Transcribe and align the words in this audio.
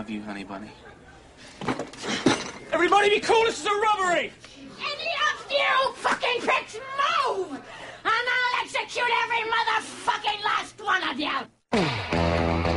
I 0.00 0.02
love 0.02 0.08
you, 0.08 0.22
honey 0.22 0.44
bunny. 0.44 0.70
Everybody 2.72 3.10
be 3.10 3.20
cool, 3.20 3.44
this 3.44 3.60
is 3.60 3.66
a 3.66 3.74
robbery! 3.74 4.32
Any 4.78 5.10
of 5.28 5.50
you 5.50 5.92
fucking 5.92 6.40
pricks 6.40 6.78
move! 7.26 7.52
And 7.52 7.60
I'll 8.06 8.64
execute 8.64 9.04
every 9.24 9.44
motherfucking 9.50 10.42
last 10.42 10.80
one 10.82 11.02
of 11.06 11.20
you! 11.20 12.69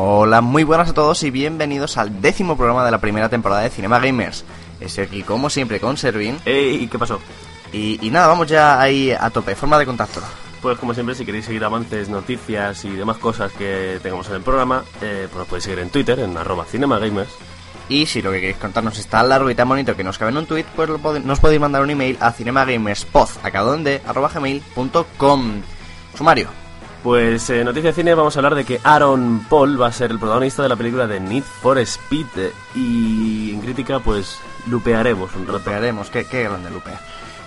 Hola, 0.00 0.42
muy 0.42 0.62
buenas 0.62 0.90
a 0.90 0.94
todos 0.94 1.24
y 1.24 1.32
bienvenidos 1.32 1.98
al 1.98 2.22
décimo 2.22 2.56
programa 2.56 2.84
de 2.84 2.92
la 2.92 3.00
primera 3.00 3.28
temporada 3.28 3.62
de 3.62 3.70
Cinema 3.70 3.98
Gamers. 3.98 4.44
Estoy 4.78 5.02
aquí 5.02 5.22
como 5.24 5.50
siempre 5.50 5.80
con 5.80 5.96
Servin 5.96 6.38
Ey, 6.44 6.86
¿qué 6.86 7.00
pasó? 7.00 7.18
y, 7.72 7.98
y 8.06 8.08
nada, 8.08 8.28
vamos 8.28 8.46
ya 8.46 8.80
ahí 8.80 9.10
a 9.10 9.28
tope, 9.30 9.56
forma 9.56 9.76
de 9.76 9.86
contacto. 9.86 10.20
Pues 10.62 10.78
como 10.78 10.94
siempre, 10.94 11.16
si 11.16 11.26
queréis 11.26 11.46
seguir 11.46 11.64
avances, 11.64 12.08
noticias 12.08 12.84
y 12.84 12.90
demás 12.90 13.18
cosas 13.18 13.50
que 13.50 13.98
tengamos 14.00 14.28
en 14.28 14.36
el 14.36 14.42
programa, 14.42 14.84
eh, 15.02 15.26
pues 15.28 15.36
nos 15.36 15.48
podéis 15.48 15.64
seguir 15.64 15.80
en 15.80 15.90
Twitter, 15.90 16.20
en 16.20 16.36
arroba 16.36 16.64
cinemagamers. 16.64 17.30
Y 17.88 18.06
si 18.06 18.22
lo 18.22 18.30
que 18.30 18.38
queréis 18.38 18.58
contarnos 18.58 18.96
está 19.00 19.18
tan 19.18 19.30
largo 19.30 19.50
y 19.50 19.56
tan 19.56 19.68
bonito 19.68 19.96
que 19.96 20.04
nos 20.04 20.16
cabe 20.16 20.30
en 20.30 20.36
un 20.36 20.46
tweet, 20.46 20.66
pues 20.76 20.88
lo 20.88 20.98
nos 21.18 21.40
podéis 21.40 21.60
mandar 21.60 21.82
un 21.82 21.90
email 21.90 22.16
a 22.20 22.30
cinemagamerspod, 22.30 23.30
acá 23.42 23.62
donde, 23.62 24.00
arroba 24.06 24.28
gmail.com. 24.28 25.54
Sumario. 26.16 26.67
Pues 27.02 27.48
eh, 27.50 27.64
noticia 27.64 27.90
de 27.90 27.94
cine, 27.94 28.14
vamos 28.14 28.36
a 28.36 28.40
hablar 28.40 28.56
de 28.56 28.64
que 28.64 28.80
Aaron 28.82 29.46
Paul 29.48 29.80
va 29.80 29.86
a 29.86 29.92
ser 29.92 30.10
el 30.10 30.18
protagonista 30.18 30.64
de 30.64 30.68
la 30.68 30.76
película 30.76 31.06
de 31.06 31.20
Need 31.20 31.44
for 31.44 31.78
Speed 31.78 32.26
eh, 32.36 32.52
y 32.74 33.52
en 33.54 33.60
crítica 33.60 34.00
pues 34.00 34.40
lupearemos 34.66 35.34
un 35.36 35.46
rato. 35.46 35.58
Lupearemos, 35.58 36.10
qué, 36.10 36.24
qué 36.24 36.42
grande 36.42 36.70
lupea. 36.70 37.00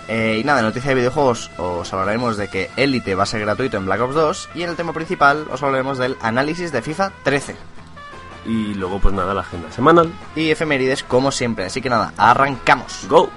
Eh, 0.08 0.38
y 0.40 0.44
nada, 0.44 0.60
en 0.60 0.66
noticia 0.66 0.88
de 0.88 0.96
videojuegos 0.96 1.50
os 1.58 1.92
hablaremos 1.92 2.36
de 2.36 2.48
que 2.48 2.70
Elite 2.76 3.14
va 3.14 3.24
a 3.24 3.26
ser 3.26 3.40
gratuito 3.40 3.76
en 3.76 3.84
Black 3.84 4.00
Ops 4.00 4.14
2 4.14 4.48
y 4.54 4.62
en 4.62 4.70
el 4.70 4.76
tema 4.76 4.92
principal 4.92 5.46
os 5.50 5.62
hablaremos 5.62 5.98
del 5.98 6.16
análisis 6.22 6.72
de 6.72 6.82
FIFA 6.82 7.12
13. 7.22 7.54
Y 8.46 8.74
luego 8.74 8.98
pues 9.00 9.14
nada, 9.14 9.34
la 9.34 9.42
agenda 9.42 9.70
semanal. 9.70 10.10
Y 10.34 10.50
efemérides 10.50 11.04
como 11.04 11.30
siempre, 11.30 11.66
así 11.66 11.80
que 11.82 11.90
nada, 11.90 12.14
arrancamos. 12.16 13.06
¡Go! 13.08 13.28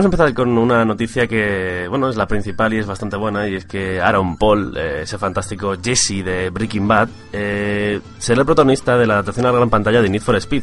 Vamos 0.00 0.14
a 0.14 0.16
empezar 0.16 0.32
con 0.34 0.56
una 0.56 0.82
noticia 0.82 1.26
que, 1.26 1.84
bueno, 1.86 2.08
es 2.08 2.16
la 2.16 2.26
principal 2.26 2.72
y 2.72 2.78
es 2.78 2.86
bastante 2.86 3.18
buena, 3.18 3.46
y 3.46 3.56
es 3.56 3.66
que 3.66 4.00
Aaron 4.00 4.38
Paul, 4.38 4.74
eh, 4.74 5.00
ese 5.02 5.18
fantástico 5.18 5.74
Jesse 5.78 6.24
de 6.24 6.48
Breaking 6.48 6.88
Bad, 6.88 7.10
eh, 7.34 8.00
será 8.18 8.40
el 8.40 8.46
protagonista 8.46 8.96
de 8.96 9.06
la 9.06 9.12
adaptación 9.14 9.44
a 9.44 9.50
la 9.52 9.58
gran 9.58 9.68
pantalla 9.68 10.00
de 10.00 10.08
Need 10.08 10.22
for 10.22 10.36
Speed, 10.36 10.62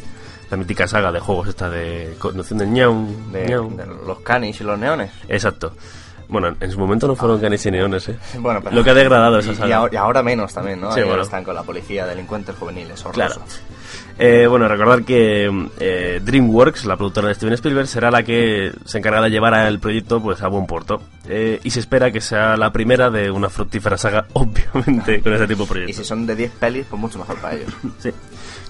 la 0.50 0.56
mítica 0.56 0.88
saga 0.88 1.12
de 1.12 1.20
juegos 1.20 1.46
esta 1.46 1.70
de 1.70 2.16
conducción 2.18 2.58
del 2.58 2.70
ñau, 2.72 3.06
De, 3.30 3.46
ñau. 3.46 3.76
de 3.76 3.86
los 3.86 4.18
canis 4.22 4.60
y 4.60 4.64
los 4.64 4.76
neones. 4.76 5.12
Exacto. 5.28 5.72
Bueno, 6.28 6.56
en 6.58 6.70
su 6.72 6.78
momento 6.80 7.06
no 7.06 7.14
fueron 7.14 7.40
canis 7.40 7.64
y 7.64 7.70
neones, 7.70 8.08
¿eh? 8.08 8.18
Bueno, 8.40 8.60
pero- 8.60 8.74
Lo 8.74 8.82
que 8.82 8.90
ha 8.90 8.94
degradado 8.94 9.36
y, 9.36 9.40
esa 9.42 9.52
y 9.52 9.54
saga. 9.54 9.76
ahora, 9.76 9.94
y 9.94 9.96
ahora 9.98 10.22
menos 10.24 10.52
también, 10.52 10.80
¿no? 10.80 10.90
Sí, 10.90 11.00
bueno. 11.04 11.22
Están 11.22 11.44
con 11.44 11.54
la 11.54 11.62
policía, 11.62 12.06
delincuentes 12.06 12.56
juveniles, 12.56 13.04
Claro. 13.12 13.36
Eh, 14.20 14.46
bueno, 14.48 14.66
recordar 14.66 15.04
que 15.04 15.48
eh, 15.78 16.20
DreamWorks, 16.24 16.86
la 16.86 16.96
productora 16.96 17.28
de 17.28 17.34
Steven 17.36 17.54
Spielberg, 17.54 17.86
será 17.86 18.10
la 18.10 18.24
que 18.24 18.72
se 18.84 18.98
encargará 18.98 19.24
de 19.26 19.30
llevar 19.30 19.54
el 19.66 19.78
proyecto 19.78 20.20
pues 20.20 20.42
a 20.42 20.48
buen 20.48 20.66
puerto. 20.66 21.00
Eh, 21.28 21.60
y 21.62 21.70
se 21.70 21.78
espera 21.80 22.10
que 22.10 22.20
sea 22.20 22.56
la 22.56 22.72
primera 22.72 23.10
de 23.10 23.30
una 23.30 23.48
fructífera 23.48 23.96
saga, 23.96 24.26
obviamente, 24.32 25.20
con 25.22 25.32
ese 25.34 25.46
tipo 25.46 25.62
de 25.62 25.64
Y 25.64 25.68
proyectos. 25.68 25.96
si 25.96 26.04
son 26.04 26.26
de 26.26 26.34
10 26.34 26.50
pelis, 26.52 26.86
pues 26.90 27.00
mucho 27.00 27.18
mejor 27.18 27.36
para 27.36 27.54
ellos. 27.54 27.72
Sí. 28.00 28.10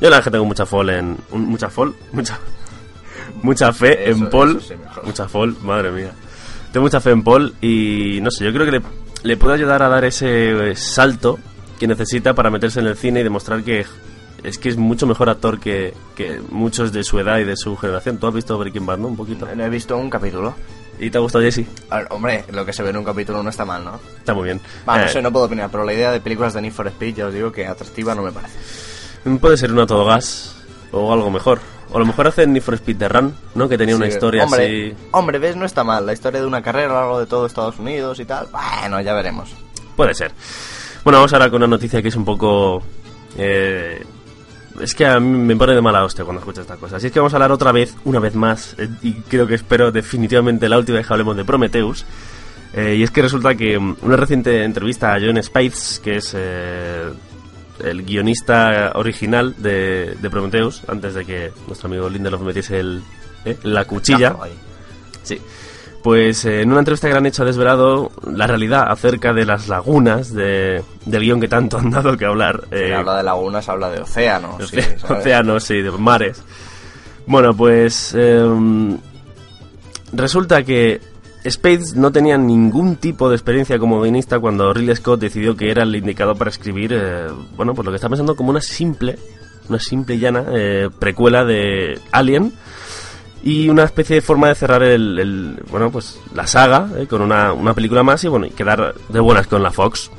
Yo 0.00 0.10
la 0.10 0.16
verdad 0.16 0.25
que 0.25 0.31
tengo 0.31 0.44
mucha 0.44 0.66
fall 0.66 0.91
en... 0.91 1.16
mucha 1.32 1.70
fall, 1.70 1.94
mucha... 2.12 2.38
Mucha 3.42 3.72
fe 3.72 4.10
Eso- 4.10 4.25
en 4.25 4.31
Paul. 4.31 4.60
sí, 4.60 4.75
mucha 5.04 5.28
fall, 5.28 5.56
madre 5.62 5.91
mía. 5.91 6.10
Tengo 6.72 6.84
mucha 6.84 7.00
fe 7.00 7.10
en 7.10 7.22
Paul 7.22 7.54
y 7.60 8.19
no 8.22 8.31
sé, 8.31 8.44
yo 8.44 8.53
creo 8.53 8.64
que 8.66 8.72
le, 8.72 8.82
le 9.22 9.37
puede 9.37 9.54
ayudar 9.54 9.82
a 9.82 9.88
dar 9.88 10.04
ese 10.04 10.70
eh, 10.70 10.76
salto 10.76 11.38
que 11.78 11.87
necesita 11.87 12.34
para 12.34 12.50
meterse 12.50 12.81
en 12.81 12.87
el 12.87 12.97
cine 12.97 13.20
y 13.20 13.22
demostrar 13.25 13.62
que 13.62 13.87
es 14.43 14.59
que 14.59 14.69
es 14.69 14.76
mucho 14.76 15.06
mejor 15.06 15.28
actor 15.28 15.59
que, 15.60 15.94
que 16.16 16.41
muchos 16.50 16.93
de 16.93 17.03
su 17.04 17.19
edad 17.19 17.38
y 17.38 17.44
de 17.44 17.56
su 17.56 17.76
generación. 17.76 18.19
Tú 18.19 18.26
has 18.28 18.34
visto 18.34 18.56
Breaking 18.59 18.87
Bad, 18.87 18.99
¿no? 18.99 19.09
Un 19.09 19.16
poquito. 19.16 19.47
No 19.54 19.65
he 19.65 19.69
visto 19.69 19.97
un 19.97 20.09
capítulo. 20.10 20.54
¿Y 21.00 21.10
te 21.10 21.19
ha 21.19 21.21
gustado 21.21 21.44
Jesse? 21.44 21.65
A 21.91 21.99
ver, 21.99 22.06
hombre, 22.10 22.44
lo 22.50 22.66
que 22.66 22.72
se 22.72 22.82
ve 22.82 22.91
en 22.91 22.97
un 22.97 23.04
capítulo 23.04 23.41
no 23.43 23.50
está 23.50 23.65
mal, 23.65 23.84
¿no? 23.84 24.00
Está 24.19 24.34
muy 24.34 24.44
bien. 24.44 24.60
Va, 24.88 24.99
no 24.99 25.04
Eh, 25.04 25.09
sé, 25.09 25.22
no 25.22 25.32
puedo 25.32 25.47
opinar, 25.47 25.71
pero 25.71 25.84
la 25.84 25.93
idea 25.93 26.10
de 26.10 26.21
películas 26.21 26.54
de 26.54 26.60
Need 26.62 26.72
for 26.72 26.88
Speed, 26.88 27.15
ya 27.15 27.26
os 27.26 27.34
digo 27.34 27.53
que 27.53 27.66
atractiva 27.66 28.15
no 28.16 28.22
me 28.22 28.32
parece. 28.32 28.59
Puede 29.41 29.56
ser 29.56 29.71
un 29.72 29.78
autogas 29.78 30.56
o 30.91 31.12
algo 31.12 31.31
mejor. 31.31 31.60
O 31.91 31.97
a 31.97 32.00
lo 32.00 32.06
mejor 32.06 32.26
hacen 32.26 32.53
Need 32.53 32.62
for 32.62 32.75
Speed 32.75 32.97
de 32.97 33.09
Run, 33.09 33.34
¿no? 33.55 33.69
Que 33.69 33.78
tenía 33.78 33.94
una 33.97 34.09
historia 34.09 34.44
hombre, 34.44 34.65
así... 34.91 34.97
Hombre, 35.12 35.38
ves, 35.38 35.55
no 35.56 35.65
está 35.66 35.84
mal. 35.84 36.05
La 36.05 36.12
historia 36.12 36.41
de 36.41 36.47
una 36.47 36.62
carrera 36.62 36.87
a 36.87 36.94
lo 36.94 37.00
largo 37.00 37.20
de 37.20 37.26
todo 37.26 37.47
Estados 37.47 37.78
Unidos 37.78 38.19
y 38.19 38.25
tal. 38.25 38.49
Bueno, 38.50 39.00
ya 39.00 39.15
veremos. 39.15 39.50
Puede 39.97 40.15
ser. 40.15 40.32
Bueno, 41.05 41.19
vamos 41.19 41.32
ahora 41.32 41.49
con 41.49 41.59
una 41.62 41.69
noticia 41.69 42.03
que 42.03 42.09
es 42.09 42.16
un 42.16 42.25
poco... 42.25 42.82
eh, 43.37 44.05
es 44.80 44.94
que 44.94 45.06
a 45.06 45.18
mí 45.20 45.38
me 45.38 45.56
pone 45.56 45.74
de 45.74 45.80
mala 45.80 46.04
hostia 46.04 46.24
cuando 46.24 46.40
escucho 46.40 46.60
estas 46.60 46.78
cosas. 46.78 46.98
Así 46.98 47.08
es 47.08 47.12
que 47.12 47.18
vamos 47.18 47.32
a 47.32 47.36
hablar 47.36 47.52
otra 47.52 47.72
vez, 47.72 47.96
una 48.04 48.18
vez 48.18 48.34
más, 48.34 48.74
eh, 48.78 48.88
y 49.02 49.12
creo 49.14 49.46
que 49.46 49.54
espero 49.54 49.92
definitivamente 49.92 50.68
la 50.68 50.78
última 50.78 50.98
vez 50.98 51.06
que 51.06 51.12
hablemos 51.12 51.36
de 51.36 51.44
Prometheus. 51.44 52.04
Eh, 52.74 52.96
y 52.98 53.02
es 53.02 53.10
que 53.10 53.22
resulta 53.22 53.54
que 53.54 53.78
mm, 53.78 53.96
una 54.02 54.16
reciente 54.16 54.62
entrevista 54.62 55.14
a 55.14 55.20
John 55.20 55.42
Spates, 55.42 56.00
que 56.02 56.16
es 56.16 56.34
eh, 56.36 57.08
el 57.82 58.02
guionista 58.04 58.92
original 58.94 59.54
de, 59.56 60.16
de 60.20 60.30
Prometheus, 60.30 60.82
antes 60.86 61.14
de 61.14 61.24
que 61.24 61.52
nuestro 61.66 61.88
amigo 61.88 62.08
Lindelof 62.08 62.42
metiese 62.42 62.80
el, 62.80 63.02
eh, 63.44 63.56
la 63.62 63.84
cuchilla. 63.84 64.36
Sí. 65.22 65.40
Pues 66.03 66.44
eh, 66.44 66.62
en 66.62 66.70
una 66.70 66.78
entrevista 66.78 67.09
que 67.09 67.12
le 67.14 67.19
han 67.19 67.26
hecho 67.26 67.42
ha 67.42 67.47
desvelado 67.47 68.10
la 68.32 68.47
realidad 68.47 68.84
acerca 68.88 69.32
de 69.32 69.44
las 69.44 69.69
lagunas 69.69 70.32
de, 70.32 70.82
del 71.04 71.22
guion 71.22 71.41
que 71.41 71.48
tanto 71.48 71.76
han 71.78 71.91
dado 71.91 72.16
que 72.16 72.25
hablar. 72.25 72.64
Se 72.70 72.88
eh, 72.91 72.94
habla 72.94 73.16
de 73.16 73.22
lagunas, 73.25 73.69
habla 73.69 73.91
de 73.91 74.00
océanos. 74.00 74.69
sí, 74.69 74.76
oce- 74.76 74.98
¿sabes? 74.98 75.20
océanos 75.20 75.70
y 75.70 75.82
de 75.82 75.91
mares. 75.91 76.42
Bueno, 77.26 77.53
pues 77.54 78.14
eh, 78.16 78.97
resulta 80.12 80.62
que 80.62 81.00
Spades 81.49 81.94
no 81.94 82.11
tenía 82.12 82.37
ningún 82.38 82.96
tipo 82.96 83.28
de 83.28 83.37
experiencia 83.37 83.78
como 83.78 84.00
guionista 84.00 84.38
cuando 84.38 84.72
Ridley 84.72 84.96
Scott 84.96 85.20
decidió 85.20 85.56
que 85.56 85.70
era 85.70 85.82
el 85.82 85.94
indicado 85.94 86.34
para 86.34 86.50
escribir, 86.50 86.93
eh, 86.94 87.26
bueno, 87.56 87.75
pues 87.75 87.84
lo 87.87 87.93
que 87.93 87.96
está 87.96 88.08
pensando 88.08 88.34
como 88.37 88.50
una 88.50 88.61
simple, 88.61 89.19
una 89.69 89.78
simple 89.78 90.17
y 90.17 90.19
llana 90.19 90.44
eh, 90.52 90.88
precuela 90.99 91.44
de 91.44 91.99
Alien 92.12 92.52
y 93.50 93.68
una 93.68 93.84
especie 93.84 94.16
de 94.16 94.22
forma 94.22 94.48
de 94.48 94.54
cerrar 94.54 94.82
el, 94.82 95.18
el- 95.18 95.62
bueno, 95.70 95.90
pues 95.90 96.18
la 96.34 96.46
saga 96.46 96.88
eh, 96.98 97.06
con 97.06 97.22
una, 97.22 97.52
una 97.52 97.72
película 97.74 98.02
más 98.02 98.22
y 98.24 98.28
bueno, 98.28 98.46
y 98.46 98.50
quedar 98.50 98.94
de 99.08 99.20
buenas 99.20 99.46
con 99.46 99.62
la 99.62 99.70
Fox. 99.70 100.10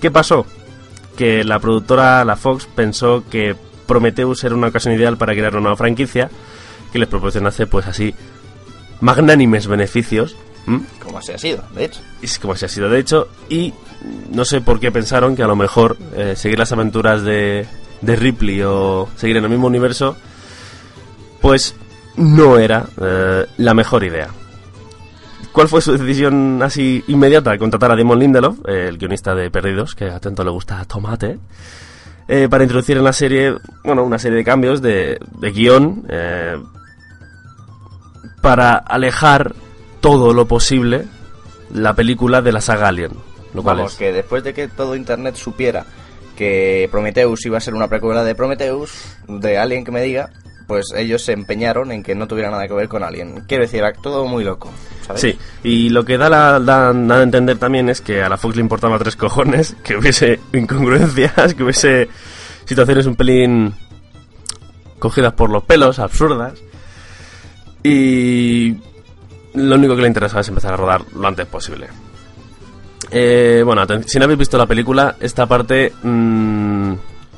¿Qué 0.00 0.10
pasó? 0.10 0.46
Que 1.16 1.44
la 1.44 1.58
productora, 1.58 2.24
la 2.24 2.36
Fox, 2.36 2.66
pensó 2.74 3.22
que 3.30 3.54
Prometheus 3.86 4.42
era 4.44 4.54
una 4.54 4.68
ocasión 4.68 4.94
ideal 4.94 5.16
para 5.16 5.32
crear 5.32 5.52
una 5.52 5.60
nueva 5.62 5.76
franquicia 5.76 6.30
que 6.92 6.98
les 6.98 7.08
proporcionase, 7.08 7.66
pues 7.66 7.86
así, 7.86 8.14
magnánimes 9.00 9.66
beneficios. 9.66 10.36
Como 11.02 11.18
así 11.18 11.32
ha 11.32 11.38
sido, 11.38 11.62
de 11.74 11.84
hecho. 11.86 12.00
Es 12.22 12.38
como 12.38 12.54
si 12.56 12.64
ha 12.64 12.68
sido 12.68 12.88
de 12.88 12.98
hecho. 13.00 13.28
Y 13.48 13.74
no 14.30 14.44
sé 14.44 14.60
por 14.60 14.78
qué 14.80 14.90
pensaron 14.92 15.34
que 15.36 15.42
a 15.42 15.46
lo 15.48 15.56
mejor 15.56 15.96
eh, 16.16 16.34
seguir 16.36 16.58
las 16.58 16.72
aventuras 16.72 17.22
de, 17.22 17.66
de 18.00 18.16
Ripley 18.16 18.62
o 18.62 19.08
seguir 19.16 19.36
en 19.36 19.44
el 19.44 19.50
mismo 19.50 19.66
universo, 19.66 20.16
pues 21.40 21.74
no 22.16 22.58
era 22.58 22.86
eh, 23.00 23.46
la 23.58 23.74
mejor 23.74 24.04
idea. 24.04 24.28
¿Cuál 25.52 25.68
fue 25.68 25.82
su 25.82 25.92
decisión 25.96 26.62
así 26.62 27.04
inmediata? 27.08 27.56
Contratar 27.58 27.90
a 27.92 27.96
Damon 27.96 28.18
Lindelof, 28.18 28.58
eh, 28.66 28.86
el 28.88 28.96
guionista 28.98 29.34
de 29.34 29.50
Perdidos, 29.50 29.94
que 29.94 30.06
atento 30.06 30.42
le 30.44 30.50
gusta 30.50 30.82
Tomate, 30.86 31.38
eh, 32.28 32.48
para 32.48 32.64
introducir 32.64 32.96
en 32.96 33.04
la 33.04 33.12
serie, 33.12 33.54
bueno, 33.84 34.02
una 34.02 34.18
serie 34.18 34.38
de 34.38 34.44
cambios 34.44 34.80
de, 34.80 35.18
de 35.38 35.50
guion 35.52 36.04
para 38.40 38.74
alejar 38.76 39.54
todo 40.00 40.32
lo 40.32 40.46
posible 40.48 41.04
la 41.72 41.94
película 41.94 42.42
de 42.42 42.52
la 42.52 42.60
saga 42.60 42.88
Alien. 42.88 43.12
Lo 43.54 43.62
cual 43.62 43.76
Vamos, 43.76 43.92
es- 43.92 43.98
que 43.98 44.12
después 44.12 44.42
de 44.42 44.54
que 44.54 44.68
todo 44.68 44.96
Internet 44.96 45.36
supiera 45.36 45.84
que 46.36 46.88
Prometheus 46.90 47.44
iba 47.46 47.58
a 47.58 47.60
ser 47.60 47.74
una 47.74 47.88
precuela 47.88 48.24
de 48.24 48.34
Prometheus, 48.34 48.90
de 49.28 49.58
Alien 49.58 49.84
que 49.84 49.92
me 49.92 50.02
diga, 50.02 50.30
pues 50.66 50.92
ellos 50.96 51.22
se 51.22 51.32
empeñaron 51.32 51.92
en 51.92 52.02
que 52.02 52.14
no 52.14 52.26
tuviera 52.26 52.50
nada 52.50 52.66
que 52.66 52.74
ver 52.74 52.88
con 52.88 53.02
Alien. 53.02 53.44
Quiero 53.46 53.64
decir, 53.64 53.82
todo 54.02 54.26
muy 54.26 54.44
loco, 54.44 54.70
¿sabes? 55.06 55.20
Sí, 55.20 55.38
y 55.62 55.88
lo 55.88 56.04
que 56.04 56.18
da, 56.18 56.28
la, 56.28 56.60
da, 56.60 56.90
a 56.90 57.22
entender 57.22 57.58
también 57.58 57.88
es 57.88 58.00
que 58.00 58.22
a 58.22 58.28
la 58.28 58.36
Fox 58.36 58.56
le 58.56 58.62
importaba 58.62 58.98
tres 58.98 59.16
cojones, 59.16 59.76
que 59.84 59.96
hubiese 59.96 60.40
incongruencias, 60.52 61.54
que 61.54 61.62
hubiese 61.62 62.08
situaciones 62.64 63.06
un 63.06 63.16
pelín 63.16 63.74
cogidas 64.98 65.32
por 65.32 65.50
los 65.50 65.64
pelos, 65.64 65.98
absurdas. 65.98 66.54
Y 67.82 68.76
lo 69.54 69.74
único 69.74 69.96
que 69.96 70.02
le 70.02 70.08
interesaba 70.08 70.40
es 70.40 70.48
empezar 70.48 70.74
a 70.74 70.76
rodar 70.76 71.02
lo 71.14 71.26
antes 71.26 71.46
posible. 71.46 71.88
Eh, 73.10 73.62
bueno, 73.64 73.84
si 74.06 74.18
no 74.18 74.24
habéis 74.24 74.38
visto 74.38 74.56
la 74.56 74.66
película, 74.66 75.16
esta 75.20 75.46
parte... 75.46 75.92
mm, 76.02 76.94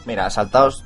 Mira, 0.06 0.29
saltaos 0.31 0.85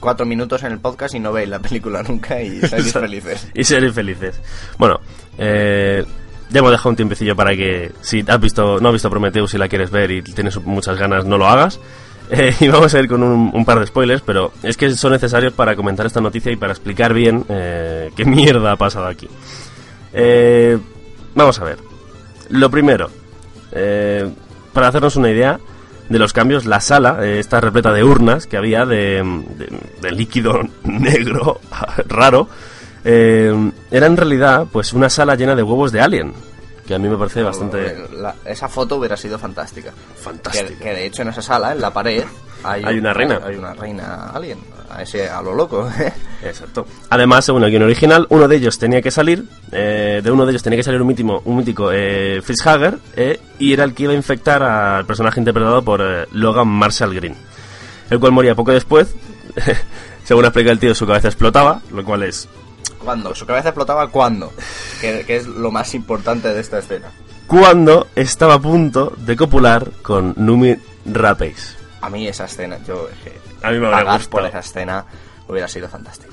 cuatro 0.00 0.26
minutos 0.26 0.62
en 0.64 0.72
el 0.72 0.78
podcast 0.80 1.14
y 1.14 1.18
no 1.18 1.32
veis 1.32 1.48
la 1.48 1.58
película 1.60 2.02
nunca 2.02 2.42
y 2.42 2.60
seréis 2.68 2.92
felices. 2.92 3.48
y 3.54 3.64
seréis 3.64 3.94
felices. 3.94 4.40
Bueno, 4.78 5.00
eh, 5.38 6.04
ya 6.50 6.58
hemos 6.58 6.70
dejado 6.70 6.90
un 6.90 6.96
tiempecillo 6.96 7.34
para 7.34 7.56
que 7.56 7.92
si 8.02 8.24
has 8.26 8.40
visto, 8.40 8.78
no 8.80 8.88
has 8.88 8.92
visto 8.92 9.08
Prometheus 9.08 9.54
y 9.54 9.58
la 9.58 9.68
quieres 9.68 9.90
ver 9.90 10.10
y 10.10 10.22
tienes 10.22 10.60
muchas 10.62 10.98
ganas, 10.98 11.24
no 11.24 11.38
lo 11.38 11.46
hagas. 11.46 11.80
Eh, 12.32 12.54
y 12.60 12.68
vamos 12.68 12.94
a 12.94 13.00
ir 13.00 13.08
con 13.08 13.24
un, 13.24 13.50
un 13.52 13.64
par 13.64 13.80
de 13.80 13.88
spoilers, 13.88 14.22
pero 14.22 14.52
es 14.62 14.76
que 14.76 14.88
son 14.92 15.10
necesarios 15.10 15.52
para 15.52 15.74
comentar 15.74 16.06
esta 16.06 16.20
noticia 16.20 16.52
y 16.52 16.54
para 16.54 16.72
explicar 16.72 17.12
bien 17.12 17.44
eh, 17.48 18.12
qué 18.14 18.24
mierda 18.24 18.70
ha 18.70 18.76
pasado 18.76 19.08
aquí. 19.08 19.26
Eh, 20.12 20.78
vamos 21.34 21.58
a 21.58 21.64
ver. 21.64 21.78
Lo 22.50 22.70
primero, 22.70 23.10
eh, 23.72 24.30
para 24.72 24.86
hacernos 24.86 25.16
una 25.16 25.28
idea 25.28 25.58
de 26.10 26.18
los 26.18 26.34
cambios, 26.34 26.66
la 26.66 26.80
sala 26.80 27.18
eh, 27.24 27.38
está 27.38 27.60
repleta 27.60 27.90
de 27.92 28.04
urnas 28.04 28.46
que 28.46 28.58
había 28.58 28.84
de, 28.84 29.22
de- 29.56 29.80
de 30.02 30.12
líquido 30.12 30.60
negro 30.84 31.60
raro. 32.08 32.48
eh, 33.04 33.70
era 33.90 34.06
en 34.06 34.16
realidad 34.18 34.66
pues 34.70 34.92
una 34.92 35.08
sala 35.08 35.34
llena 35.36 35.54
de 35.56 35.62
huevos 35.62 35.90
de 35.92 36.00
alien, 36.02 36.34
que 36.86 36.94
a 36.94 36.98
mí 36.98 37.08
me 37.08 37.16
parece 37.16 37.42
bastante 37.42 37.96
La- 38.12 38.34
esa 38.44 38.68
foto 38.68 38.96
hubiera 38.96 39.16
sido 39.16 39.38
fantástica. 39.38 39.90
Que, 39.90 40.20
fantástica. 40.22 40.78
que 40.84 40.90
de 40.94 41.06
hecho 41.06 41.22
en 41.22 41.28
esa 41.28 41.40
sala, 41.42 41.72
en 41.72 41.80
la 41.80 41.92
pared, 41.92 42.24
hay, 42.64 42.82
Hay 42.84 42.98
una 42.98 43.14
reina. 43.14 43.40
Hay 43.44 43.54
una 43.56 43.72
reina 43.72 44.30
alien. 44.34 44.58
A, 44.90 45.02
ese, 45.02 45.28
a 45.28 45.40
lo 45.40 45.54
loco. 45.54 45.88
¿eh? 45.98 46.12
Exacto. 46.42 46.86
Además, 47.10 47.44
según 47.44 47.64
el 47.64 47.70
guion 47.70 47.84
original, 47.84 48.26
uno 48.30 48.48
de 48.48 48.56
ellos 48.56 48.78
tenía 48.78 49.00
que 49.00 49.10
salir, 49.10 49.44
eh, 49.72 50.20
de 50.22 50.30
uno 50.30 50.44
de 50.44 50.52
ellos 50.52 50.62
tenía 50.62 50.78
que 50.78 50.82
salir 50.82 51.00
un 51.00 51.06
mítico, 51.08 51.42
un 51.44 51.56
mítico 51.56 51.92
eh, 51.92 52.42
eh, 53.16 53.40
y 53.58 53.72
era 53.72 53.84
el 53.84 53.94
que 53.94 54.02
iba 54.04 54.12
a 54.12 54.16
infectar 54.16 54.62
al 54.62 55.06
personaje 55.06 55.40
interpretado 55.40 55.82
por 55.82 56.00
eh, 56.00 56.26
Logan 56.32 56.68
Marshall 56.68 57.14
Green, 57.14 57.36
el 58.10 58.18
cual 58.18 58.32
moría 58.32 58.54
poco 58.54 58.72
después. 58.72 59.14
según 60.24 60.44
explica 60.44 60.70
el 60.70 60.78
tío, 60.78 60.94
su 60.94 61.06
cabeza 61.06 61.28
explotaba, 61.28 61.80
lo 61.92 62.04
cual 62.04 62.22
es 62.24 62.48
¿Cuándo? 63.02 63.34
¿Su 63.34 63.46
cabeza 63.46 63.70
explotaba 63.70 64.08
cuándo? 64.08 64.52
Que, 65.00 65.24
que 65.26 65.36
es 65.36 65.46
lo 65.46 65.70
más 65.70 65.94
importante 65.94 66.52
de 66.52 66.60
esta 66.60 66.78
escena. 66.78 67.08
cuando 67.46 68.08
estaba 68.14 68.54
a 68.54 68.60
punto 68.60 69.14
de 69.16 69.36
copular 69.36 69.90
con 70.02 70.34
Numi 70.36 70.76
Rapace. 71.06 71.76
A 72.02 72.10
mí 72.10 72.28
esa 72.28 72.44
escena, 72.44 72.78
yo 72.86 73.08
A 73.62 73.70
mí 73.70 73.78
me 73.78 73.86
habría 73.86 74.12
gustado. 74.12 74.30
por 74.30 74.44
esa 74.46 74.58
escena 74.60 75.04
hubiera 75.48 75.68
sido 75.68 75.88
fantástico. 75.88 76.32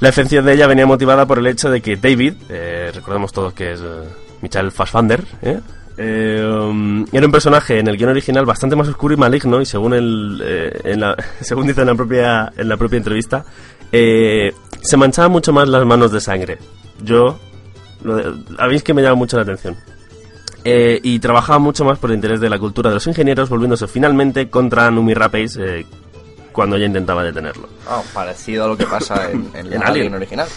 La 0.00 0.08
defensión 0.08 0.44
de 0.44 0.54
ella 0.54 0.66
venía 0.66 0.86
motivada 0.86 1.26
por 1.26 1.38
el 1.38 1.46
hecho 1.48 1.70
de 1.70 1.80
que 1.80 1.96
David, 1.96 2.34
eh, 2.48 2.92
recordemos 2.94 3.32
todos 3.32 3.52
que 3.52 3.72
es 3.72 3.80
eh, 3.80 4.04
Michael 4.42 4.70
Fassbender, 4.70 5.24
¿eh? 5.42 5.58
Eh, 6.00 6.44
um, 6.48 7.04
era 7.10 7.26
un 7.26 7.32
personaje 7.32 7.80
en 7.80 7.88
el 7.88 7.96
guion 7.96 8.10
original 8.10 8.46
bastante 8.46 8.76
más 8.76 8.86
oscuro 8.86 9.14
y 9.14 9.16
maligno 9.16 9.60
y 9.60 9.66
según 9.66 9.94
el, 9.94 10.40
eh, 10.44 10.80
en 10.84 11.00
la, 11.00 11.16
según 11.40 11.66
dice 11.66 11.80
en 11.80 11.88
la 11.88 11.94
propia 11.96 12.52
en 12.56 12.68
la 12.68 12.76
propia 12.76 12.98
entrevista 12.98 13.44
eh, 13.90 14.52
se 14.80 14.96
manchaba 14.96 15.26
mucho 15.28 15.52
más 15.52 15.68
las 15.68 15.84
manos 15.84 16.12
de 16.12 16.20
sangre. 16.20 16.58
Yo 17.02 17.40
lo 18.04 18.14
de- 18.14 18.32
a 18.58 18.68
mí 18.68 18.76
es 18.76 18.84
que 18.84 18.94
me 18.94 19.02
llama 19.02 19.16
mucho 19.16 19.36
la 19.36 19.42
atención. 19.42 19.76
Eh, 20.64 21.00
y 21.02 21.18
trabajaba 21.20 21.58
mucho 21.58 21.84
más 21.84 21.98
por 21.98 22.10
el 22.10 22.16
interés 22.16 22.40
de 22.40 22.50
la 22.50 22.58
cultura 22.58 22.90
de 22.90 22.94
los 22.94 23.06
ingenieros, 23.06 23.48
volviéndose 23.48 23.86
finalmente 23.86 24.50
contra 24.50 24.90
Numi 24.90 25.14
Rapace 25.14 25.58
eh, 25.58 25.86
cuando 26.52 26.76
ella 26.76 26.86
intentaba 26.86 27.22
detenerlo. 27.22 27.68
Ah, 27.88 28.02
parecido 28.12 28.64
a 28.64 28.68
lo 28.68 28.76
que 28.76 28.84
pasa 28.84 29.30
en, 29.30 29.50
en, 29.54 29.82
Alien. 29.82 30.14
Original. 30.14 30.48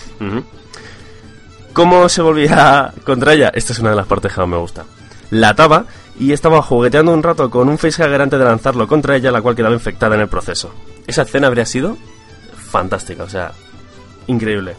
¿Cómo 1.73 2.09
se 2.09 2.21
volvía 2.21 2.93
contra 3.05 3.33
ella? 3.33 3.51
Esta 3.53 3.73
es 3.73 3.79
una 3.79 3.91
de 3.91 3.95
las 3.95 4.07
partes 4.07 4.33
que 4.33 4.39
más 4.41 4.49
me 4.49 4.57
gusta. 4.57 4.83
La 5.29 5.49
ataba 5.49 5.85
y 6.19 6.33
estaba 6.33 6.61
jugueteando 6.61 7.13
un 7.13 7.23
rato 7.23 7.49
con 7.49 7.69
un 7.69 7.77
facehugger 7.77 8.21
antes 8.21 8.37
de 8.37 8.45
lanzarlo 8.45 8.87
contra 8.87 9.15
ella, 9.15 9.31
la 9.31 9.41
cual 9.41 9.55
quedaba 9.55 9.73
infectada 9.73 10.15
en 10.15 10.21
el 10.21 10.27
proceso. 10.27 10.73
Esa 11.07 11.21
escena 11.21 11.47
habría 11.47 11.65
sido 11.65 11.97
fantástica, 12.53 13.23
o 13.23 13.29
sea, 13.29 13.53
increíble. 14.27 14.75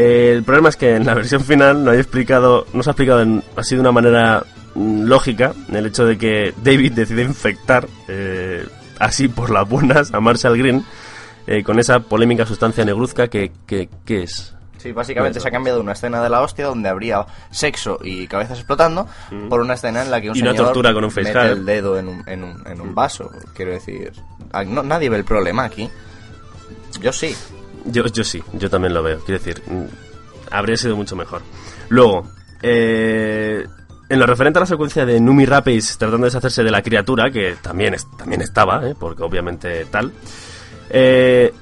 Eh, 0.00 0.32
el 0.32 0.44
problema 0.44 0.68
es 0.68 0.76
que 0.76 0.94
en 0.94 1.04
la 1.04 1.14
versión 1.14 1.42
final 1.42 1.84
no 1.84 1.90
hay 1.90 1.98
explicado, 1.98 2.66
no 2.72 2.82
se 2.84 2.90
ha 2.90 2.92
explicado 2.92 3.20
en- 3.20 3.42
así 3.56 3.74
de 3.74 3.80
una 3.80 3.90
manera 3.90 4.44
mm, 4.76 5.02
lógica 5.04 5.52
el 5.72 5.86
hecho 5.86 6.06
de 6.06 6.16
que 6.16 6.54
David 6.62 6.92
decide 6.92 7.22
infectar 7.22 7.88
eh, 8.06 8.64
así 9.00 9.26
por 9.26 9.50
las 9.50 9.68
buenas 9.68 10.14
a 10.14 10.20
Marshall 10.20 10.56
Green 10.56 10.84
eh, 11.48 11.64
con 11.64 11.80
esa 11.80 11.98
polémica 12.00 12.46
sustancia 12.46 12.84
negruzca 12.84 13.26
que, 13.26 13.50
que, 13.66 13.88
que 14.04 14.22
es. 14.22 14.54
Sí, 14.76 14.92
básicamente 14.92 15.40
se 15.40 15.48
ha 15.48 15.50
cambiado 15.50 15.80
una 15.80 15.92
escena 15.94 16.22
de 16.22 16.28
la 16.30 16.42
hostia 16.42 16.66
donde 16.66 16.88
habría 16.88 17.26
sexo 17.50 17.98
y 18.00 18.28
cabezas 18.28 18.58
explotando 18.58 19.08
por 19.48 19.60
una 19.60 19.74
escena 19.74 20.02
en 20.02 20.12
la 20.12 20.20
que 20.20 20.30
un 20.30 20.36
Y 20.36 20.42
una 20.42 20.52
señor 20.52 20.66
tortura 20.66 20.94
con 20.94 21.02
un 21.04 21.12
mete 21.16 21.40
el 21.40 21.64
dedo 21.66 21.98
en 21.98 22.06
un, 22.06 22.22
en 22.28 22.44
un, 22.44 22.64
en 22.64 22.80
un 22.80 22.94
vaso. 22.94 23.28
Quiero 23.56 23.72
decir, 23.72 24.12
ah, 24.52 24.62
no, 24.62 24.84
nadie 24.84 25.10
ve 25.10 25.16
el 25.16 25.24
problema 25.24 25.64
aquí. 25.64 25.90
Yo 27.00 27.12
sí. 27.12 27.34
Yo, 27.90 28.04
yo 28.06 28.24
sí, 28.24 28.42
yo 28.54 28.68
también 28.70 28.94
lo 28.94 29.02
veo. 29.02 29.18
Quiero 29.24 29.38
decir, 29.42 29.62
mm, 29.66 29.84
habría 30.50 30.76
sido 30.76 30.96
mucho 30.96 31.16
mejor. 31.16 31.42
Luego, 31.88 32.28
eh, 32.62 33.66
en 34.08 34.18
lo 34.18 34.26
referente 34.26 34.58
a 34.58 34.60
la 34.60 34.66
secuencia 34.66 35.04
de 35.06 35.20
Numi 35.20 35.44
Rapace 35.46 35.94
tratando 35.98 36.24
de 36.24 36.30
deshacerse 36.30 36.62
de 36.64 36.70
la 36.70 36.82
criatura, 36.82 37.30
que 37.30 37.56
también, 37.62 37.94
es- 37.94 38.06
también 38.16 38.40
estaba, 38.42 38.86
eh, 38.88 38.94
porque 38.98 39.22
obviamente 39.22 39.84
tal. 39.90 40.12
eh, 40.90 41.52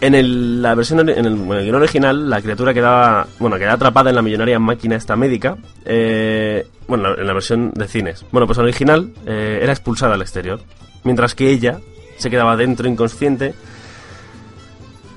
en 0.00 0.14
el, 0.16 0.60
la 0.60 0.74
versión 0.74 1.08
en 1.08 1.24
el, 1.24 1.74
original, 1.76 2.28
la 2.28 2.40
criatura 2.42 2.74
quedaba, 2.74 3.24
bueno, 3.38 3.56
quedaba 3.56 3.74
atrapada 3.74 4.10
en 4.10 4.16
la 4.16 4.22
millonaria 4.22 4.58
máquina 4.58 4.96
esta 4.96 5.14
médica. 5.14 5.56
eh, 5.84 6.66
bueno, 6.88 7.06
en 7.08 7.14
la, 7.14 7.20
en 7.20 7.26
la 7.28 7.32
versión 7.32 7.70
de 7.72 7.86
cines. 7.86 8.24
Bueno, 8.32 8.46
pues 8.46 8.58
en 8.58 8.62
el 8.64 8.68
original 8.70 9.12
eh, 9.26 9.60
era 9.62 9.72
expulsada 9.72 10.14
al 10.14 10.22
exterior, 10.22 10.60
mientras 11.04 11.36
que 11.36 11.50
ella 11.50 11.78
se 12.18 12.30
quedaba 12.30 12.56
dentro 12.56 12.88
inconsciente 12.88 13.54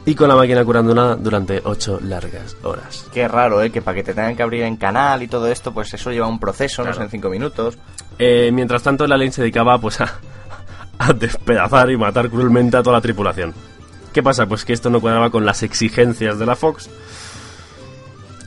y 0.05 0.13
con 0.15 0.27
la 0.29 0.35
máquina 0.35 0.63
curándola 0.63 1.15
durante 1.15 1.61
ocho 1.63 1.99
largas 2.01 2.55
horas. 2.63 3.07
Qué 3.13 3.27
raro, 3.27 3.61
¿eh? 3.61 3.71
Que 3.71 3.81
para 3.81 3.95
que 3.95 4.03
te 4.03 4.13
tengan 4.13 4.35
que 4.35 4.43
abrir 4.43 4.63
en 4.63 4.77
canal 4.77 5.23
y 5.23 5.27
todo 5.27 5.47
esto, 5.47 5.73
pues 5.73 5.93
eso 5.93 6.11
lleva 6.11 6.27
un 6.27 6.39
proceso, 6.39 6.83
no 6.83 6.93
sé, 6.93 7.01
en 7.01 7.09
cinco 7.09 7.29
minutos. 7.29 7.77
Eh, 8.19 8.51
mientras 8.53 8.83
tanto, 8.83 9.05
el 9.05 9.11
alien 9.11 9.31
se 9.31 9.41
dedicaba 9.41 9.77
pues 9.79 9.99
a, 10.01 10.13
a 10.99 11.11
despedazar 11.13 11.89
y 11.89 11.97
matar 11.97 12.29
cruelmente 12.29 12.77
a 12.77 12.83
toda 12.83 12.97
la 12.97 13.01
tripulación. 13.01 13.53
¿Qué 14.13 14.21
pasa? 14.23 14.45
Pues 14.45 14.63
que 14.63 14.73
esto 14.73 14.89
no 14.89 15.01
cuadraba 15.01 15.29
con 15.29 15.45
las 15.45 15.63
exigencias 15.63 16.37
de 16.39 16.45
la 16.45 16.55
Fox. 16.55 16.89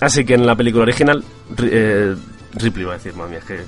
Así 0.01 0.25
que 0.25 0.35
en 0.35 0.47
la 0.47 0.55
película 0.55 0.85
original, 0.85 1.25
Ri- 1.57 1.69
eh, 1.73 2.17
Ripley 2.55 2.85
va 2.87 2.93
a 2.93 2.97
decir, 2.99 3.15
mami, 3.15 3.37
es 3.37 3.45
que 3.45 3.61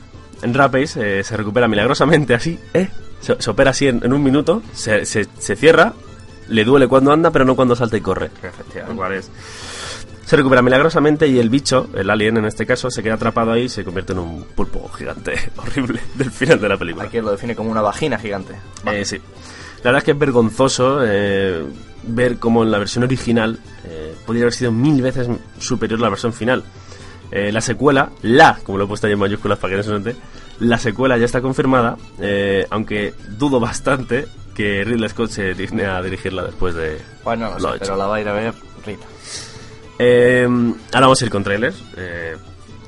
en 0.42 0.54
Rapace 0.54 1.18
eh, 1.18 1.24
se 1.24 1.36
recupera 1.36 1.66
milagrosamente 1.68 2.34
así, 2.34 2.58
¿eh? 2.72 2.88
Se, 3.20 3.36
se 3.42 3.50
opera 3.50 3.70
así 3.70 3.88
en, 3.88 4.00
en 4.04 4.12
un 4.12 4.22
minuto, 4.22 4.62
se, 4.72 5.04
se- 5.04 5.26
se 5.38 5.56
cierra, 5.56 5.92
le 6.50 6.64
duele 6.64 6.86
cuando 6.88 7.12
anda, 7.12 7.30
pero 7.30 7.44
no 7.44 7.56
cuando 7.56 7.74
salta 7.74 7.96
y 7.96 8.00
corre. 8.00 8.30
Lo 8.88 8.94
cual 8.96 9.14
es- 9.14 9.30
Se 10.26 10.36
recupera 10.36 10.62
milagrosamente 10.62 11.26
y 11.26 11.38
el 11.40 11.50
bicho, 11.50 11.88
el 11.94 12.08
alien 12.08 12.36
en 12.36 12.44
este 12.44 12.64
caso, 12.64 12.88
se 12.90 13.02
queda 13.02 13.14
atrapado 13.14 13.50
ahí 13.52 13.62
y 13.64 13.68
se 13.68 13.82
convierte 13.84 14.12
en 14.12 14.20
un 14.20 14.44
pulpo 14.54 14.88
gigante 14.90 15.34
horrible 15.56 16.00
del 16.14 16.30
final 16.30 16.60
de 16.60 16.68
la 16.68 16.76
película. 16.76 17.06
Aquí 17.06 17.20
lo 17.20 17.32
define 17.32 17.56
como 17.56 17.70
una 17.70 17.80
vagina 17.82 18.16
gigante. 18.18 18.54
Eh, 18.86 19.04
sí. 19.04 19.16
La 19.78 19.84
verdad 19.90 19.98
es 19.98 20.04
que 20.04 20.10
es 20.12 20.18
vergonzoso 20.18 21.00
eh, 21.02 21.64
ver 22.04 22.38
cómo 22.38 22.62
en 22.62 22.70
la 22.70 22.78
versión 22.78 23.02
original 23.02 23.58
eh, 23.84 24.14
podría 24.26 24.44
haber 24.44 24.52
sido 24.52 24.70
mil 24.70 25.00
veces 25.02 25.26
superior 25.58 25.98
a 25.98 26.02
la 26.02 26.08
versión 26.10 26.32
final. 26.32 26.62
Eh, 27.32 27.50
la 27.50 27.60
secuela, 27.60 28.10
la, 28.22 28.58
como 28.62 28.76
lo 28.78 28.84
he 28.84 28.86
puesto 28.88 29.06
ahí 29.06 29.12
en 29.14 29.18
mayúsculas 29.18 29.58
para 29.58 29.70
que 29.72 29.76
no 29.78 29.82
se 29.82 29.90
note, 29.90 30.16
la 30.60 30.78
secuela 30.78 31.16
ya 31.16 31.24
está 31.24 31.40
confirmada, 31.40 31.96
eh, 32.20 32.66
aunque 32.70 33.14
dudo 33.38 33.58
bastante 33.58 34.26
que 34.54 34.84
Ridley 34.84 35.08
Scott 35.08 35.30
se 35.30 35.54
digne 35.54 35.86
a 35.86 36.00
dirigirla 36.02 36.44
después 36.44 36.74
de... 36.74 37.00
Bueno, 37.24 37.50
no 37.58 37.72
sé, 37.72 37.78
pero 37.80 37.96
la 37.96 38.06
va 38.06 38.16
a 38.16 38.20
ir 38.20 38.28
a 38.28 38.32
ver 38.32 38.54
Rita. 38.84 39.06
Eh, 39.98 40.44
ahora 40.46 41.00
vamos 41.06 41.20
a 41.20 41.24
ir 41.24 41.30
con 41.30 41.44
trailers. 41.44 41.76
Eh, 41.96 42.36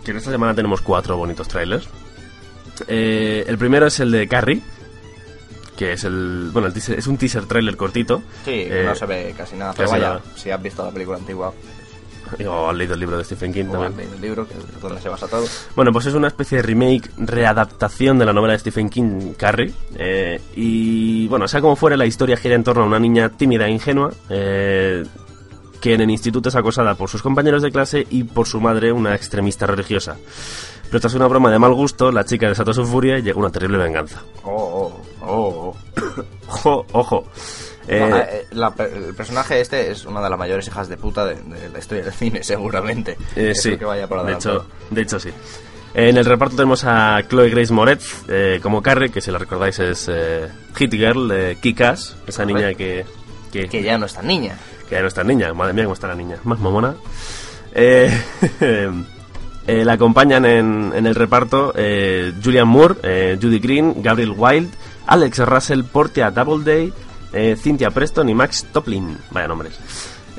que 0.05 0.11
en 0.11 0.17
esta 0.17 0.31
semana 0.31 0.55
tenemos 0.55 0.81
cuatro 0.81 1.17
bonitos 1.17 1.47
trailers. 1.49 1.89
Eh, 2.89 3.45
el 3.47 3.59
primero 3.59 3.87
es 3.87 4.01
el 4.01 4.11
de 4.11 4.27
Carrie, 4.27 4.61
que 5.77 5.93
es 5.93 6.05
el. 6.05 6.51
Bueno, 6.53 6.69
el 6.69 6.75
teaser- 6.75 6.99
es 6.99 7.07
un 7.07 7.17
teaser 7.19 7.45
trailer 7.47 7.77
cortito. 7.77 8.23
Sí, 8.45 8.51
Eh, 8.69 8.83
no 8.87 8.95
se 8.95 9.07
ve 9.07 9.35
casi 9.37 9.57
nada. 9.57 9.73
Pero 9.77 9.89
casi 9.91 10.01
vaya, 10.01 10.15
nada. 10.15 10.23
si 10.37 10.51
has 10.51 10.63
visto 10.63 10.85
la 10.85 10.91
película 10.91 11.19
antigua, 11.19 11.53
O 12.49 12.69
has 12.71 12.77
leído 12.77 12.95
el 12.95 13.01
libro 13.01 13.17
de 13.19 13.25
Stephen 13.25 13.53
King 13.53 13.65
o 13.71 13.75
has 13.77 13.83
también. 13.85 13.97
leído 13.97 14.15
el 14.15 14.21
libro, 14.23 14.49
que 14.49 14.55
es 14.55 14.81
donde 14.81 15.01
se 15.01 15.09
basa 15.09 15.27
todo. 15.29 15.45
Bueno, 15.77 15.93
pues 15.93 16.07
es 16.07 16.15
una 16.15 16.29
especie 16.29 16.57
de 16.59 16.63
remake, 16.63 17.11
readaptación 17.19 18.19
de 18.19 18.27
la 18.27 18.33
novela 18.33 18.53
de 18.53 18.59
Stephen 18.61 18.89
King, 18.89 19.33
Carrie. 19.37 19.73
eh, 19.97 20.41
y 20.57 21.29
bueno, 21.29 21.47
sea 21.49 21.61
como 21.61 21.77
fuere, 21.77 21.97
la 21.97 22.07
historia 22.07 22.37
gira 22.37 22.55
en 22.55 22.65
torno 22.65 22.83
a 22.83 22.87
una 22.87 22.99
niña 22.99 23.29
tímida 23.31 23.67
e 23.67 23.71
ingenua. 23.71 24.13
eh, 24.29 25.05
que 25.81 25.95
en 25.95 26.01
el 26.01 26.11
instituto 26.11 26.49
es 26.49 26.55
acosada 26.55 26.95
por 26.95 27.09
sus 27.11 27.23
compañeros 27.23 27.61
de 27.61 27.73
clase 27.73 28.07
y 28.09 28.23
por 28.23 28.47
su 28.47 28.61
madre, 28.61 28.93
una 28.93 29.17
extremista 29.17 29.67
religiosa. 29.67 30.17
Pero 30.85 31.01
tras 31.01 31.15
una 31.15 31.27
broma 31.27 31.51
de 31.51 31.59
mal 31.59 31.75
gusto, 31.75 32.13
la 32.13 32.25
chica 32.25 32.49
desató 32.49 32.73
su 32.73 32.85
furia 32.87 33.19
y 33.19 33.23
llegó 33.23 33.41
una 33.41 33.51
terrible 33.51 33.79
venganza. 33.79 34.23
Oh, 34.45 34.93
oh, 35.23 35.27
oh. 35.27 35.77
Ojo, 36.47 36.87
ojo. 36.93 37.25
Eh, 37.97 38.01
No, 38.11 38.17
eh, 38.17 38.47
la 38.53 38.75
per- 38.75 38.93
el 38.93 39.15
personaje 39.15 39.61
este 39.61 39.91
es 39.91 40.05
una 40.07 40.23
de 40.23 40.31
las 40.31 40.39
mayores 40.39 40.67
hijas 40.67 40.89
de 40.89 40.97
puta 40.97 41.25
de, 41.25 41.35
de 41.37 41.69
la 41.69 41.79
historia 41.79 42.05
del 42.05 42.13
cine, 42.13 42.43
seguramente. 42.45 43.17
Eh, 43.37 43.55
sí, 43.55 43.77
que 43.77 43.85
vaya 43.85 44.07
por 44.07 44.25
de 44.25 44.33
hecho, 44.33 44.67
de 44.91 45.03
hecho 45.03 45.19
sí. 45.21 45.31
En 45.95 46.17
el 46.17 46.25
reparto 46.25 46.57
tenemos 46.57 46.85
a 46.85 47.21
Chloe 47.29 47.51
Grace 47.51 47.71
Moretz 47.73 48.25
eh, 48.29 48.61
como 48.63 48.81
Carrie, 48.81 49.11
que 49.11 49.21
si 49.21 49.31
la 49.31 49.37
recordáis 49.39 49.79
es 49.79 50.09
eh, 50.11 50.49
Hit 50.75 50.93
Girl 50.93 51.29
de 51.29 51.59
Kick-Ass, 51.61 52.17
esa 52.27 52.47
niña 52.47 52.73
que, 52.73 53.05
que, 53.53 53.69
Que 53.69 53.83
ya 53.83 53.99
no 53.99 54.07
es 54.07 54.15
tan 54.15 54.27
niña. 54.27 54.57
que 54.89 54.95
ya 54.95 55.03
no 55.03 55.09
está 55.09 55.23
niña, 55.23 55.53
madre 55.53 55.75
mía 55.75 55.85
cómo 55.85 55.93
está 55.95 56.09
la 56.09 56.15
niña, 56.15 56.37
más 56.45 56.59
mamona. 56.61 56.95
Eh, 57.75 58.11
eh, 59.67 59.85
la 59.85 59.93
acompañan 59.93 60.45
en, 60.47 60.93
en 60.95 61.07
el 61.07 61.15
reparto 61.15 61.73
eh, 61.77 62.33
Julian 62.43 62.69
Moore, 62.69 62.95
eh, 63.03 63.39
Judy 63.41 63.59
Green, 63.59 64.03
Gabriel 64.03 64.35
Wild, 64.37 64.71
Alex 65.07 65.39
Russell, 65.41 65.83
Portia 65.85 66.31
Doubleday, 66.31 66.93
eh, 67.33 67.57
Cynthia 67.59 67.91
Preston 67.91 68.29
y 68.29 68.35
Max 68.35 68.67
Toplin. 68.73 69.17
Vaya 69.31 69.49
nombres. 69.49 69.79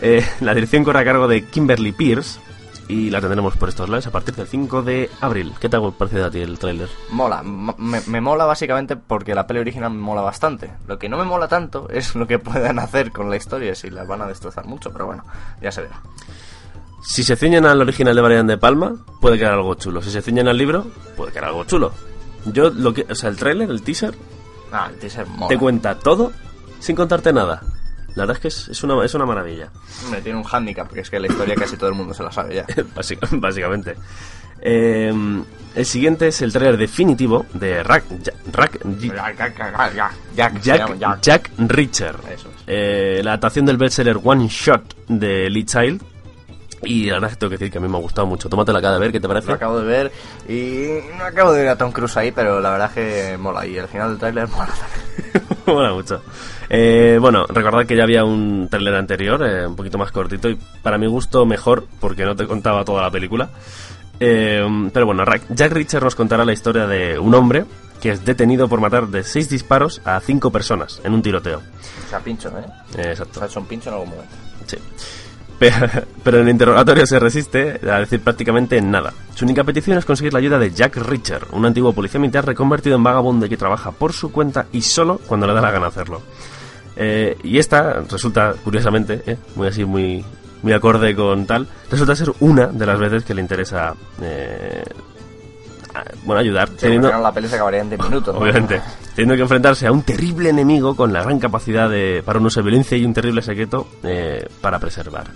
Eh, 0.01 0.25
la 0.41 0.53
dirección 0.53 0.83
corre 0.83 0.99
a 0.99 1.05
cargo 1.05 1.27
de 1.27 1.45
Kimberly 1.45 1.91
Pierce 1.91 2.39
y 2.87 3.09
la 3.09 3.21
tendremos 3.21 3.55
por 3.55 3.69
estos 3.69 3.87
lados 3.87 4.07
a 4.07 4.11
partir 4.11 4.35
del 4.35 4.47
5 4.47 4.81
de 4.83 5.09
abril. 5.21 5.53
¿Qué 5.59 5.69
te 5.69 5.77
ha 5.77 5.81
parecido 5.91 6.25
a 6.25 6.31
ti 6.31 6.39
el 6.41 6.59
tráiler? 6.59 6.89
Mola, 7.11 7.41
me 7.43 8.21
mola 8.21 8.45
básicamente 8.45 8.95
porque 8.97 9.33
la 9.33 9.47
peli 9.47 9.59
original 9.61 9.91
me 9.91 9.99
mola 10.01 10.21
bastante. 10.21 10.71
Lo 10.87 10.99
que 10.99 11.07
no 11.07 11.17
me 11.17 11.23
mola 11.23 11.47
tanto 11.47 11.87
es 11.91 12.15
lo 12.15 12.27
que 12.27 12.39
puedan 12.39 12.79
hacer 12.79 13.11
con 13.11 13.29
la 13.29 13.37
historia, 13.37 13.73
si 13.75 13.89
la 13.89 14.03
van 14.03 14.21
a 14.21 14.27
destrozar 14.27 14.65
mucho, 14.65 14.91
pero 14.91 15.05
bueno, 15.05 15.23
ya 15.61 15.71
se 15.71 15.81
verá. 15.83 16.01
Si 17.05 17.23
se 17.23 17.35
ciñen 17.35 17.65
al 17.65 17.81
original 17.81 18.15
de 18.15 18.21
Brian 18.21 18.47
De 18.47 18.57
Palma, 18.57 18.95
puede 19.19 19.37
quedar 19.37 19.53
algo 19.53 19.75
chulo. 19.75 20.01
Si 20.01 20.09
se 20.09 20.21
ciñen 20.21 20.47
al 20.47 20.57
libro, 20.57 20.85
puede 21.17 21.31
quedar 21.31 21.45
algo 21.45 21.65
chulo. 21.65 21.91
Yo, 22.45 22.69
lo 22.69 22.93
que, 22.93 23.05
o 23.09 23.15
sea, 23.15 23.29
el 23.29 23.37
tráiler, 23.37 23.69
el 23.69 23.81
teaser, 23.81 24.15
Ah, 24.71 24.87
el 24.89 24.97
teaser 24.99 25.27
mola. 25.27 25.47
te 25.49 25.57
cuenta 25.57 25.99
todo 25.99 26.31
sin 26.83 26.95
contarte 26.95 27.31
nada. 27.33 27.61
La 28.15 28.23
verdad 28.25 28.35
es 28.35 28.41
que 28.41 28.47
es, 28.49 28.67
es 28.69 28.83
una, 28.83 29.03
es 29.03 29.13
una 29.15 29.25
maravilla, 29.25 29.69
Me 30.11 30.21
tiene 30.21 30.37
un 30.37 30.43
hándicap, 30.43 30.85
porque 30.87 31.01
es 31.01 31.09
que 31.09 31.19
la 31.19 31.25
historia 31.27 31.55
casi 31.55 31.77
todo 31.77 31.89
el 31.89 31.95
mundo 31.95 32.13
se 32.13 32.21
la 32.21 32.31
sabe 32.31 32.55
ya. 32.55 32.65
básica- 32.95 33.27
básicamente. 33.31 33.95
Eh, 34.61 35.11
el 35.75 35.85
siguiente 35.85 36.27
es 36.27 36.41
el 36.43 36.53
tráiler 36.53 36.77
definitivo 36.77 37.45
de 37.53 37.81
Rack, 37.83 38.03
Jack, 38.21 38.35
Jack, 40.61 40.61
Jack, 40.61 41.21
Jack, 41.21 41.51
Reacher. 41.57 42.15
Eso 42.31 42.49
es. 42.49 42.63
Eh, 42.67 43.21
la 43.23 43.31
adaptación 43.31 43.65
del 43.65 43.77
bestseller 43.77 44.19
One 44.23 44.47
Shot 44.47 44.95
de 45.07 45.49
Lee 45.49 45.65
Child. 45.65 46.01
Y 46.85 47.05
la 47.05 47.13
verdad 47.13 47.29
es 47.31 47.35
que 47.37 47.39
tengo 47.39 47.49
que 47.51 47.57
decir 47.57 47.71
que 47.71 47.77
a 47.77 47.81
mí 47.81 47.87
me 47.87 47.97
ha 47.97 48.01
gustado 48.01 48.27
mucho. 48.27 48.49
Tómate 48.49 48.73
la 48.73 48.81
cara 48.81 48.95
de 48.95 48.99
ver, 48.99 49.11
¿qué 49.13 49.19
te 49.21 49.27
parece? 49.27 49.47
Lo 49.47 49.53
acabo 49.53 49.79
de 49.79 49.85
ver 49.85 50.11
y 50.49 50.99
no 51.17 51.23
acabo 51.23 51.53
de 51.53 51.61
ver 51.61 51.69
a 51.69 51.77
Tom 51.77 51.91
Cruise 51.93 52.17
ahí, 52.17 52.31
pero 52.33 52.59
la 52.59 52.71
verdad 52.71 52.87
es 52.89 52.93
que 53.31 53.37
mola. 53.37 53.65
Y 53.65 53.77
al 53.79 53.87
final 53.87 54.09
del 54.09 54.17
tráiler 54.19 54.47
mola 54.49 54.67
también. 54.67 55.47
Mola 55.65 55.93
mucho. 55.93 56.21
Eh, 56.69 57.17
bueno, 57.19 57.45
recordad 57.47 57.85
que 57.85 57.95
ya 57.95 58.03
había 58.03 58.23
un 58.23 58.67
tráiler 58.69 58.95
anterior, 58.95 59.45
eh, 59.45 59.67
un 59.67 59.75
poquito 59.75 59.97
más 59.97 60.11
cortito 60.11 60.49
y 60.49 60.57
para 60.81 60.97
mi 60.97 61.07
gusto 61.07 61.45
mejor, 61.45 61.87
porque 61.99 62.25
no 62.25 62.35
te 62.35 62.47
contaba 62.47 62.83
toda 62.83 63.01
la 63.01 63.11
película. 63.11 63.49
Eh, 64.19 64.89
pero 64.93 65.05
bueno, 65.05 65.23
Jack 65.49 65.71
Reacher 65.71 66.03
nos 66.03 66.15
contará 66.15 66.45
la 66.45 66.53
historia 66.53 66.87
de 66.87 67.19
un 67.19 67.33
hombre 67.35 67.65
que 68.03 68.11
es 68.11 68.25
detenido 68.25 68.67
por 68.67 68.81
matar 68.81 69.07
de 69.07 69.23
seis 69.23 69.49
disparos 69.49 70.01
a 70.03 70.19
cinco 70.19 70.51
personas 70.51 70.99
en 71.05 71.13
un 71.13 71.21
tiroteo. 71.21 71.59
O 72.05 72.09
sea, 72.09 72.19
pincho, 72.19 72.49
¿eh? 72.49 72.65
Eh, 72.97 73.11
exacto. 73.11 73.41
ha 73.41 73.45
hecho 73.45 73.61
un 73.61 73.65
pincho 73.65 73.89
en 73.89 73.95
algún 73.95 74.09
momento. 74.09 74.35
Sí. 74.67 74.77
Pero, 75.59 75.77
en 76.25 76.35
el 76.35 76.49
interrogatorio 76.49 77.05
se 77.05 77.19
resiste 77.19 77.79
a 77.89 77.99
decir 77.99 78.21
prácticamente 78.21 78.81
nada. 78.81 79.13
Su 79.35 79.45
única 79.45 79.63
petición 79.63 79.97
es 79.97 80.05
conseguir 80.05 80.33
la 80.33 80.39
ayuda 80.39 80.59
de 80.59 80.71
Jack 80.71 80.97
Reacher, 80.97 81.47
un 81.51 81.65
antiguo 81.65 81.93
policía 81.93 82.19
militar 82.19 82.45
reconvertido 82.45 82.95
en 82.95 83.03
vagabundo 83.03 83.47
que 83.47 83.57
trabaja 83.57 83.91
por 83.91 84.13
su 84.13 84.31
cuenta 84.31 84.67
y 84.71 84.81
solo 84.81 85.19
cuando 85.27 85.47
le 85.47 85.53
da 85.53 85.61
la 85.61 85.71
gana 85.71 85.87
hacerlo. 85.87 86.21
Eh, 86.95 87.37
y 87.43 87.57
esta 87.57 88.01
resulta, 88.01 88.53
curiosamente, 88.63 89.23
eh, 89.25 89.37
muy 89.55 89.67
así, 89.67 89.83
muy, 89.85 90.23
muy 90.61 90.73
acorde 90.73 91.15
con 91.15 91.45
tal, 91.45 91.67
resulta 91.89 92.15
ser 92.15 92.31
una 92.39 92.67
de 92.67 92.85
las 92.85 92.99
veces 92.99 93.23
que 93.23 93.33
le 93.33 93.41
interesa, 93.41 93.93
eh, 94.21 94.83
bueno, 96.23 96.39
ayudar, 96.41 96.69
Sí, 96.69 96.75
teniendo, 96.81 97.11
no, 97.11 97.21
la 97.21 97.31
peli 97.31 97.47
se 97.47 97.55
acabaría 97.55 97.81
en 97.81 97.89
10 97.89 98.01
minutos. 98.03 98.33
¿no? 98.33 98.41
obviamente, 98.41 98.81
teniendo 99.15 99.35
que 99.35 99.41
enfrentarse 99.41 99.87
a 99.87 99.91
un 99.91 100.01
terrible 100.03 100.49
enemigo 100.49 100.95
con 100.95 101.11
la 101.13 101.21
gran 101.23 101.39
capacidad 101.39 101.89
de, 101.89 102.21
para 102.25 102.39
un 102.39 102.45
uso 102.45 102.59
de 102.61 102.65
violencia 102.65 102.97
y 102.97 103.05
un 103.05 103.13
terrible 103.13 103.41
secreto 103.41 103.87
eh, 104.03 104.47
para 104.61 104.79
preservar. 104.79 105.27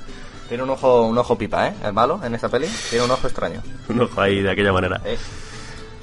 Tiene 0.47 0.63
un 0.63 0.69
ojo, 0.69 1.07
un 1.07 1.17
ojo 1.17 1.37
pipa, 1.37 1.67
¿eh? 1.67 1.73
El 1.83 1.93
malo 1.93 2.19
en 2.23 2.33
esta 2.35 2.47
peli. 2.49 2.67
Tiene 2.89 3.03
un 3.05 3.11
ojo 3.11 3.27
extraño. 3.27 3.61
Un 3.89 4.01
ojo 4.01 4.21
ahí 4.21 4.41
de 4.41 4.51
aquella 4.51 4.71
manera. 4.71 5.01
Eh, 5.03 5.17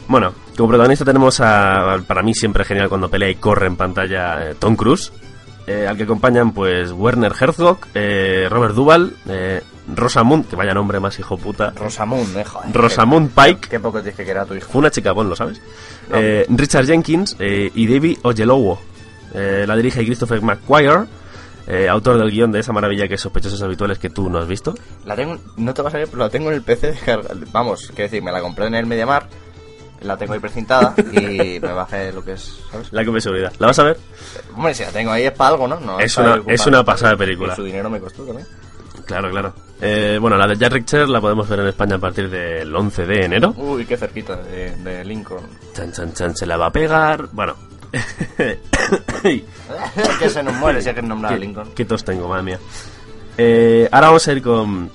Bueno, 0.06 0.34
como 0.56 0.68
protagonista 0.68 1.04
tenemos 1.04 1.40
a, 1.40 1.98
para 2.06 2.22
mí 2.22 2.34
siempre 2.34 2.62
genial 2.64 2.90
cuando 2.90 3.08
pelea 3.08 3.30
y 3.30 3.36
corre 3.36 3.66
en 3.68 3.76
pantalla, 3.76 4.50
eh, 4.50 4.54
Tom 4.58 4.76
Cruise, 4.76 5.12
eh, 5.66 5.86
al 5.88 5.96
que 5.96 6.02
acompañan 6.02 6.52
pues 6.52 6.92
Werner 6.92 7.32
Herzog, 7.40 7.78
eh, 7.94 8.46
Robert 8.50 8.74
Duvall, 8.74 9.16
eh, 9.26 9.62
Rosamund, 9.86 10.48
que 10.48 10.56
vaya 10.56 10.72
nombre 10.72 10.98
más 11.00 11.18
hijo 11.18 11.36
puta, 11.36 11.70
Rosamund, 11.76 12.36
eh, 12.36 12.44
joder. 12.44 12.72
Rosamund 12.74 13.30
Pike, 13.34 13.68
Qué 13.68 13.80
poco 13.80 14.00
dice 14.00 14.24
que 14.24 14.30
era 14.30 14.44
tu 14.46 14.54
hijo. 14.54 14.68
fue 14.70 14.78
una 14.80 14.90
chica 14.90 15.12
Bond, 15.12 15.28
¿lo 15.30 15.36
sabes? 15.36 15.60
No. 16.08 16.16
Eh, 16.18 16.46
Richard 16.48 16.86
Jenkins 16.86 17.36
eh, 17.38 17.70
y 17.74 17.86
David 17.86 18.18
Oyelowo. 18.22 18.80
Eh, 19.34 19.64
la 19.66 19.76
dirige 19.76 20.04
Christopher 20.04 20.40
McQuire, 20.42 21.04
eh, 21.66 21.88
autor 21.88 22.18
del 22.18 22.30
guion 22.30 22.52
de 22.52 22.60
esa 22.60 22.72
maravilla 22.72 23.08
que 23.08 23.14
es 23.14 23.20
Sospechosos 23.20 23.60
Habituales 23.62 23.98
que 23.98 24.10
tú 24.10 24.30
no 24.30 24.38
has 24.38 24.46
visto. 24.46 24.74
La 25.04 25.16
tengo, 25.16 25.36
no 25.56 25.74
te 25.74 25.82
va 25.82 25.88
a 25.88 25.92
salir, 25.92 26.06
pero 26.08 26.18
la 26.22 26.30
tengo 26.30 26.48
en 26.50 26.54
el 26.56 26.62
PC 26.62 26.88
descargada. 26.92 27.34
Vamos, 27.52 27.86
quiero 27.88 28.04
decir, 28.04 28.22
me 28.22 28.30
la 28.32 28.40
compré 28.40 28.66
en 28.66 28.74
el 28.76 28.86
Mediamar, 28.86 29.26
la 30.02 30.16
tengo 30.16 30.34
ahí 30.34 30.38
precintada 30.40 30.94
y 31.12 31.58
me 31.60 31.72
bajé 31.72 32.12
lo 32.12 32.24
que 32.24 32.32
es, 32.32 32.60
¿sabes? 32.70 32.88
La 32.92 33.04
que 33.04 33.10
me 33.10 33.20
seguridad. 33.20 33.52
¿La 33.58 33.66
vas 33.68 33.78
a 33.78 33.84
ver? 33.84 33.98
Hombre, 34.54 34.74
si 34.74 34.82
la 34.84 34.90
tengo 34.90 35.10
ahí 35.10 35.24
es 35.24 35.32
para 35.32 35.50
algo, 35.50 35.66
¿no? 35.68 35.80
no 35.80 35.98
Es 36.00 36.16
una- 36.16 36.40
es 36.46 36.66
una 36.66 36.84
pasada 36.84 37.12
de 37.12 37.16
película. 37.18 37.52
Y 37.54 37.56
su 37.56 37.64
dinero 37.64 37.90
me 37.90 37.98
costó 38.00 38.22
también. 38.24 38.46
Claro, 39.06 39.30
claro. 39.30 39.52
Eh, 39.86 40.18
bueno, 40.18 40.36
la 40.38 40.46
de 40.46 40.56
Jack 40.56 40.72
Reacher 40.72 41.08
la 41.08 41.20
podemos 41.20 41.46
ver 41.48 41.60
en 41.60 41.66
España 41.66 41.96
a 41.96 41.98
partir 41.98 42.30
del 42.30 42.74
11 42.74 43.04
de 43.06 43.24
enero. 43.24 43.54
Uy, 43.56 43.84
qué 43.84 43.96
cerquita 43.98 44.36
de, 44.36 44.74
de 44.76 45.04
Lincoln. 45.04 45.44
Chan, 45.74 45.92
chan, 45.92 46.12
chan, 46.14 46.34
se 46.34 46.46
la 46.46 46.56
va 46.56 46.66
a 46.66 46.72
pegar. 46.72 47.28
Bueno. 47.32 47.54
que 50.18 50.28
se 50.30 50.42
nos 50.42 50.54
muere 50.54 50.80
si 50.80 50.88
hay 50.88 50.94
que 50.94 51.02
nombrar 51.02 51.32
a 51.32 51.34
¿Qué, 51.38 51.40
Lincoln. 51.40 51.68
qué 51.74 51.84
tos 51.84 52.02
tengo, 52.04 52.28
madre 52.28 52.42
mía. 52.44 52.58
Eh, 53.36 53.88
ahora 53.92 54.06
vamos 54.08 54.26
a 54.26 54.32
ir 54.32 54.42
con 54.42 54.90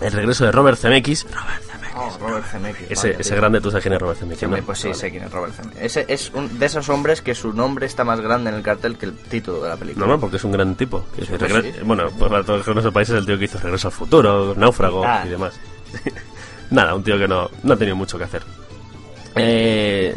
el 0.00 0.12
regreso 0.12 0.44
de 0.44 0.52
Robert 0.52 0.78
Zemeckis. 0.78 1.24
Robert. 1.30 1.65
Oh, 1.98 2.18
Robert 2.20 2.44
Zemeckis. 2.46 2.90
Ese, 2.90 3.08
vaya, 3.08 3.20
ese 3.20 3.30
tío. 3.30 3.36
grande, 3.40 3.60
tú 3.60 3.70
sabes 3.70 3.82
quién 3.82 3.94
es 3.94 4.00
Robert 4.00 4.18
Zemeckis, 4.20 4.48
¿no? 4.48 4.56
pues 4.58 4.78
sí, 4.78 4.88
Vale. 4.88 5.00
sé 5.00 5.10
quién 5.10 5.24
es 5.24 5.32
Robert 5.32 5.54
Zemeckis. 5.54 5.80
Ese 5.80 6.04
es 6.08 6.30
un 6.34 6.58
de 6.58 6.66
esos 6.66 6.88
hombres 6.90 7.22
que 7.22 7.34
su 7.34 7.52
nombre 7.54 7.86
está 7.86 8.04
más 8.04 8.20
grande 8.20 8.50
en 8.50 8.56
el 8.56 8.62
cartel 8.62 8.98
que 8.98 9.06
el 9.06 9.14
título 9.16 9.62
de 9.62 9.68
la 9.70 9.76
película. 9.76 10.04
Normal, 10.04 10.20
porque 10.20 10.36
es 10.36 10.44
un 10.44 10.52
gran 10.52 10.74
tipo. 10.74 11.04
Pues 11.16 11.28
sí. 11.28 11.72
Bueno, 11.84 12.04
pues 12.18 12.30
para 12.30 12.42
todos 12.44 12.58
los 12.58 12.66
que 12.66 12.74
no 12.74 12.82
sepáis, 12.82 13.08
es 13.08 13.16
el 13.16 13.24
tío 13.26 13.38
que 13.38 13.46
hizo 13.46 13.58
Regreso 13.58 13.88
al 13.88 13.92
Futuro, 13.94 14.54
Náufrago 14.56 15.04
Ah. 15.06 15.22
y 15.26 15.30
demás. 15.30 15.54
nada, 16.70 16.94
un 16.94 17.02
tío 17.02 17.16
que 17.18 17.26
no, 17.28 17.48
no 17.62 17.72
ha 17.72 17.76
tenido 17.76 17.96
mucho 17.96 18.18
que 18.18 18.24
hacer. 18.24 18.42
Eh, 19.34 20.16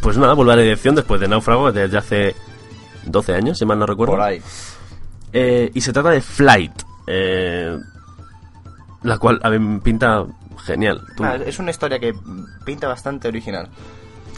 pues 0.00 0.16
nada, 0.18 0.34
vuelve 0.34 0.52
a 0.52 0.56
la 0.56 0.62
dirección 0.62 0.94
después 0.94 1.20
de 1.20 1.28
Náufrago 1.28 1.72
desde 1.72 1.98
hace 1.98 2.34
12 3.04 3.34
años, 3.34 3.58
si 3.58 3.64
mal 3.64 3.78
no 3.78 3.86
recuerdo. 3.86 4.12
Por 4.14 4.22
ahí. 4.22 4.42
Eh, 5.32 5.70
y 5.74 5.80
se 5.80 5.92
trata 5.92 6.10
de 6.10 6.20
Flight, 6.20 6.82
eh, 7.06 7.78
la 9.02 9.18
cual 9.18 9.40
a 9.42 9.50
mí 9.50 9.58
me 9.58 9.80
pinta 9.80 10.24
genial. 10.64 11.02
Tú- 11.16 11.24
Ah, 11.24 11.36
es 11.36 11.58
una 11.58 11.70
historia 11.70 11.98
que 11.98 12.14
pinta 12.64 12.88
bastante 12.88 13.28
original. 13.28 13.68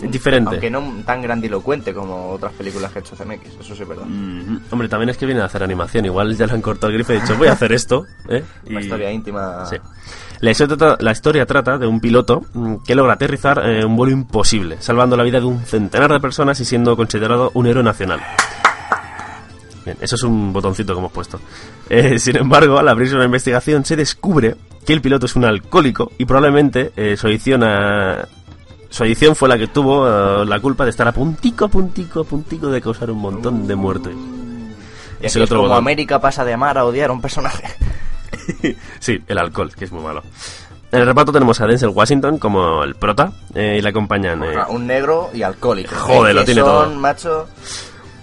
diferente. 0.00 0.50
Aunque 0.50 0.70
no 0.70 1.02
tan 1.04 1.20
grandilocuente 1.22 1.92
como 1.92 2.30
otras 2.30 2.52
películas 2.52 2.92
que 2.92 3.00
ha 3.00 3.02
hecho 3.02 3.16
CMX, 3.16 3.46
eso 3.60 3.74
sí 3.74 3.82
es 3.82 3.88
verdad. 3.88 4.04
Mm, 4.06 4.58
hombre, 4.70 4.88
también 4.88 5.08
es 5.08 5.16
que 5.16 5.26
viene 5.26 5.40
a 5.40 5.46
hacer 5.46 5.60
animación. 5.60 6.04
Igual 6.04 6.36
ya 6.36 6.46
le 6.46 6.52
han 6.52 6.62
cortado 6.62 6.88
el 6.90 6.94
grifo 6.94 7.12
y 7.14 7.16
he 7.16 7.20
dicho, 7.20 7.36
voy 7.36 7.48
a 7.48 7.52
hacer 7.54 7.72
esto. 7.72 8.06
¿eh? 8.28 8.44
Una 8.70 8.80
Y- 8.80 8.84
historia 8.84 9.10
íntima. 9.10 9.66
Sí. 9.66 9.74
La 10.40 10.52
historia, 10.52 10.76
trata, 10.76 11.02
la 11.02 11.10
historia 11.10 11.46
trata 11.46 11.78
de 11.78 11.88
un 11.88 11.98
piloto 11.98 12.44
mm, 12.54 12.76
que 12.86 12.94
logra 12.94 13.14
aterrizar 13.14 13.60
eh, 13.68 13.84
un 13.84 13.96
vuelo 13.96 14.12
imposible, 14.12 14.76
salvando 14.80 15.16
la 15.16 15.24
vida 15.24 15.40
de 15.40 15.46
un 15.46 15.64
centenar 15.64 16.12
de 16.12 16.20
personas 16.20 16.60
y 16.60 16.64
siendo 16.64 16.96
considerado 16.96 17.50
un 17.54 17.66
héroe 17.66 17.82
nacional. 17.82 18.20
Bien, 19.88 19.96
eso 20.02 20.16
es 20.16 20.22
un 20.22 20.52
botoncito 20.52 20.92
que 20.92 20.98
hemos 20.98 21.12
puesto. 21.12 21.40
Eh, 21.88 22.18
sin 22.18 22.36
embargo, 22.36 22.78
al 22.78 22.88
abrirse 22.88 23.14
una 23.14 23.24
investigación 23.24 23.86
se 23.86 23.96
descubre 23.96 24.54
que 24.84 24.92
el 24.92 25.00
piloto 25.00 25.24
es 25.24 25.34
un 25.34 25.46
alcohólico 25.46 26.12
y 26.18 26.26
probablemente 26.26 26.92
eh, 26.94 27.16
su 27.16 27.26
adicción 27.26 27.64
a... 27.64 28.28
Su 28.90 29.04
adicción 29.04 29.34
fue 29.34 29.48
la 29.48 29.56
que 29.56 29.68
tuvo 29.68 30.06
eh, 30.06 30.44
la 30.44 30.60
culpa 30.60 30.84
de 30.84 30.90
estar 30.90 31.08
a 31.08 31.12
puntico, 31.12 31.64
a 31.64 31.68
puntico, 31.68 32.20
a 32.20 32.24
puntico 32.24 32.68
de 32.68 32.82
causar 32.82 33.10
un 33.10 33.18
montón 33.18 33.66
de 33.66 33.76
muertes. 33.76 34.14
Es 35.22 35.34
el 35.36 35.42
otro 35.42 35.56
como 35.56 35.68
botón. 35.70 35.84
América 35.84 36.20
pasa 36.20 36.44
de 36.44 36.52
amar 36.52 36.76
a 36.76 36.84
odiar 36.84 37.08
a 37.08 37.14
un 37.14 37.22
personaje. 37.22 37.64
Sí, 38.98 39.22
el 39.26 39.36
alcohol, 39.36 39.74
que 39.74 39.84
es 39.84 39.92
muy 39.92 40.02
malo. 40.02 40.22
En 40.90 41.00
el 41.00 41.06
reparto 41.06 41.32
tenemos 41.32 41.60
a 41.60 41.66
Denzel 41.66 41.90
Washington 41.90 42.38
como 42.38 42.82
el 42.82 42.94
prota 42.94 43.30
eh, 43.54 43.76
y 43.78 43.82
le 43.82 43.88
acompañan... 43.90 44.42
eh, 44.42 44.56
un 44.68 44.86
negro 44.86 45.28
y 45.34 45.42
alcohólico. 45.42 45.94
Joder, 45.94 46.34
lo 46.34 46.44
tiene 46.44 46.62
son, 46.62 46.70
todo. 46.70 46.94
macho. 47.00 47.46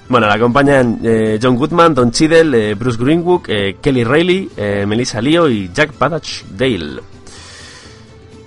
Bueno, 0.07 0.27
le 0.27 0.33
acompañan 0.33 0.99
eh, 1.03 1.39
John 1.41 1.55
Goodman, 1.55 1.93
Don 1.95 2.11
Cheadle, 2.11 2.71
eh, 2.71 2.73
Bruce 2.75 2.97
Greenwood, 3.01 3.41
eh, 3.47 3.77
Kelly 3.81 4.03
Reilly, 4.03 4.49
eh, 4.55 4.85
Melissa 4.85 5.19
Leo 5.21 5.49
y 5.49 5.71
Jack 5.73 5.97
Badach 5.97 6.43
Dale. 6.51 7.01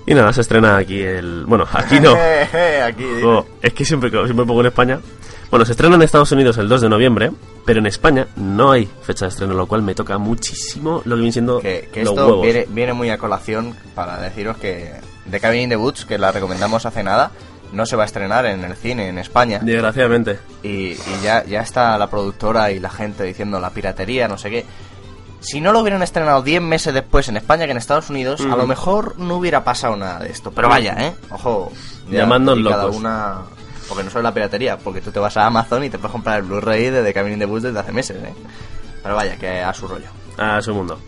Y 0.07 0.15
nada, 0.15 0.33
se 0.33 0.41
estrena 0.41 0.77
aquí 0.79 1.01
el... 1.01 1.45
Bueno, 1.47 1.67
aquí 1.71 2.01
no. 2.01 2.13
aquí. 2.85 3.05
Oh, 3.25 3.45
es 3.61 3.73
que 3.75 3.85
siempre, 3.85 4.09
siempre 4.11 4.47
pongo 4.47 4.61
en 4.61 4.67
España. 4.69 5.01
Bueno, 5.51 5.67
se 5.67 5.73
estrena 5.73 5.97
en 5.97 6.03
Estados 6.03 6.31
Unidos 6.33 6.57
el 6.59 6.69
2 6.69 6.83
de 6.83 6.89
noviembre, 6.89 7.31
pero 7.67 7.81
en 7.81 7.87
España 7.87 8.27
no 8.37 8.71
hay 8.71 8.89
fecha 9.03 9.25
de 9.27 9.31
estreno, 9.31 9.55
lo 9.55 9.67
cual 9.67 9.83
me 9.83 9.95
toca 9.95 10.17
muchísimo 10.17 11.03
lo 11.05 11.17
que 11.17 11.21
viene 11.21 11.33
siendo 11.33 11.61
Que, 11.61 11.89
que 11.93 12.05
los 12.05 12.13
esto 12.13 12.27
huevos. 12.27 12.43
viene, 12.43 12.67
viene 12.71 12.93
muy 12.93 13.11
a 13.11 13.19
colación 13.19 13.75
para 13.95 14.19
deciros 14.21 14.57
que 14.59 14.93
The 15.31 15.41
Cabin 15.41 15.63
in 15.63 15.69
the 15.71 15.77
Woods, 15.77 16.05
que 16.05 16.19
la 16.19 16.33
recomendamos 16.33 16.87
hace 16.87 17.03
nada, 17.03 17.31
no 17.73 17.87
se 17.87 17.97
va 17.97 18.05
a 18.05 18.07
estrenar 18.07 18.47
en 18.47 18.65
el 18.65 18.75
cine 18.77 19.09
en 19.09 19.19
España. 19.19 19.61
Desgraciadamente. 19.63 20.39
Y, 20.63 20.93
y 20.93 21.21
ya, 21.23 21.45
ya 21.45 21.61
está 21.61 21.97
la 21.99 22.09
productora 22.09 22.71
y 22.71 22.81
la 22.81 22.91
gente 22.91 23.25
diciendo 23.25 23.61
la 23.61 23.71
piratería, 23.71 24.29
no 24.29 24.39
sé 24.39 24.51
qué. 24.51 24.67
Si 25.41 25.61
no 25.61 25.73
lo 25.73 25.81
hubieran 25.81 26.03
estrenado 26.03 26.43
10 26.43 26.63
meses 26.63 26.93
después 26.93 27.29
en 27.29 27.37
España 27.37 27.65
que 27.67 27.71
en 27.71 27.77
Estados 27.77 28.11
Unidos, 28.11 28.41
a 28.41 28.57
lo 28.57 28.67
mejor 28.67 29.19
no 29.19 29.37
hubiera 29.37 29.63
pasado 29.63 29.97
nada 29.97 30.19
de 30.19 30.31
esto. 30.31 30.51
Pero 30.51 30.69
vaya, 30.69 30.97
¿eh? 30.99 31.15
Ojo. 31.31 31.73
cada 32.11 32.39
locos. 32.39 32.97
una... 32.97 33.43
Porque 33.89 34.05
no 34.05 34.11
solo 34.11 34.23
la 34.23 34.35
piratería, 34.35 34.77
porque 34.77 35.01
tú 35.01 35.11
te 35.11 35.19
vas 35.19 35.37
a 35.37 35.47
Amazon 35.47 35.85
y 35.85 35.91
te 35.91 35.97
puedes 35.97 36.13
comprar 36.13 36.41
el 36.41 36.43
Blu-ray 36.43 36.91
de 36.91 37.03
The 37.03 37.15
Cabin 37.15 37.35
in 37.35 37.39
the 37.39 37.47
Woods 37.47 37.63
desde 37.63 37.79
hace 37.79 37.93
meses, 37.93 38.23
¿eh? 38.23 38.35
Pero 39.03 39.15
vaya, 39.15 39.37
que 39.37 39.63
a 39.63 39.73
su 39.73 39.89
rollo. 39.89 40.09
A 40.37 40.61
su 40.61 40.75
mundo. 40.75 40.99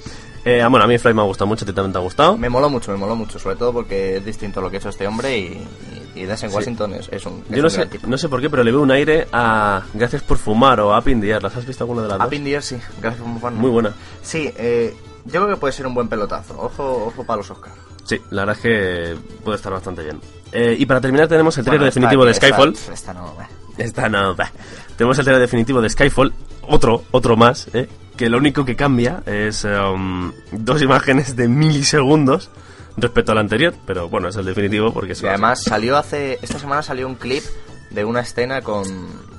Eh, 0.44 0.64
bueno, 0.70 0.84
a 0.84 0.88
mí 0.88 0.96
Fly 0.96 1.12
me 1.12 1.20
ha 1.20 1.24
gustado 1.24 1.46
mucho, 1.46 1.64
a 1.64 1.66
ti 1.66 1.74
también 1.74 1.92
te 1.92 1.98
ha 1.98 2.02
gustado. 2.02 2.38
Me 2.38 2.48
moló 2.48 2.70
mucho, 2.70 2.92
me 2.92 2.96
moló 2.96 3.14
mucho, 3.14 3.38
sobre 3.38 3.56
todo 3.56 3.72
porque 3.72 4.16
es 4.16 4.24
distinto 4.24 4.60
a 4.60 4.62
lo 4.62 4.70
que 4.70 4.76
ha 4.76 4.80
hecho 4.80 4.88
este 4.88 5.06
hombre 5.06 5.36
y, 5.36 5.68
y, 6.14 6.20
y 6.20 6.24
Denzel 6.24 6.50
Washington 6.50 6.94
es, 6.94 7.08
es 7.10 7.24
un, 7.26 7.42
es 7.44 7.48
Yo 7.50 7.56
un 7.56 7.62
no 7.62 7.70
sé, 7.70 7.76
gran 7.78 7.90
tipo. 7.90 8.06
no 8.06 8.18
sé 8.18 8.28
por 8.28 8.40
qué, 8.40 8.50
pero 8.50 8.62
le 8.64 8.70
veo 8.72 8.80
un 8.82 8.90
aire 8.90 9.26
a 9.32 9.82
Gracias 9.94 10.22
por 10.22 10.38
fumar 10.38 10.80
o 10.80 10.92
a 10.94 10.98
Up 10.98 11.08
in 11.08 11.20
the 11.20 11.30
Air. 11.30 11.42
¿Las 11.42 11.56
has 11.56 11.66
visto 11.66 11.84
alguna 11.84 12.02
de 12.02 12.08
las 12.08 12.18
Up 12.18 12.30
dos? 12.30 12.30
the 12.30 12.52
Air, 12.52 12.62
sí, 12.62 12.76
gracias 13.00 13.22
por 13.22 13.40
fan. 13.40 13.54
Muy 13.56 13.70
buena. 13.70 13.92
Sí, 14.22 14.52
eh, 14.56 14.94
yo 15.24 15.32
creo 15.42 15.48
que 15.48 15.56
puede 15.56 15.72
ser 15.72 15.86
un 15.86 15.94
buen 15.94 16.08
pelotazo. 16.08 16.54
Ojo, 16.60 17.06
ojo 17.06 17.24
para 17.24 17.38
los 17.38 17.50
Oscars. 17.50 17.74
Sí, 18.04 18.20
la 18.30 18.44
verdad 18.44 18.56
es 18.56 18.62
que 18.62 19.16
puede 19.44 19.56
estar 19.56 19.72
bastante 19.72 20.02
bien. 20.02 20.20
Eh, 20.52 20.74
y 20.78 20.86
para 20.86 21.00
terminar 21.00 21.28
tenemos 21.28 21.56
el 21.58 21.64
trailer 21.64 21.80
Bueno, 21.80 21.86
definitivo 21.94 22.24
de 22.24 22.30
esta- 22.32 22.46
Skyfall. 22.48 22.72
Esta, 22.72 22.92
esta 22.92 23.14
no, 23.14 23.26
eh. 23.40 23.46
Esta 23.78 24.08
no, 24.08 24.34
bah. 24.34 24.50
Tenemos 24.96 25.16
el 25.18 25.24
trailer 25.24 25.40
definitivo 25.40 25.80
de 25.80 25.88
Skyfall, 25.90 26.32
otro, 26.68 27.04
otro 27.12 27.36
más, 27.36 27.68
¿eh? 27.72 27.88
que 28.16 28.28
lo 28.28 28.36
único 28.38 28.64
que 28.66 28.76
cambia 28.76 29.22
es 29.26 29.64
um, 29.64 30.32
dos 30.52 30.82
imágenes 30.82 31.36
de 31.36 31.48
milisegundos 31.48 32.50
respecto 32.96 33.32
al 33.32 33.38
anterior, 33.38 33.74
pero 33.86 34.08
bueno, 34.08 34.28
es 34.28 34.36
el 34.36 34.44
definitivo 34.44 34.92
porque 34.92 35.14
Y 35.20 35.26
además 35.26 35.62
salió 35.62 35.96
hace. 35.96 36.38
Esta 36.42 36.58
semana 36.58 36.82
salió 36.82 37.06
un 37.06 37.14
clip 37.14 37.42
de 37.90 38.04
una 38.04 38.20
escena 38.20 38.62
con. 38.62 38.84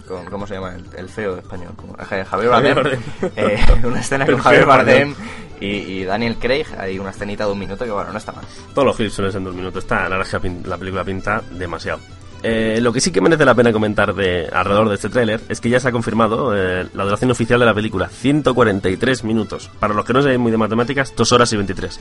con 0.08 0.26
¿Cómo 0.26 0.48
se 0.48 0.56
llama? 0.56 0.76
El, 0.76 0.86
el 0.98 1.10
feo 1.10 1.38
español. 1.38 1.74
eh, 2.12 2.26
Javier 2.26 2.50
Bardem. 2.50 2.76
Javier 2.76 2.76
Bardem. 2.76 3.00
Eh, 3.36 3.66
una 3.86 4.00
escena 4.00 4.26
con 4.26 4.38
Javier 4.38 4.66
Bardem 4.66 5.16
y, 5.60 5.68
y 5.68 6.04
Daniel 6.04 6.38
Craig. 6.38 6.66
Hay 6.78 7.00
una 7.00 7.12
escenita 7.12 7.46
de 7.46 7.52
un 7.52 7.60
minuto 7.60 7.86
que, 7.86 7.92
bueno, 7.92 8.12
no 8.12 8.18
está 8.18 8.32
mal. 8.32 8.46
Todos 8.74 8.86
los 8.86 8.96
clips 8.96 9.14
suelen 9.14 9.32
ser 9.32 9.40
en 9.40 9.46
dos 9.46 9.56
minutos. 9.56 9.84
Está, 9.84 10.10
la 10.10 10.18
la 10.18 10.78
película 10.78 11.04
pinta 11.04 11.42
demasiado. 11.52 12.00
Eh, 12.44 12.80
lo 12.82 12.92
que 12.92 13.00
sí 13.00 13.12
que 13.12 13.22
merece 13.22 13.46
la 13.46 13.54
pena 13.54 13.72
comentar 13.72 14.16
de 14.16 14.50
alrededor 14.52 14.90
de 14.90 14.96
este 14.96 15.10
tráiler 15.10 15.42
es 15.48 15.62
que 15.62 15.70
ya 15.70 15.80
se 15.80 15.90
ha 15.90 15.92
confirmado 15.92 16.56
eh, 16.58 16.88
la 16.94 17.04
duración 17.04 17.30
oficial 17.30 17.60
de 17.60 17.66
la 17.68 17.74
película, 17.74 18.10
143 18.10 19.24
minutos. 19.24 19.70
Para 19.80 19.94
los 19.94 20.06
que 20.06 20.14
no 20.14 20.22
saben 20.24 20.42
muy 20.42 20.52
de 20.52 20.58
matemáticas, 20.58 21.14
2 21.16 21.32
horas 21.34 21.54
y 21.54 21.58
23. 21.58 22.00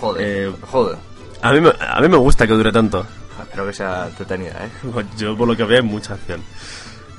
Joder, 0.00 0.26
Eh, 0.48 0.52
joder. 0.70 0.96
A 1.42 1.52
mí, 1.52 1.60
me- 1.60 1.72
a 1.80 2.00
mí 2.00 2.08
me 2.08 2.16
gusta 2.16 2.46
que 2.46 2.52
dure 2.52 2.72
tanto. 2.72 3.04
Espero 3.42 3.66
que 3.66 3.72
sea 3.72 4.06
entretenida, 4.08 4.64
¿eh? 4.64 4.70
Yo 5.18 5.36
por 5.36 5.46
lo 5.48 5.56
que 5.56 5.64
veo 5.64 5.78
hay 5.78 5.82
mucha 5.84 6.14
acción. 6.14 6.40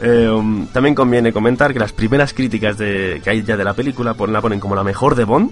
Eh, 0.02 0.30
um, 0.30 0.68
también 0.68 0.96
conviene 0.96 1.34
comentar 1.34 1.74
que 1.74 1.80
las 1.80 1.92
primeras 1.92 2.34
críticas 2.34 2.78
de, 2.78 3.20
que 3.24 3.30
hay 3.30 3.44
ya 3.44 3.58
de 3.58 3.64
la 3.64 3.74
película 3.74 4.14
pon- 4.14 4.32
la 4.32 4.42
ponen 4.42 4.60
como 4.60 4.76
la 4.76 4.84
mejor 4.84 5.16
de 5.16 5.26
Bond 5.26 5.52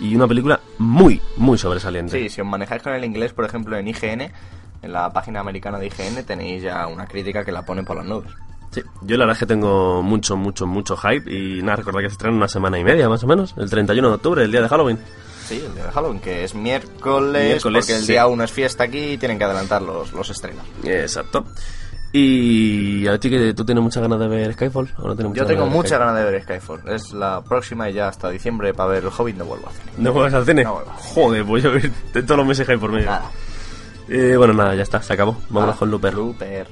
y 0.00 0.14
una 0.14 0.26
película 0.28 0.60
muy, 0.78 1.20
muy 1.36 1.56
sobresaliente. 1.58 2.18
Sí, 2.18 2.28
si 2.28 2.40
os 2.40 2.46
manejáis 2.46 2.82
con 2.82 2.92
el 2.92 3.04
inglés, 3.04 3.32
por 3.32 3.44
ejemplo, 3.46 3.76
en 3.78 3.88
IGN, 3.88 4.30
en 4.82 4.92
la 4.92 5.10
página 5.12 5.40
americana 5.40 5.78
de 5.78 5.86
IGN, 5.86 6.22
tenéis 6.24 6.62
ya 6.62 6.86
una 6.86 7.06
crítica 7.06 7.44
que 7.44 7.52
la 7.52 7.64
ponen 7.64 7.84
por 7.84 7.96
las 7.96 8.04
nubes. 8.06 8.30
Sí, 8.70 8.82
yo 9.02 9.16
la 9.16 9.24
verdad 9.24 9.32
es 9.36 9.38
que 9.40 9.46
tengo 9.46 10.02
mucho, 10.02 10.36
mucho, 10.36 10.66
mucho 10.66 10.94
hype 10.96 11.30
y 11.34 11.62
nada, 11.62 11.76
recordad 11.76 12.00
que 12.00 12.08
se 12.10 12.12
estrena 12.12 12.32
en 12.32 12.36
una 12.38 12.48
semana 12.48 12.78
y 12.78 12.84
media 12.84 13.08
más 13.08 13.24
o 13.24 13.26
menos, 13.26 13.54
el 13.56 13.70
31 13.70 14.08
de 14.08 14.14
octubre, 14.16 14.44
el 14.44 14.52
día 14.52 14.60
de 14.60 14.68
Halloween. 14.68 14.98
Sí, 15.48 15.62
el 15.64 15.74
de 15.74 15.82
Halloween, 15.82 16.20
que 16.20 16.44
es 16.44 16.54
miércoles, 16.54 17.42
Miércoles, 17.44 17.84
porque 17.86 17.96
el 17.98 18.02
sí. 18.04 18.12
día 18.12 18.26
1 18.26 18.44
es 18.44 18.52
fiesta 18.52 18.84
aquí 18.84 19.12
y 19.12 19.18
tienen 19.18 19.38
que 19.38 19.44
adelantar 19.44 19.80
los, 19.82 20.12
los 20.12 20.28
estrenos. 20.30 20.64
Exacto. 20.84 21.44
Y 22.12 23.06
a 23.06 23.18
ti 23.18 23.28
que 23.28 23.52
tú 23.52 23.64
tienes 23.64 23.82
muchas 23.84 24.02
ganas 24.02 24.18
de 24.18 24.28
ver 24.28 24.52
Skyfall 24.54 24.94
o 24.98 25.08
no 25.08 25.14
tienes 25.16 25.34
Yo 25.34 25.44
tengo 25.44 25.64
ver 25.64 25.72
muchas 25.72 25.90
Skyfall? 25.90 26.06
ganas 26.14 26.24
de 26.24 26.30
ver 26.30 26.42
Skyfall. 26.42 26.82
Es 26.88 27.12
la 27.12 27.42
próxima 27.42 27.90
y 27.90 27.92
ya 27.94 28.08
hasta 28.08 28.30
diciembre 28.30 28.72
para 28.72 28.90
ver 28.90 29.04
el 29.04 29.10
Hobbit 29.16 29.36
no 29.36 29.44
vuelvo 29.44 29.66
a 29.66 29.70
hacer. 29.70 29.82
¿No 29.98 30.12
juegas 30.12 30.32
al 30.34 30.46
cine? 30.46 30.64
No 30.64 30.74
vuelvo. 30.74 30.90
Joder, 30.96 31.44
pues 31.44 31.62
yo 31.62 31.70
todos 32.12 32.36
los 32.38 32.46
meses 32.46 32.66
hype 32.66 32.78
por 32.78 32.92
medio. 32.92 33.06
Nada. 33.06 33.30
Eh, 34.08 34.34
bueno, 34.38 34.54
nada, 34.54 34.74
ya 34.74 34.82
está, 34.82 35.02
se 35.02 35.12
acabó. 35.12 35.36
Vámonos 35.50 35.76
Ah, 35.76 35.78
con 35.78 35.90
Looper. 35.90 36.14
Looper. 36.14 36.66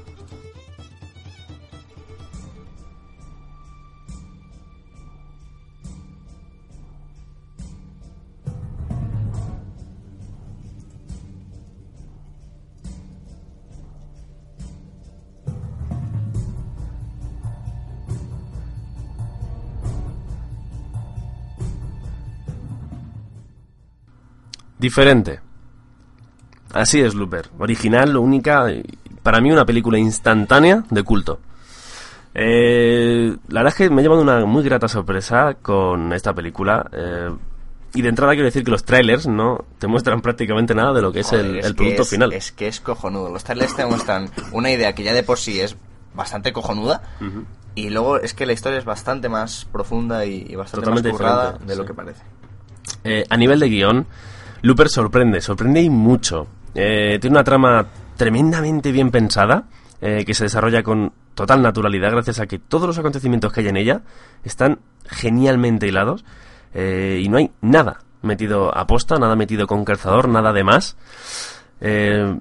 Diferente. 24.79 25.41
Así 26.73 27.01
es 27.01 27.15
Looper. 27.15 27.49
Original, 27.59 28.17
única, 28.17 28.71
y 28.71 28.83
para 29.23 29.41
mí 29.41 29.51
una 29.51 29.65
película 29.65 29.99
instantánea 29.99 30.85
de 30.91 31.03
culto. 31.03 31.41
Eh, 32.35 33.35
la 33.49 33.61
verdad 33.63 33.73
es 33.73 33.75
que 33.79 33.91
me 33.91 34.01
ha 34.01 34.03
llevado 34.03 34.21
una 34.21 34.45
muy 34.45 34.63
grata 34.63 34.89
sorpresa 34.89 35.55
con 35.63 36.13
esta 36.13 36.35
película. 36.35 36.89
eh, 36.93 37.31
y 37.95 38.03
de 38.03 38.11
entrada 38.11 38.33
quiero 38.33 38.45
decir 38.45 38.63
que 38.63 38.71
los 38.71 38.85
trailers 38.85 39.27
no 39.27 39.65
te 39.79 39.87
muestran 39.87 40.21
prácticamente 40.21 40.75
nada 40.75 40.93
de 40.93 41.01
lo 41.01 41.13
que 41.13 41.21
es 41.21 41.33
el, 41.33 41.57
es 41.61 41.65
el 41.67 41.75
producto 41.75 42.03
es- 42.03 42.11
final. 42.11 42.33
Es 42.35 42.53
que 42.53 42.69
es 42.69 42.81
cojonudo. 42.81 43.31
Los 43.31 43.43
trailers 43.43 43.75
te 43.75 43.87
muestran 43.87 44.29
una 44.53 44.71
idea 44.71 44.95
que 44.95 45.03
ya 45.03 45.15
de 45.15 45.23
por 45.23 45.39
sí 45.39 45.61
es 45.61 45.77
bastante 46.15 46.53
cojonuda. 46.53 47.01
Y 47.75 47.89
luego 47.89 48.19
es 48.19 48.35
que 48.35 48.45
la 48.45 48.53
historia 48.53 48.79
es 48.79 48.85
bastante 48.85 49.31
más 49.31 49.65
profunda 49.73 50.27
y, 50.27 50.47
y 50.47 50.57
bastante 50.57 50.81
Totalmente 50.85 51.09
más 51.11 51.17
currada 51.19 51.59
de 51.59 51.77
lo 51.77 51.87
que 51.87 51.95
parece. 51.95 52.23
Eh, 53.05 53.25
a 53.31 53.37
nivel 53.39 53.61
de 53.61 53.69
guion, 53.71 54.07
Looper 54.67 54.89
sorprende, 54.89 55.41
sorprende 55.41 55.81
y 55.81 55.89
mucho. 55.89 56.49
Eh, 56.75 57.19
tiene 57.21 57.37
una 57.37 57.45
trama 57.45 57.87
tremendamente 58.17 58.91
bien 58.91 59.13
pensada, 59.13 59.69
eh, 60.01 60.25
que 60.27 60.35
se 60.35 60.45
desarrolla 60.45 60.83
con 60.83 61.13
total 61.37 61.63
naturalidad 61.63 62.11
gracias 62.11 62.41
a 62.41 62.47
que 62.47 62.59
todos 62.59 62.89
los 62.89 62.99
acontecimientos 62.99 63.53
que 63.53 63.61
hay 63.61 63.69
en 63.69 63.77
ella 63.77 64.03
están 64.43 64.81
genialmente 65.05 65.87
hilados 65.87 66.25
eh, 66.75 67.21
y 67.23 67.29
no 67.29 67.37
hay 67.37 67.53
nada 67.61 68.01
metido 68.23 68.77
a 68.77 68.89
posta, 68.89 69.19
nada 69.19 69.37
metido 69.37 69.69
con 69.69 69.85
calzador, 69.85 70.29
nada 70.29 70.53
de 70.53 70.65
más. 70.65 70.97
Eh, 71.81 72.37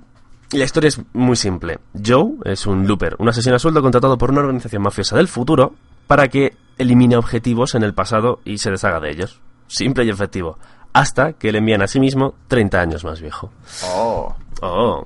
la 0.51 0.63
historia 0.63 0.87
es 0.87 0.99
muy 1.13 1.35
simple. 1.35 1.77
Joe 2.03 2.37
es 2.45 2.65
un 2.65 2.87
looper, 2.87 3.17
un 3.19 3.29
asesino 3.29 3.55
a 3.55 3.59
sueldo 3.59 3.83
contratado 3.83 4.17
por 4.17 4.31
una 4.31 4.41
organización 4.41 4.81
mafiosa 4.81 5.15
del 5.15 5.27
futuro 5.27 5.75
para 6.07 6.27
que 6.27 6.57
elimine 6.79 7.17
objetivos 7.17 7.75
en 7.75 7.83
el 7.83 7.93
pasado 7.93 8.39
y 8.45 8.57
se 8.57 8.71
deshaga 8.71 8.99
de 8.99 9.11
ellos. 9.11 9.41
Simple 9.67 10.05
y 10.05 10.09
efectivo. 10.09 10.57
Hasta 10.95 11.33
que 11.33 11.51
le 11.51 11.57
envían 11.57 11.81
a 11.81 11.87
sí 11.87 11.99
mismo 11.99 12.35
30 12.47 12.79
años 12.79 13.03
más 13.03 13.19
viejo. 13.19 13.51
Oh, 13.83 14.33
Oh. 14.61 15.05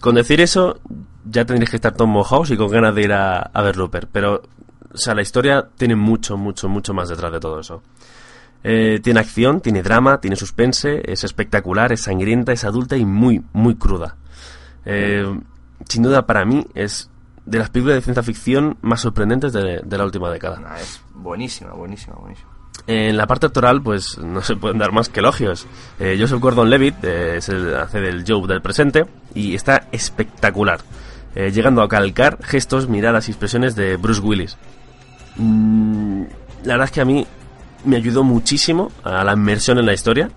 Con 0.00 0.14
decir 0.14 0.42
eso, 0.42 0.78
ya 1.24 1.46
tendréis 1.46 1.70
que 1.70 1.76
estar 1.76 1.94
todos 1.94 2.10
mojados 2.10 2.50
y 2.50 2.56
con 2.58 2.68
ganas 2.68 2.94
de 2.94 3.02
ir 3.02 3.12
a, 3.14 3.38
a 3.40 3.62
ver. 3.62 3.76
Pero, 4.12 4.42
o 4.92 4.96
sea, 4.96 5.14
la 5.14 5.22
historia 5.22 5.68
tiene 5.76 5.96
mucho, 5.96 6.36
mucho, 6.36 6.68
mucho 6.68 6.92
más 6.92 7.08
detrás 7.08 7.32
de 7.32 7.40
todo 7.40 7.60
eso. 7.60 7.82
Eh, 8.62 9.00
tiene 9.02 9.20
acción, 9.20 9.62
tiene 9.62 9.82
drama, 9.82 10.20
tiene 10.20 10.36
suspense, 10.36 11.02
es 11.10 11.24
espectacular, 11.24 11.92
es 11.92 12.02
sangrienta, 12.02 12.52
es 12.52 12.64
adulta 12.64 12.96
y 12.98 13.06
muy, 13.06 13.42
muy 13.54 13.76
cruda. 13.76 14.16
Eh, 14.84 15.24
sin 15.88 16.02
duda, 16.02 16.26
para 16.26 16.44
mí, 16.44 16.66
es 16.74 17.08
de 17.46 17.58
las 17.58 17.70
películas 17.70 17.96
de 17.96 18.02
ciencia 18.02 18.22
ficción 18.22 18.76
más 18.82 19.00
sorprendentes 19.00 19.52
de, 19.54 19.80
de 19.82 19.98
la 19.98 20.04
última 20.04 20.30
década. 20.30 20.60
nah, 20.60 20.76
es 20.76 21.00
buenísima, 21.14 21.72
buenísima, 21.72 22.16
buenísima. 22.16 22.51
En 22.86 23.16
la 23.16 23.26
parte 23.26 23.46
actoral, 23.46 23.80
pues 23.80 24.18
no 24.18 24.42
se 24.42 24.56
pueden 24.56 24.78
dar 24.78 24.92
más 24.92 25.08
que 25.08 25.20
elogios. 25.20 25.66
Eh, 26.00 26.16
Joseph 26.18 26.40
Gordon-Levitt 26.40 27.04
eh, 27.04 27.36
es 27.36 27.48
el, 27.48 27.76
hace 27.76 28.00
del 28.00 28.24
Joe 28.26 28.46
del 28.48 28.60
presente 28.60 29.04
y 29.34 29.54
está 29.54 29.88
espectacular, 29.92 30.80
eh, 31.36 31.52
llegando 31.52 31.82
a 31.82 31.88
calcar 31.88 32.38
gestos, 32.42 32.88
miradas 32.88 33.28
y 33.28 33.30
expresiones 33.30 33.76
de 33.76 33.96
Bruce 33.96 34.20
Willis. 34.20 34.56
Mm, 35.36 36.24
la 36.64 36.74
verdad 36.74 36.86
es 36.86 36.90
que 36.90 37.00
a 37.00 37.04
mí 37.04 37.24
me 37.84 37.96
ayudó 37.96 38.24
muchísimo 38.24 38.90
a 39.04 39.22
la 39.22 39.32
inmersión 39.32 39.78
en 39.78 39.86
la 39.86 39.92
historia, 39.92 40.30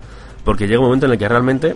porque 0.44 0.68
llega 0.68 0.78
un 0.78 0.86
momento 0.86 1.06
en 1.06 1.12
el 1.12 1.18
que 1.18 1.28
realmente 1.28 1.74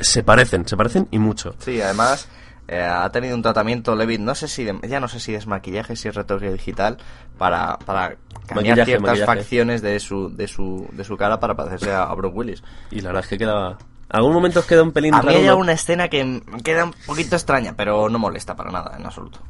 se 0.00 0.24
parecen, 0.24 0.66
se 0.66 0.76
parecen 0.76 1.06
y 1.12 1.18
mucho. 1.18 1.54
Sí, 1.60 1.80
además 1.80 2.28
eh, 2.68 2.80
ha 2.82 3.10
tenido 3.10 3.34
un 3.34 3.42
tratamiento 3.42 3.96
Levitt, 3.96 4.20
no 4.20 4.34
sé 4.34 4.46
si 4.46 4.64
de- 4.64 4.78
ya 4.88 5.00
no 5.00 5.08
sé 5.08 5.18
si 5.20 5.34
es 5.34 5.46
maquillaje, 5.46 5.96
si 5.96 6.08
es 6.08 6.14
retoque 6.14 6.52
digital, 6.52 6.98
para, 7.38 7.78
para 7.78 8.16
cambiar 8.46 8.56
Maquillaje, 8.56 8.84
ciertas 8.84 9.08
maquillaje. 9.18 9.26
facciones 9.38 9.82
de 9.82 9.98
su, 10.00 10.28
de 10.34 10.46
su, 10.48 10.86
de 10.92 11.04
su 11.04 11.16
cara 11.16 11.40
para 11.40 11.54
parecerse 11.56 11.90
a, 11.92 12.04
a 12.04 12.14
Bruce 12.14 12.36
Willis. 12.36 12.62
Y 12.90 13.00
la 13.00 13.08
verdad 13.08 13.24
es 13.24 13.28
que 13.28 13.38
queda... 13.38 13.78
Algún 14.10 14.32
momento 14.32 14.60
os 14.60 14.64
queda 14.64 14.82
un 14.82 14.92
pelín 14.92 15.12
A 15.14 15.20
mí 15.20 15.26
raro, 15.26 15.38
hay 15.38 15.46
¿no? 15.48 15.56
una 15.58 15.72
escena 15.72 16.08
que 16.08 16.40
queda 16.64 16.84
un 16.84 16.94
poquito 17.06 17.36
extraña, 17.36 17.74
pero 17.76 18.08
no 18.08 18.18
molesta 18.18 18.56
para 18.56 18.70
nada, 18.70 18.96
en 18.98 19.04
absoluto. 19.04 19.40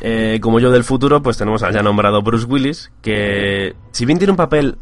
Eh, 0.00 0.38
como 0.40 0.58
yo 0.58 0.70
del 0.70 0.84
futuro, 0.84 1.20
pues 1.22 1.36
tenemos 1.36 1.62
al 1.62 1.74
ya 1.74 1.82
nombrado 1.82 2.22
Bruce 2.22 2.46
Willis, 2.46 2.90
que 3.02 3.74
si 3.92 4.06
bien 4.06 4.16
tiene 4.18 4.30
un 4.30 4.38
papel 4.38 4.78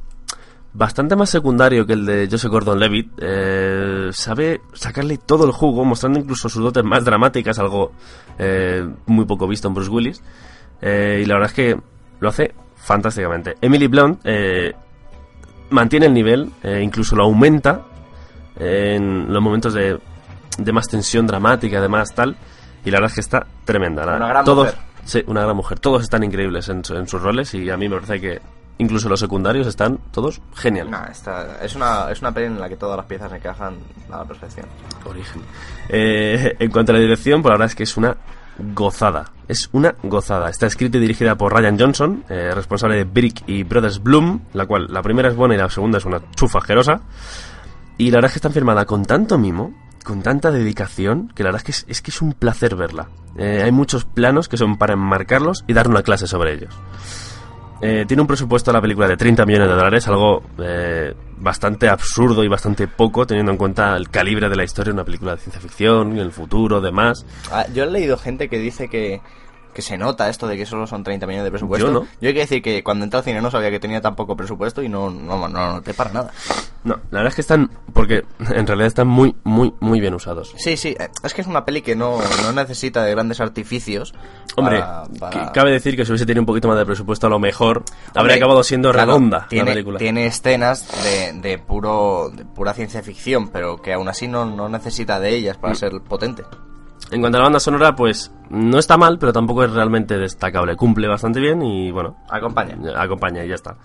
bastante 0.79 1.17
más 1.17 1.29
secundario 1.29 1.85
que 1.85 1.93
el 1.95 2.07
de 2.07 2.29
Joseph 2.31 2.51
Gordon-Levitt, 2.53 3.11
eh, 3.21 4.09
sabe 4.13 4.61
sacarle 4.73 5.19
todo 5.19 5.45
el 5.45 5.51
jugo, 5.53 5.85
mostrando 5.85 6.21
incluso 6.21 6.49
sus 6.49 6.63
dotes 6.63 6.85
más 6.85 7.05
dramáticas, 7.05 7.59
algo 7.59 7.93
eh, 8.39 8.89
muy 9.07 9.25
poco 9.25 9.49
visto 9.49 9.67
en 9.69 9.75
Bruce 9.75 9.91
Willis. 9.91 10.23
Eh, 10.81 11.21
y 11.23 11.27
la 11.27 11.35
verdad 11.35 11.51
es 11.51 11.55
que 11.55 11.81
lo 12.21 12.29
hace 12.29 12.55
fantásticamente. 12.77 13.57
Emily 13.61 13.89
Blunt 13.89 14.21
mantiene 15.71 16.07
el 16.07 16.15
nivel, 16.15 16.51
incluso 16.81 17.17
lo 17.17 17.25
aumenta 17.25 17.83
en 18.57 19.33
los 19.33 19.43
momentos 19.43 19.75
de, 19.75 19.99
de 20.59 20.73
más 20.73 20.87
tensión 20.89 21.27
dramática, 21.27 21.81
de 21.81 21.89
más 21.89 22.15
tal. 22.15 22.37
Y 22.85 22.91
la 22.91 22.99
verdad 22.99 23.11
es 23.11 23.15
que 23.15 23.21
está 23.21 23.47
tremenda. 23.65 24.07
La- 24.07 24.17
Una 24.17 24.29
gran 24.29 24.45
todos, 24.45 24.67
mujer. 24.67 24.81
Sí, 25.05 25.25
una 25.27 25.43
gran 25.43 25.57
mujer. 25.57 25.81
Todos 25.81 26.03
están 26.03 26.23
increíbles 26.23 26.69
en 26.69 26.85
sus 26.85 27.21
roles 27.21 27.53
y 27.55 27.69
a 27.69 27.77
mí 27.77 27.89
me 27.89 27.97
parece 27.97 28.21
que 28.21 28.41
incluso 28.79 29.09
los 29.09 29.21
secundarios 29.21 29.67
están 29.67 29.99
todos 30.11 30.41
genial. 30.55 30.91
Nah, 30.91 31.07
esta- 31.07 31.63
es, 31.63 31.75
una, 31.77 32.11
es 32.11 32.21
una 32.21 32.33
peli 32.33 32.47
en 32.47 32.61
la 32.61 32.69
que 32.69 32.77
todas 32.77 32.97
las 32.97 33.07
piezas 33.07 33.33
encajan 33.33 33.75
a 34.11 34.19
la 34.19 34.25
perfección. 34.25 34.67
Origen. 35.05 35.43
Eh, 35.89 36.57
en 36.59 36.71
cuanto 36.71 36.93
a 36.93 36.95
la 36.95 37.01
dirección, 37.01 37.43
pues 37.43 37.51
la 37.51 37.55
verdad 37.55 37.67
es 37.69 37.75
que 37.75 37.83
es 37.85 37.97
una 37.97 38.17
gozada. 38.75 39.31
Es 39.47 39.69
una 39.73 39.95
gozada. 40.03 40.51
Está 40.51 40.67
escrita 40.67 40.99
y 40.99 41.01
dirigida 41.01 41.37
por 41.37 41.55
Ryan 41.55 41.79
Johnson, 41.79 42.25
eh, 42.29 42.53
responsable 42.55 42.97
de 42.97 43.05
Brick 43.05 43.45
y 43.47 43.63
Brothers 43.63 44.03
Bloom, 44.03 44.41
la 44.53 44.67
cual 44.67 44.87
la 44.91 45.01
primera 45.03 45.29
es 45.29 45.37
buena 45.37 45.55
y 45.55 45.59
la 45.59 45.71
segunda 45.71 45.99
es 45.99 46.05
una 46.05 46.21
chufa 46.35 46.59
asquerosa. 46.59 47.01
Y 47.97 48.11
la 48.11 48.17
verdad 48.19 48.29
es 48.29 48.33
que 48.35 48.39
está 48.39 48.51
firmada 48.51 48.85
con 48.85 49.05
tanto 49.05 49.39
mimo, 49.39 49.75
con 50.05 50.23
tanta 50.23 50.51
dedicación, 50.51 51.29
que 51.35 51.43
la 51.43 51.49
verdad 51.49 51.61
es 51.61 51.65
que 51.65 51.71
es, 51.73 51.85
es 51.89 52.03
que 52.03 52.11
es 52.11 52.21
un 52.23 52.33
placer 52.33 52.77
verla. 52.77 53.09
Eh, 53.37 53.63
hay 53.65 53.73
muchos 53.73 54.05
planos 54.05 54.49
que 54.49 54.57
son 54.57 54.77
para 54.79 54.95
enmarcarlos 54.95 55.65
y 55.67 55.73
dar 55.73 55.89
una 55.89 56.03
clase 56.03 56.27
sobre 56.27 56.55
ellos. 56.55 56.75
Eh, 57.81 58.05
tiene 58.07 58.21
un 58.21 58.27
presupuesto 58.27 58.73
la 58.73 58.81
película 58.81 59.07
de 59.07 59.17
30 59.17 59.47
millones 59.47 59.69
de 59.69 59.75
dólares, 59.75 60.09
algo 60.09 60.43
eh, 60.59 61.15
bastante 61.39 61.89
absurdo 61.89 62.43
y 62.43 62.49
bastante 62.49 62.89
poco, 62.89 63.27
teniendo 63.27 63.53
en 63.53 63.59
cuenta 63.59 63.97
el 63.97 64.11
calibre 64.11 64.49
de 64.49 64.57
la 64.57 64.65
historia 64.65 64.93
de 64.93 64.95
una 64.95 65.05
película 65.05 65.37
de 65.37 65.39
ciencia 65.39 65.61
ficción, 65.61 66.19
el 66.19 66.33
futuro, 66.33 66.81
demás. 66.81 67.25
Ah, 67.53 67.67
yo 67.73 67.85
he 67.85 67.91
leído 67.91 68.17
gente 68.17 68.49
que 68.49 68.59
dice 68.59 68.89
que, 68.89 69.21
que 69.75 69.83
se 69.83 69.97
nota 69.97 70.29
esto 70.29 70.47
de 70.49 70.57
que 70.57 70.67
solo 70.67 70.87
son 70.87 71.05
30 71.05 71.27
millones 71.27 71.45
de 71.45 71.51
presupuesto. 71.51 71.87
Yo 71.87 71.93
no. 71.93 72.01
Yo 72.21 72.29
hay 72.29 72.35
que 72.35 72.41
decir 72.41 72.63
que 72.63 72.83
cuando 72.83 73.05
entré 73.05 73.19
al 73.19 73.25
cine 73.25 73.41
no 73.41 73.51
sabía 73.51 73.71
que 73.71 73.79
tenía 73.79 74.01
tan 74.01 74.17
poco 74.17 74.37
presupuesto 74.37 74.83
y 74.83 74.89
no, 74.89 75.11
no, 75.11 75.49
no 75.49 75.59
lo 75.67 75.73
noté 75.75 75.95
para 75.95 76.11
nada. 76.13 76.31
No, 76.85 76.95
la 77.11 77.19
verdad 77.19 77.29
es 77.29 77.35
que 77.35 77.41
están, 77.43 77.71
porque 77.93 78.25
en 78.41 78.67
realidad 78.67 78.87
están 78.87 79.07
muy, 79.09 79.35
muy, 79.45 79.73
muy 79.81 80.01
bien 80.01 80.15
usados. 80.15 80.55
Sí, 80.57 80.77
sí, 80.77 80.97
eh, 80.99 81.09
es 81.23 81.35
que 81.35 81.43
es 81.43 81.47
una 81.47 81.65
peli 81.65 81.83
que 81.83 81.95
no, 81.97 82.19
no 82.43 82.53
necesita 82.53 83.03
de 83.05 83.11
grandes 83.13 83.41
artificios. 83.41 84.15
Hombre, 84.57 84.81
para- 84.81 85.05
para- 85.21 85.47
que- 85.47 85.53
cabe 85.53 85.71
decir 85.73 85.97
que 85.97 86.05
si 86.05 86.13
hubiese 86.13 86.27
tenido 86.27 86.43
un 86.43 86.47
poquito 86.47 86.67
más 86.69 86.79
de 86.79 86.87
presupuesto, 86.87 87.27
a 87.27 87.31
lo 87.31 87.39
mejor 87.39 87.85
habría 88.15 88.37
acabado 88.37 88.63
siendo 88.63 88.91
claro, 88.93 89.13
redonda 89.13 89.47
tiene, 89.49 89.71
la 89.71 89.75
película. 89.75 89.99
Tiene 89.99 90.27
escenas 90.27 90.89
de, 91.05 91.33
de 91.41 91.59
puro 91.59 92.31
de 92.33 92.45
pura 92.45 92.73
ciencia 92.75 93.03
ficción, 93.03 93.49
pero 93.49 93.81
que 93.83 93.93
aún 93.93 94.09
así 94.09 94.27
no, 94.29 94.45
no 94.47 94.69
necesita 94.69 95.21
de 95.21 95.35
ellas 95.37 95.57
Mm. 95.59 95.61
para 95.61 95.75
ser 95.75 95.93
potente. 96.09 96.45
En 97.11 97.21
cuanto 97.21 97.39
a 97.39 97.41
la 97.41 97.45
banda 97.47 97.61
sonora, 97.61 97.95
pues 97.97 98.33
no 98.51 98.79
está 98.79 98.97
mal, 98.97 99.19
pero 99.19 99.33
tampoco 99.33 99.65
es 99.65 99.71
realmente 99.73 100.19
destacable. 100.19 100.77
Cumple 100.77 101.09
bastante 101.09 101.41
bien 101.41 101.63
y 101.63 101.91
bueno, 101.91 102.17
Acompaña. 102.29 102.77
acompaña 102.97 103.45
y 103.45 103.49
ya 103.49 103.55
está. 103.55 103.77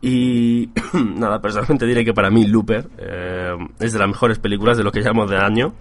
Y 0.00 0.70
nada, 1.16 1.40
personalmente 1.40 1.86
diré 1.86 2.04
que 2.04 2.14
para 2.14 2.30
mí 2.30 2.46
Looper 2.46 2.88
eh, 2.98 3.56
es 3.80 3.92
de 3.92 3.98
las 3.98 4.08
mejores 4.08 4.38
películas 4.38 4.76
de 4.76 4.84
lo 4.84 4.92
que 4.92 5.02
llamamos 5.02 5.30
de 5.30 5.36
año. 5.38 5.74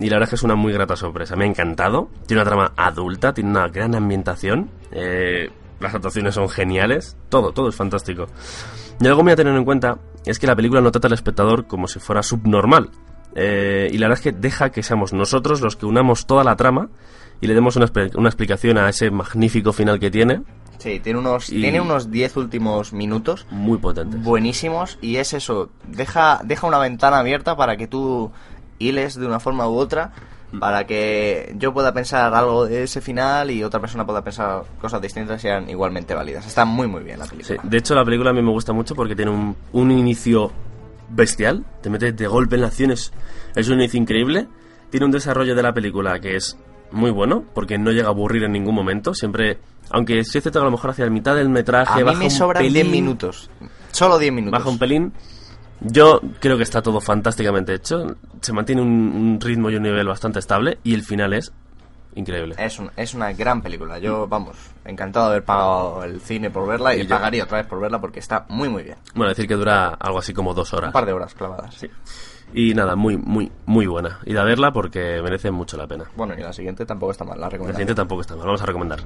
Y 0.00 0.08
la 0.08 0.16
verdad 0.16 0.24
es 0.24 0.30
que 0.30 0.36
es 0.36 0.42
una 0.42 0.54
muy 0.54 0.72
grata 0.72 0.96
sorpresa. 0.96 1.36
Me 1.36 1.44
ha 1.44 1.48
encantado. 1.48 2.08
Tiene 2.26 2.42
una 2.42 2.50
trama 2.50 2.72
adulta, 2.76 3.32
tiene 3.32 3.50
una 3.50 3.68
gran 3.68 3.94
ambientación. 3.94 4.70
eh, 4.90 5.50
las 5.80 5.94
actuaciones 5.94 6.34
son 6.34 6.48
geniales. 6.48 7.16
Todo, 7.28 7.52
todo 7.52 7.68
es 7.68 7.74
fantástico. 7.74 8.26
Y 9.00 9.06
algo 9.06 9.22
muy 9.24 9.32
a 9.32 9.36
tener 9.36 9.54
en 9.56 9.64
cuenta 9.64 9.98
es 10.24 10.38
que 10.38 10.46
la 10.46 10.54
película 10.54 10.80
no 10.80 10.92
trata 10.92 11.08
al 11.08 11.14
espectador 11.14 11.66
como 11.66 11.88
si 11.88 11.98
fuera 11.98 12.22
subnormal. 12.22 12.90
Eh, 13.34 13.88
y 13.92 13.98
la 13.98 14.08
verdad 14.08 14.18
es 14.24 14.32
que 14.32 14.38
deja 14.38 14.70
que 14.70 14.82
seamos 14.82 15.12
nosotros 15.12 15.60
los 15.60 15.76
que 15.76 15.86
unamos 15.86 16.26
toda 16.26 16.44
la 16.44 16.56
trama 16.56 16.88
y 17.40 17.46
le 17.46 17.54
demos 17.54 17.76
una, 17.76 17.90
una 18.16 18.28
explicación 18.28 18.78
a 18.78 18.88
ese 18.88 19.10
magnífico 19.10 19.72
final 19.72 19.98
que 19.98 20.10
tiene. 20.10 20.42
Sí, 20.78 20.98
tiene 21.00 21.18
unos 21.20 21.46
tiene 21.46 21.80
unos 21.80 22.10
10 22.10 22.36
últimos 22.38 22.92
minutos 22.92 23.46
Muy 23.50 23.78
potente. 23.78 24.16
buenísimos 24.18 24.98
y 25.00 25.16
es 25.16 25.32
eso, 25.32 25.70
deja 25.86 26.40
deja 26.44 26.66
una 26.66 26.78
ventana 26.78 27.18
abierta 27.20 27.56
para 27.56 27.76
que 27.76 27.86
tú 27.86 28.32
hiles 28.80 29.14
de 29.14 29.26
una 29.26 29.38
forma 29.38 29.68
u 29.68 29.74
otra 29.76 30.10
para 30.58 30.84
que 30.86 31.54
yo 31.56 31.72
pueda 31.72 31.94
pensar 31.94 32.34
algo 32.34 32.66
de 32.66 32.82
ese 32.82 33.00
final 33.00 33.50
y 33.52 33.62
otra 33.64 33.80
persona 33.80 34.04
pueda 34.04 34.22
pensar 34.22 34.64
cosas 34.80 35.00
distintas 35.00 35.38
y 35.40 35.42
sean 35.42 35.70
igualmente 35.70 36.14
válidas. 36.14 36.46
Está 36.46 36.64
muy 36.64 36.88
muy 36.88 37.02
bien 37.04 37.20
la 37.20 37.24
Sí, 37.26 37.30
película. 37.36 37.60
de 37.62 37.76
hecho 37.78 37.94
la 37.94 38.04
película 38.04 38.30
a 38.30 38.32
mí 38.34 38.42
me 38.42 38.50
gusta 38.50 38.72
mucho 38.72 38.94
porque 38.96 39.14
tiene 39.16 39.30
un, 39.30 39.56
un 39.72 39.90
inicio 39.92 40.50
bestial, 41.14 41.64
te 41.82 41.90
metes 41.90 42.16
de 42.16 42.26
golpe 42.26 42.56
en 42.56 42.62
la 42.62 42.68
acción, 42.68 42.90
es, 42.90 43.12
un 43.68 43.74
inicio 43.74 44.00
increíble, 44.00 44.48
tiene 44.90 45.06
un 45.06 45.12
desarrollo 45.12 45.54
de 45.54 45.62
la 45.62 45.72
película 45.72 46.18
que 46.20 46.36
es 46.36 46.56
muy 46.90 47.10
bueno, 47.10 47.44
porque 47.54 47.78
no 47.78 47.90
llega 47.90 48.08
a 48.08 48.10
aburrir 48.10 48.44
en 48.44 48.52
ningún 48.52 48.74
momento, 48.74 49.14
siempre, 49.14 49.58
aunque 49.90 50.24
sí 50.24 50.38
es 50.38 50.42
cierto 50.42 50.52
que 50.52 50.62
a 50.62 50.64
lo 50.64 50.70
mejor 50.70 50.90
hacia 50.90 51.04
la 51.04 51.10
mitad 51.10 51.34
del 51.34 51.48
metraje 51.48 51.92
A 51.92 51.96
mí 51.96 52.02
baja 52.02 52.18
me 52.18 52.24
un 52.24 52.30
sobran 52.30 52.62
10 52.62 52.72
pelín, 52.72 52.90
minutos. 52.90 53.50
Solo 53.90 54.18
10 54.18 54.32
minutos. 54.32 54.58
baja 54.58 54.70
un 54.70 54.78
pelín, 54.78 55.12
yo 55.80 56.20
creo 56.40 56.56
que 56.56 56.62
está 56.62 56.82
todo 56.82 57.00
fantásticamente 57.00 57.74
hecho, 57.74 58.16
se 58.40 58.52
mantiene 58.52 58.82
un, 58.82 58.88
un 58.88 59.40
ritmo 59.40 59.70
y 59.70 59.76
un 59.76 59.82
nivel 59.82 60.06
bastante 60.06 60.38
estable 60.38 60.78
y 60.84 60.94
el 60.94 61.02
final 61.02 61.32
es 61.32 61.52
increíble. 62.14 62.54
Es, 62.58 62.78
un- 62.78 62.90
es 62.96 63.14
una 63.14 63.32
gran 63.32 63.62
película. 63.62 63.98
Yo, 63.98 64.26
vamos, 64.28 64.56
encantado 64.84 65.26
de 65.26 65.30
haber 65.32 65.44
pagado 65.44 66.04
el 66.04 66.20
cine 66.20 66.50
por 66.50 66.66
verla 66.68 66.94
y, 66.94 67.02
Y 67.02 67.04
pagaría 67.04 67.44
otra 67.44 67.58
vez 67.58 67.66
por 67.66 67.80
verla 67.80 68.00
porque 68.00 68.20
está 68.20 68.46
muy, 68.48 68.68
muy 68.68 68.82
bien. 68.82 68.96
Bueno, 69.14 69.30
decir 69.30 69.46
que 69.48 69.54
dura 69.54 69.88
algo 70.00 70.18
así 70.18 70.32
como 70.32 70.54
dos 70.54 70.72
horas. 70.74 70.88
Un 70.88 70.92
par 70.92 71.06
de 71.06 71.12
horas 71.12 71.34
clavadas. 71.34 71.74
Sí. 71.74 71.88
Y 72.54 72.74
nada, 72.74 72.96
muy, 72.96 73.16
muy, 73.16 73.50
muy 73.64 73.86
buena. 73.86 74.18
Ir 74.26 74.38
a 74.38 74.44
verla 74.44 74.72
porque 74.72 75.20
merece 75.22 75.50
mucho 75.50 75.76
la 75.78 75.86
pena. 75.86 76.04
Bueno, 76.16 76.34
y 76.38 76.42
la 76.42 76.52
siguiente 76.52 76.84
tampoco 76.84 77.12
está 77.12 77.24
mal, 77.24 77.38
la 77.40 77.46
La 77.46 77.50
recomiendo. 77.50 77.76
siguiente 77.78 77.94
tampoco 77.94 78.20
está 78.20 78.36
mal, 78.36 78.44
vamos 78.46 78.60
a 78.62 78.66
recomendar. 78.66 79.00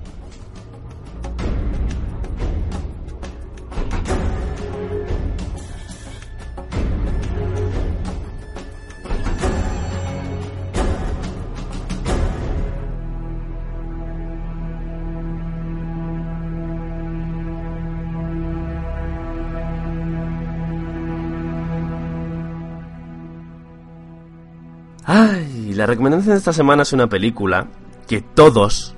La 25.86 25.92
recomendación 25.92 26.34
de 26.34 26.38
esta 26.38 26.52
semana 26.52 26.82
es 26.82 26.92
una 26.92 27.06
película 27.06 27.68
que 28.08 28.20
todos, 28.20 28.96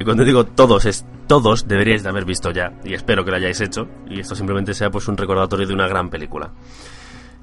y 0.00 0.04
cuando 0.04 0.24
digo 0.24 0.46
todos 0.46 0.84
es 0.84 1.06
todos, 1.28 1.68
deberíais 1.68 2.02
de 2.02 2.08
haber 2.08 2.24
visto 2.24 2.50
ya, 2.50 2.72
y 2.84 2.92
espero 2.92 3.24
que 3.24 3.30
lo 3.30 3.36
hayáis 3.36 3.60
hecho, 3.60 3.86
y 4.10 4.18
esto 4.18 4.34
simplemente 4.34 4.74
sea 4.74 4.90
pues 4.90 5.06
un 5.06 5.16
recordatorio 5.16 5.64
de 5.64 5.74
una 5.74 5.86
gran 5.86 6.10
película. 6.10 6.50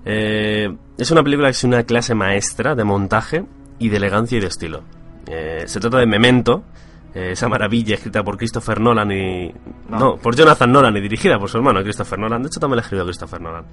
Eh, 0.03 0.75
es 0.97 1.09
una 1.09 1.23
película 1.23 1.47
que 1.47 1.51
es 1.51 1.63
una 1.63 1.83
clase 1.83 2.15
maestra 2.15 2.75
de 2.75 2.83
montaje 2.83 3.45
y 3.79 3.88
de 3.88 3.95
elegancia 3.95 4.39
y 4.39 4.41
de 4.41 4.47
estilo. 4.47 4.83
Eh, 5.25 5.63
se 5.67 5.79
trata 5.79 5.99
de 5.99 6.05
Memento, 6.05 6.65
eh, 7.13 7.29
esa 7.31 7.47
maravilla 7.47 7.95
escrita 7.95 8.25
por 8.25 8.35
Christopher 8.35 8.81
Nolan 8.81 9.09
y... 9.09 9.53
No. 9.88 9.99
No. 9.99 10.15
por 10.17 10.35
Jonathan 10.35 10.69
Nolan 10.69 10.97
y 10.97 10.99
dirigida 10.99 11.39
por 11.39 11.49
su 11.49 11.55
hermano 11.55 11.81
Christopher 11.81 12.19
Nolan. 12.19 12.41
De 12.41 12.47
hecho, 12.49 12.59
también 12.59 12.75
la 12.75 12.81
escribió 12.81 13.05
Christopher 13.05 13.39
Nolan. 13.39 13.63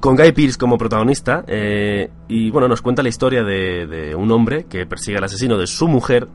Con 0.00 0.16
Guy 0.16 0.32
Pearce 0.32 0.58
como 0.58 0.78
protagonista 0.78 1.44
eh, 1.46 2.10
y 2.28 2.50
bueno 2.50 2.66
nos 2.66 2.80
cuenta 2.82 3.02
la 3.02 3.08
historia 3.10 3.42
de, 3.42 3.86
de 3.86 4.14
un 4.14 4.30
hombre 4.32 4.64
que 4.64 4.86
persigue 4.86 5.18
al 5.18 5.24
asesino 5.24 5.58
de 5.58 5.66
su 5.66 5.86
mujer 5.86 6.28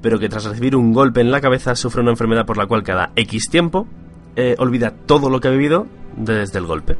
pero 0.00 0.18
que 0.18 0.28
tras 0.28 0.44
recibir 0.44 0.76
un 0.76 0.92
golpe 0.92 1.20
en 1.20 1.30
la 1.30 1.40
cabeza 1.40 1.74
sufre 1.74 2.02
una 2.02 2.10
enfermedad 2.10 2.46
por 2.46 2.56
la 2.56 2.66
cual 2.66 2.82
cada 2.82 3.10
X 3.16 3.48
tiempo 3.50 3.86
eh, 4.36 4.54
olvida 4.58 4.92
todo 4.92 5.30
lo 5.30 5.40
que 5.40 5.48
ha 5.48 5.50
vivido 5.50 5.86
desde 6.16 6.58
el 6.58 6.66
golpe. 6.66 6.96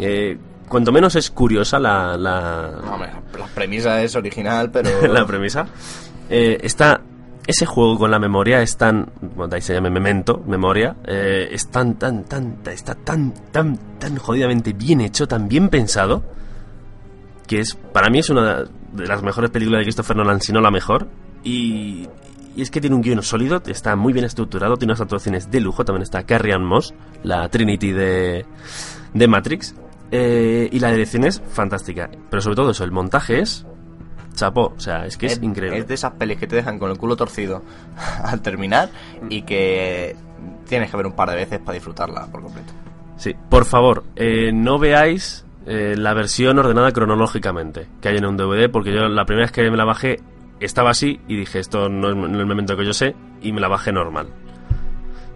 Eh, 0.00 0.38
cuanto 0.68 0.92
menos 0.92 1.14
es 1.16 1.30
curiosa 1.30 1.78
la, 1.78 2.16
la, 2.16 2.80
Hombre, 2.90 3.10
la 3.38 3.46
premisa 3.48 4.02
es 4.02 4.16
original, 4.16 4.70
pero... 4.70 5.06
la 5.12 5.26
premisa. 5.26 5.66
Eh, 6.30 6.58
está 6.62 7.02
ese 7.46 7.66
juego 7.66 7.98
con 7.98 8.10
la 8.10 8.18
memoria 8.18 8.62
es 8.62 8.76
tan 8.76 9.10
bueno, 9.20 9.48
de 9.48 9.56
ahí 9.56 9.62
se 9.62 9.74
llama 9.74 9.90
memento 9.90 10.42
memoria 10.46 10.96
eh, 11.06 11.48
es 11.50 11.68
tan 11.70 11.98
tan 11.98 12.24
tan 12.24 12.58
está 12.66 12.94
tan 12.94 13.34
tan 13.52 13.78
tan 13.98 14.16
jodidamente 14.16 14.72
bien 14.72 15.00
hecho 15.00 15.28
tan 15.28 15.48
bien 15.48 15.68
pensado 15.68 16.22
que 17.46 17.60
es 17.60 17.74
para 17.74 18.10
mí 18.10 18.18
es 18.18 18.30
una 18.30 18.64
de 18.92 19.06
las 19.06 19.22
mejores 19.22 19.50
películas 19.50 19.80
de 19.80 19.84
Christopher 19.84 20.16
Nolan 20.16 20.40
si 20.40 20.52
no 20.52 20.60
la 20.60 20.70
mejor. 20.70 21.08
Y, 21.42 22.08
y 22.56 22.62
es 22.62 22.70
que 22.70 22.80
tiene 22.80 22.96
un 22.96 23.02
guion 23.02 23.22
sólido 23.22 23.62
está 23.66 23.96
muy 23.96 24.12
bien 24.12 24.24
estructurado 24.24 24.76
tiene 24.76 24.92
unas 24.92 25.00
actuaciones 25.00 25.50
de 25.50 25.60
lujo 25.60 25.84
también 25.84 26.02
está 26.02 26.22
Carrie 26.22 26.54
Ann 26.54 26.64
Moss 26.64 26.94
la 27.22 27.48
Trinity 27.48 27.92
de 27.92 28.46
de 29.12 29.28
Matrix 29.28 29.74
eh, 30.10 30.68
y 30.70 30.78
la 30.78 30.92
dirección 30.92 31.24
es 31.24 31.42
fantástica. 31.50 32.08
Pero 32.30 32.40
sobre 32.40 32.56
todo 32.56 32.70
eso 32.70 32.84
el 32.84 32.92
montaje 32.92 33.40
es 33.40 33.66
chapó 34.34 34.72
o 34.76 34.80
sea 34.80 35.06
es 35.06 35.16
que 35.16 35.26
es, 35.26 35.42
increíble 35.42 35.78
Es 35.78 35.88
de 35.88 35.94
esas 35.94 36.12
pelis 36.12 36.38
que 36.38 36.46
te 36.46 36.56
dejan 36.56 36.78
con 36.78 36.90
el 36.90 36.98
culo 36.98 37.16
torcido 37.16 37.62
al 38.24 38.40
terminar 38.42 38.90
y 39.28 39.42
que 39.42 40.16
tienes 40.68 40.90
que 40.90 40.96
ver 40.96 41.06
un 41.06 41.12
par 41.12 41.30
de 41.30 41.36
veces 41.36 41.58
para 41.60 41.74
disfrutarla 41.74 42.26
por 42.26 42.42
completo. 42.42 42.72
Sí, 43.16 43.34
por 43.48 43.64
favor, 43.64 44.04
eh, 44.16 44.50
no 44.52 44.78
veáis 44.78 45.44
eh, 45.66 45.94
la 45.96 46.14
versión 46.14 46.58
ordenada 46.58 46.92
cronológicamente 46.92 47.86
que 48.00 48.08
hay 48.08 48.16
en 48.16 48.26
un 48.26 48.36
DVD, 48.36 48.70
porque 48.70 48.92
yo 48.92 49.08
la 49.08 49.24
primera 49.24 49.44
vez 49.44 49.52
que 49.52 49.70
me 49.70 49.76
la 49.76 49.84
bajé 49.84 50.20
estaba 50.60 50.90
así 50.90 51.20
y 51.28 51.36
dije, 51.36 51.58
esto 51.58 51.88
no 51.88 52.08
es 52.08 52.14
el 52.14 52.46
momento 52.46 52.76
que 52.76 52.84
yo 52.84 52.92
sé, 52.92 53.14
y 53.40 53.52
me 53.52 53.60
la 53.60 53.68
bajé 53.68 53.92
normal. 53.92 54.28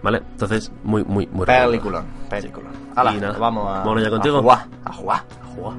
¿Vale? 0.01 0.21
Entonces, 0.31 0.71
muy, 0.83 1.03
muy, 1.03 1.27
muy. 1.27 1.45
Peliculón, 1.45 2.05
peliculón. 2.29 2.71
Hala, 2.95 3.13
Y 3.15 3.19
nada, 3.19 3.37
vamos 3.37 3.67
a, 3.67 4.01
ya 4.01 4.09
contigo. 4.09 4.37
a 4.37 4.41
jugar, 4.41 4.65
a 4.85 4.93
jugar. 4.93 5.23
A 5.41 5.45
jugar, 5.47 5.77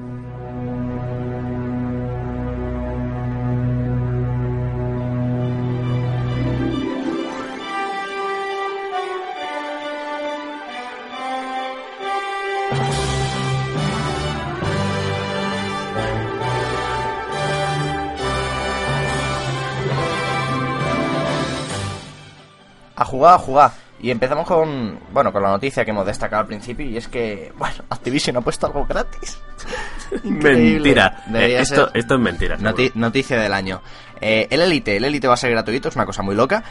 a 23.35 23.37
jugar. 23.37 23.71
Y 24.03 24.09
empezamos 24.09 24.47
con, 24.47 24.99
bueno, 25.13 25.31
con 25.31 25.43
la 25.43 25.49
noticia 25.49 25.85
que 25.85 25.91
hemos 25.91 26.05
destacado 26.07 26.41
al 26.41 26.47
principio 26.47 26.85
y 26.87 26.97
es 26.97 27.07
que, 27.07 27.51
bueno, 27.57 27.75
Activision 27.89 28.37
ha 28.37 28.41
puesto 28.41 28.65
algo 28.67 28.85
gratis. 28.85 29.39
Mentira. 30.23 31.23
Eh, 31.33 31.57
esto, 31.59 31.89
esto 31.93 32.15
es 32.15 32.19
mentira. 32.19 32.57
noti- 32.57 32.87
seguro. 32.87 32.99
noticia 32.99 33.39
del 33.39 33.53
año. 33.53 33.81
Eh, 34.19 34.47
el 34.49 34.61
Elite, 34.61 34.97
el 34.97 35.05
Elite 35.05 35.27
va 35.27 35.33
a 35.35 35.37
ser 35.37 35.51
gratuito, 35.51 35.89
es 35.89 35.95
una 35.95 36.05
cosa 36.05 36.21
muy 36.21 36.35
loca. 36.35 36.63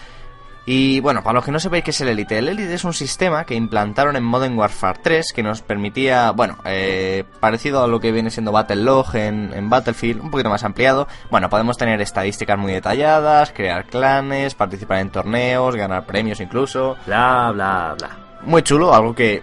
Y 0.73 1.01
bueno, 1.01 1.25
para 1.25 1.35
los 1.35 1.45
que 1.45 1.51
no 1.51 1.59
sepáis 1.59 1.83
qué 1.83 1.91
es 1.91 2.01
el 2.01 2.11
Elite, 2.11 2.39
el 2.39 2.47
Elite 2.47 2.73
es 2.73 2.85
un 2.85 2.93
sistema 2.93 3.45
que 3.45 3.57
implantaron 3.57 4.15
en 4.15 4.23
Modern 4.23 4.57
Warfare 4.57 5.01
3 5.03 5.33
que 5.35 5.43
nos 5.43 5.63
permitía, 5.63 6.31
bueno, 6.31 6.59
eh, 6.65 7.25
parecido 7.41 7.83
a 7.83 7.89
lo 7.89 7.99
que 7.99 8.13
viene 8.13 8.31
siendo 8.31 8.53
Battlelog 8.53 9.17
en, 9.17 9.53
en 9.53 9.69
Battlefield, 9.69 10.23
un 10.23 10.31
poquito 10.31 10.49
más 10.49 10.63
ampliado. 10.63 11.09
Bueno, 11.29 11.51
podemos 11.51 11.77
tener 11.77 12.01
estadísticas 12.01 12.57
muy 12.57 12.71
detalladas, 12.71 13.51
crear 13.51 13.87
clanes, 13.87 14.55
participar 14.55 15.01
en 15.01 15.11
torneos, 15.11 15.75
ganar 15.75 16.07
premios 16.07 16.39
incluso. 16.39 16.97
Bla, 17.05 17.51
bla, 17.53 17.97
bla. 17.99 18.30
Muy 18.45 18.63
chulo, 18.63 18.95
algo 18.95 19.15
que 19.15 19.43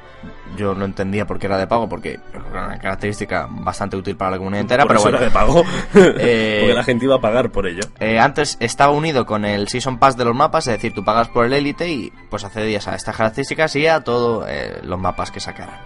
yo 0.56 0.74
no 0.74 0.86
entendía 0.86 1.26
por 1.28 1.38
qué 1.38 1.46
era 1.48 1.58
de 1.58 1.68
pago, 1.68 1.88
porque 1.88 2.20
era 2.34 2.66
una 2.66 2.80
característica 2.80 3.48
bastante 3.50 3.96
útil 3.96 4.16
para 4.16 4.32
la 4.32 4.38
comunidad 4.38 4.62
entera, 4.62 4.84
Por 4.84 4.90
pero 4.96 5.00
eso 5.00 5.04
bueno. 5.10 5.18
era 5.18 5.26
de 5.28 5.32
pago. 5.32 5.64
Eh, 6.20 6.58
Porque 6.62 6.74
la 6.74 6.84
gente 6.84 7.06
iba 7.06 7.16
a 7.16 7.22
pagar 7.22 7.52
por 7.52 7.68
ello. 7.68 7.84
Eh, 8.00 8.20
antes 8.20 8.58
estaba 8.60 8.92
unido 8.92 9.26
con 9.26 9.46
el 9.46 9.68
Season 9.68 10.00
Pass 10.00 10.18
de 10.18 10.26
los 10.26 10.36
mapas, 10.36 10.68
es 10.68 10.74
decir, 10.74 10.94
tú 10.94 11.04
pagas 11.04 11.28
por 11.30 11.46
el 11.46 11.54
Elite 11.54 11.88
y 11.90 12.12
pues 12.30 12.44
accedías 12.44 12.88
a 12.88 12.96
estas 12.96 13.16
características 13.16 13.76
y 13.76 13.88
a 13.88 14.02
todos 14.04 14.48
los 14.84 15.00
mapas 15.00 15.32
que 15.32 15.40
sacaran. 15.40 15.80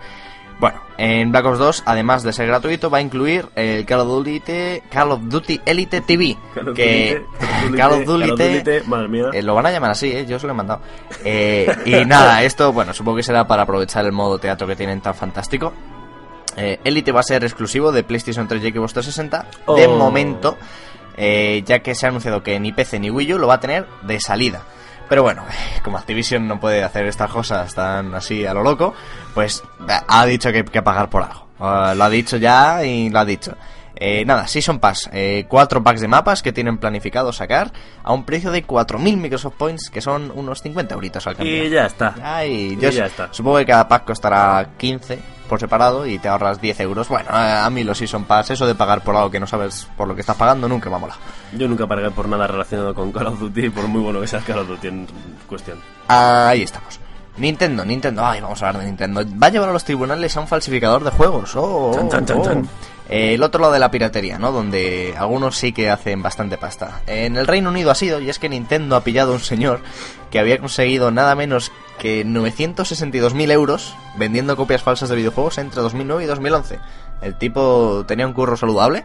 Bueno, 0.62 0.80
en 1.00 1.32
Black 1.32 1.46
Ops 1.48 1.58
2, 1.58 1.84
además 1.88 2.22
de 2.22 2.32
ser 2.34 2.46
gratuito, 2.46 2.90
va 2.92 3.00
a 3.00 3.02
incluir 3.02 3.48
el 3.56 3.84
Call 3.86 4.02
of 4.02 4.08
Duty, 4.08 4.42
Call 4.92 5.12
of 5.12 5.22
Duty 5.24 5.60
Elite 5.66 6.02
TV, 6.02 6.38
que 6.76 7.26
Call 7.76 7.92
of 7.94 8.06
Duty, 8.06 8.32
madre 8.86 9.08
mía. 9.08 9.26
eh, 9.34 9.42
lo 9.42 9.56
van 9.56 9.66
a 9.66 9.72
llamar 9.72 9.90
así, 9.92 10.12
¿eh? 10.12 10.26
yo 10.28 10.38
se 10.38 10.46
lo 10.46 10.54
he 10.54 10.56
mandado. 10.56 10.82
Eh, 11.26 11.68
y 11.86 12.06
nada, 12.06 12.44
esto, 12.44 12.72
bueno, 12.72 12.94
supongo 12.94 13.18
que 13.18 13.24
será 13.24 13.48
para 13.48 13.64
aprovechar 13.64 14.06
el 14.06 14.12
modo 14.12 14.38
teatro 14.38 14.68
que 14.68 14.76
tienen 14.76 15.02
tan 15.02 15.16
fantástico. 15.16 15.74
Eh, 16.56 16.80
Elite 16.84 17.12
va 17.12 17.22
a 17.22 17.24
ser 17.24 17.44
exclusivo 17.44 17.92
de 17.92 18.04
PlayStation 18.04 18.48
3 18.48 18.64
y 18.64 18.72
Xbox 18.72 18.94
360 18.94 19.46
de 19.76 19.88
Oh. 19.88 19.98
momento, 19.98 20.58
eh, 21.18 21.64
ya 21.66 21.80
que 21.80 21.96
se 21.96 22.06
ha 22.06 22.10
anunciado 22.10 22.44
que 22.44 22.60
ni 22.60 22.72
PC 22.72 23.00
ni 23.00 23.10
Wii 23.10 23.34
U 23.34 23.38
lo 23.40 23.48
va 23.48 23.56
a 23.56 23.60
tener 23.60 23.88
de 24.04 24.20
salida. 24.20 24.62
Pero 25.12 25.24
bueno, 25.24 25.44
como 25.84 25.98
Activision 25.98 26.48
no 26.48 26.58
puede 26.58 26.86
hacer 26.86 27.06
estas 27.06 27.30
cosas 27.30 27.76
tan 27.76 28.16
así 28.16 28.46
a 28.46 28.54
lo 28.54 28.64
loco, 28.64 28.94
pues 29.34 29.62
bah, 29.80 30.06
ha 30.08 30.26
dicho 30.26 30.50
que 30.54 30.60
hay 30.60 30.64
que 30.64 30.82
pagar 30.82 31.10
por 31.10 31.24
algo. 31.24 31.48
Ah, 31.60 31.94
lo 31.98 32.06
ha 32.06 32.10
dicho 32.10 32.38
ya 32.38 32.86
y 32.86 33.10
lo 33.10 33.20
ha 33.20 33.26
dicho. 33.26 33.58
Eh, 33.94 34.24
nada, 34.24 34.48
Season 34.48 34.80
Pass, 34.80 35.10
eh, 35.12 35.48
cuatro 35.50 35.84
packs 35.84 36.00
de 36.00 36.08
mapas 36.08 36.42
que 36.42 36.54
tienen 36.54 36.78
planificado 36.78 37.34
sacar 37.34 37.74
a 38.02 38.14
un 38.14 38.24
precio 38.24 38.52
de 38.52 38.66
4.000 38.66 39.18
Microsoft 39.18 39.56
Points, 39.58 39.90
que 39.90 40.00
son 40.00 40.32
unos 40.34 40.62
50 40.62 40.96
euritos 40.96 41.28
al 41.28 41.36
cambio. 41.36 41.66
Y 41.66 41.70
ya 41.70 41.88
está. 41.88 42.16
Ay, 42.24 42.72
Y 42.72 42.78
yo 42.78 42.90
ya 42.90 43.08
está. 43.08 43.28
supongo 43.32 43.58
que 43.58 43.66
cada 43.66 43.90
pack 43.90 44.06
costará 44.06 44.66
15 44.78 45.20
por 45.52 45.60
separado 45.60 46.06
y 46.08 46.18
te 46.18 46.30
ahorras 46.30 46.62
10 46.62 46.80
euros. 46.80 47.10
Bueno, 47.10 47.30
a 47.30 47.70
mí 47.70 47.84
los 47.84 47.98
Season 47.98 48.24
Pass, 48.24 48.52
eso 48.52 48.66
de 48.66 48.74
pagar 48.74 49.04
por 49.04 49.18
algo 49.18 49.30
que 49.30 49.38
no 49.38 49.46
sabes 49.46 49.86
por 49.98 50.08
lo 50.08 50.16
que 50.16 50.22
estás 50.22 50.38
pagando, 50.38 50.70
nunca 50.70 50.90
me 50.90 50.96
ha 50.96 51.00
molado. 51.00 51.20
Yo 51.52 51.68
nunca 51.68 51.86
pagué 51.86 52.10
por 52.10 52.30
nada 52.30 52.48
relacionado 52.48 52.96
con 52.96 53.12
Call 53.12 53.28
of 53.28 53.40
Duty, 53.42 53.70
por 53.70 53.86
muy 53.90 54.00
bueno 54.00 54.22
que 54.22 54.28
sea 54.28 54.40
Call 54.40 54.60
of 54.60 54.70
Duty 54.70 54.88
en 54.88 55.08
cuestión. 55.50 55.78
Ahí 56.08 56.62
estamos. 56.62 57.02
Nintendo, 57.36 57.84
Nintendo, 57.84 58.26
ay, 58.26 58.40
vamos 58.40 58.64
a 58.64 58.70
hablar 58.70 58.82
de 58.82 58.88
Nintendo. 58.88 59.26
Va 59.44 59.48
a 59.48 59.50
llevar 59.50 59.68
a 59.68 59.74
los 59.74 59.84
tribunales 59.84 60.38
a 60.38 60.40
un 60.40 60.48
falsificador 60.48 61.04
de 61.04 61.12
juegos. 61.12 61.54
Oh, 61.58 61.92
oh, 61.92 61.94
Chan, 62.10 62.26
chan, 62.26 62.44
chan, 62.44 62.64
oh. 62.64 62.91
Eh, 63.12 63.34
el 63.34 63.44
otro 63.44 63.60
lado 63.60 63.74
de 63.74 63.80
la 63.80 63.92
piratería, 63.92 64.40
¿no? 64.40 64.54
Donde 64.54 65.14
algunos 65.18 65.58
sí 65.58 65.74
que 65.74 65.90
hacen 65.90 66.24
bastante 66.24 66.58
pasta. 66.58 67.02
En 67.08 67.36
el 67.36 67.46
Reino 67.46 67.70
Unido 67.70 67.92
ha 67.92 67.96
sido, 67.96 68.22
y 68.22 68.30
es 68.30 68.40
que 68.40 68.48
Nintendo 68.48 68.96
ha 68.96 69.04
pillado 69.04 69.34
a 69.34 69.36
un 69.36 69.42
señor 69.42 69.82
que 70.32 70.40
había 70.40 70.58
conseguido 70.60 71.12
nada 71.12 71.36
menos 71.36 71.74
que 72.00 72.26
962.000 72.26 73.52
euros 73.52 73.96
vendiendo 74.18 74.56
copias 74.56 74.82
falsas 74.82 75.10
de 75.10 75.18
videojuegos 75.18 75.58
entre 75.58 75.82
2009 75.82 76.24
y 76.24 76.28
2011. 76.28 76.80
El 77.22 77.38
tipo 77.38 78.06
tenía 78.08 78.26
un 78.26 78.34
curro 78.34 78.56
saludable. 78.56 79.04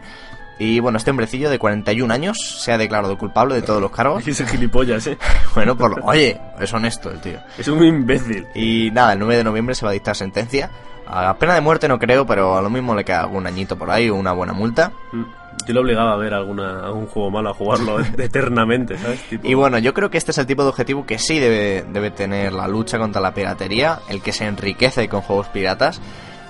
Y 0.59 0.79
bueno, 0.79 0.97
este 0.97 1.11
hombrecillo 1.11 1.51
de 1.51 1.59
41 1.59 2.11
años 2.11 2.37
se 2.63 2.71
ha 2.71 2.77
declarado 2.79 3.15
culpable 3.17 3.55
de 3.55 3.61
todos 3.61 3.81
los 3.81 3.91
cargos. 3.91 4.23
Gilipollas, 4.51 5.05
eh. 5.05 5.17
Bueno, 5.53 5.77
por 5.77 5.97
lo... 5.97 6.05
Oye, 6.05 6.39
es 6.59 6.73
honesto 6.73 7.11
el 7.11 7.19
tío. 7.19 7.39
Es 7.57 7.67
un 7.67 7.83
imbécil. 7.83 8.47
Y 8.55 8.89
nada, 8.91 9.13
el 9.13 9.19
9 9.19 9.37
de 9.37 9.43
noviembre 9.43 9.75
se 9.75 9.85
va 9.85 9.91
a 9.91 9.93
dictar 9.93 10.15
sentencia. 10.15 10.71
A 11.09 11.33
pena 11.37 11.53
de 11.55 11.61
muerte 11.61 11.87
no 11.87 11.97
creo, 11.99 12.25
pero 12.25 12.57
a 12.57 12.61
lo 12.61 12.69
mismo 12.69 12.93
le 12.95 13.03
queda 13.05 13.21
algún 13.21 13.47
añito 13.47 13.77
por 13.77 13.89
ahí 13.91 14.09
o 14.09 14.15
una 14.15 14.31
buena 14.33 14.53
multa. 14.53 14.91
Mm. 15.11 15.23
Yo 15.67 15.73
lo 15.73 15.81
obligaba 15.81 16.13
a 16.13 16.17
ver 16.17 16.33
alguna, 16.33 16.85
algún 16.85 17.07
juego 17.07 17.31
malo, 17.31 17.49
a 17.49 17.53
jugarlo 17.53 17.99
eternamente, 18.17 18.97
¿sabes? 18.97 19.21
Tipo- 19.29 19.47
Y 19.47 19.53
bueno, 19.53 19.77
yo 19.79 19.93
creo 19.93 20.09
que 20.09 20.17
este 20.17 20.31
es 20.31 20.37
el 20.37 20.45
tipo 20.45 20.63
de 20.63 20.69
objetivo 20.69 21.05
que 21.05 21.17
sí 21.19 21.39
debe, 21.39 21.83
debe 21.89 22.11
tener 22.11 22.53
la 22.53 22.67
lucha 22.67 22.97
contra 22.99 23.21
la 23.21 23.33
piratería, 23.33 23.99
el 24.09 24.21
que 24.21 24.31
se 24.33 24.45
enriquece 24.45 25.07
con 25.09 25.21
juegos 25.21 25.47
piratas. 25.47 25.99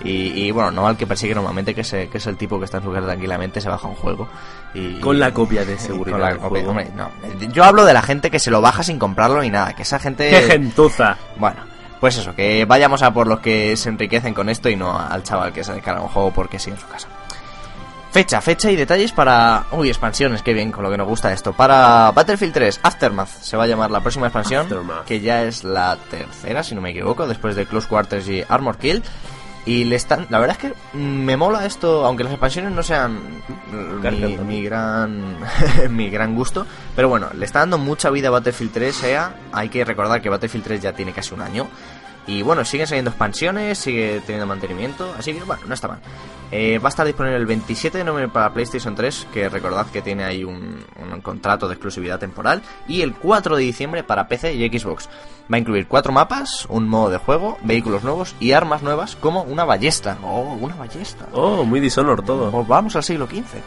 Y, 0.04 0.44
y, 0.46 0.52
bueno, 0.52 0.70
no 0.70 0.88
al 0.88 0.96
que 0.96 1.08
persigue 1.08 1.34
normalmente, 1.34 1.74
que, 1.74 1.84
se, 1.84 2.08
que 2.08 2.20
es 2.20 2.28
el 2.28 2.38
tipo 2.38 2.60
que 2.60 2.66
está 2.66 2.78
en 2.78 2.84
su 2.84 2.92
casa 2.94 3.08
tranquilamente, 3.08 3.60
se 3.60 3.68
baja 3.70 3.88
un 3.88 3.96
juego. 3.96 4.28
Y, 4.76 5.00
Con 5.00 5.20
la 5.20 5.34
copia 5.34 5.66
de 5.66 5.80
seguridad 5.80 6.18
con 6.20 6.22
la 6.22 6.32
copia. 6.36 6.50
juego. 6.50 6.70
Hombre, 6.70 6.92
no. 6.96 7.10
Yo 7.52 7.64
hablo 7.64 7.84
de 7.84 7.94
la 7.94 8.04
gente 8.04 8.30
que 8.30 8.40
se 8.40 8.52
lo 8.52 8.62
baja 8.62 8.84
sin 8.84 9.00
comprarlo 9.00 9.42
ni 9.42 9.50
nada, 9.50 9.74
que 9.74 9.82
esa 9.82 9.98
gente... 9.98 10.30
¡Qué 10.30 10.42
gentuza! 10.42 11.18
Bueno, 11.38 11.58
pues 12.00 12.18
eso, 12.18 12.36
que 12.36 12.66
vayamos 12.66 13.02
a 13.02 13.12
por 13.14 13.28
los 13.28 13.40
que 13.40 13.76
se 13.76 13.90
enriquecen 13.90 14.34
con 14.34 14.50
esto 14.50 14.70
y 14.70 14.76
no 14.76 14.98
al 14.98 15.24
chaval 15.24 15.54
que 15.54 15.64
se 15.64 15.74
descarga 15.74 16.02
un 16.02 16.10
juego 16.10 16.32
porque 16.32 16.60
sí 16.60 16.70
en 16.70 16.78
su 16.78 16.88
casa. 16.88 17.08
Fecha, 18.12 18.42
fecha 18.42 18.72
y 18.72 18.76
detalles 18.76 19.12
para... 19.12 19.66
Uy, 19.72 19.90
expansiones, 19.90 20.42
qué 20.42 20.54
bien, 20.54 20.72
con 20.72 20.84
lo 20.84 20.90
que 20.90 20.98
nos 20.98 21.08
gusta 21.08 21.32
esto. 21.32 21.54
Para 21.54 22.12
Battlefield 22.12 22.54
3, 22.54 22.80
Aftermath, 22.82 23.30
se 23.30 23.58
va 23.58 23.66
a 23.66 23.68
llamar 23.68 23.92
la 23.92 24.00
próxima 24.00 24.28
expansión, 24.28 24.64
Aftermath. 24.64 25.06
que 25.06 25.20
ya 25.20 25.44
es 25.44 25.64
la 25.64 25.98
tercera, 26.10 26.64
si 26.64 26.74
no 26.74 26.82
me 26.82 26.92
equivoco, 26.92 27.28
después 27.28 27.56
de 27.56 27.66
Close 27.66 27.88
Quarters 27.88 28.28
y 28.30 28.44
Armor 28.48 28.78
Kill. 28.78 29.04
Y 29.68 29.84
le 29.84 29.98
están... 29.98 30.28
La 30.30 30.40
verdad 30.40 30.58
es 30.60 30.72
que 30.72 30.98
mm, 30.98 31.24
me 31.26 31.36
mola 31.36 31.66
esto, 31.66 32.06
aunque 32.06 32.24
las 32.24 32.32
expansiones 32.32 32.72
no 32.72 32.82
sean 32.82 33.20
mm, 33.72 34.48
mi 34.48 34.64
gran 34.64 35.36
mi 35.90 36.10
gran 36.10 36.36
gusto. 36.36 36.66
Pero 36.96 37.10
bueno, 37.10 37.28
le 37.34 37.46
está 37.46 37.60
dando 37.60 37.78
mucha 37.78 38.10
vida 38.10 38.30
a 38.30 38.32
Battlefield 38.32 38.72
3, 38.72 38.96
SEA. 38.96 39.36
Hay 39.52 39.68
que 39.68 39.84
recordar 39.84 40.22
que 40.22 40.30
Battlefield 40.30 40.64
3 40.64 40.82
ya 40.82 40.94
tiene 40.94 41.12
casi 41.12 41.34
un 41.34 41.42
año. 41.42 41.68
Y 42.28 42.42
bueno, 42.42 42.66
siguen 42.66 42.88
saliendo 42.88 43.10
expansiones, 43.10 43.78
sigue 43.78 44.22
teniendo 44.26 44.46
mantenimiento, 44.46 45.16
así 45.18 45.34
que 45.34 45.44
bueno, 45.44 45.64
no 45.66 45.74
está 45.74 45.88
mal. 45.88 46.00
Eh, 46.52 46.78
va 46.80 46.88
a 46.88 46.90
estar 46.90 47.06
disponible 47.06 47.38
el 47.38 47.46
27 47.46 47.98
de 47.98 48.04
noviembre 48.04 48.34
para 48.34 48.54
PlayStation 48.54 48.96
3, 48.96 49.28
que 49.34 49.50
recordad 49.50 49.88
que 49.88 50.02
tiene 50.02 50.26
ahí 50.26 50.44
un, 50.44 50.86
un 51.02 51.22
contrato 51.22 51.68
de 51.68 51.76
exclusividad 51.76 52.20
temporal, 52.20 52.62
y 52.88 53.02
el 53.02 53.16
4 53.16 53.56
de 53.56 53.64
diciembre 53.64 54.04
para 54.04 54.28
PC 54.28 54.54
y 54.54 54.68
Xbox. 54.78 55.10
Va 55.52 55.56
a 55.56 55.60
incluir 55.60 55.88
cuatro 55.88 56.12
mapas, 56.12 56.66
un 56.70 56.90
modo 56.90 57.10
de 57.10 57.18
juego, 57.18 57.58
vehículos 57.64 58.04
nuevos 58.04 58.36
y 58.42 58.52
armas 58.52 58.84
nuevas 58.84 59.16
como 59.16 59.44
una 59.44 59.64
ballesta. 59.64 60.18
Oh, 60.22 60.58
una 60.60 60.76
ballesta. 60.76 61.28
Oh, 61.32 61.64
muy 61.64 61.80
Dishonor 61.80 62.24
todo. 62.26 62.52
Pues 62.52 62.68
vamos 62.68 62.98
al 62.98 63.04
siglo 63.04 63.28
XV. 63.28 63.62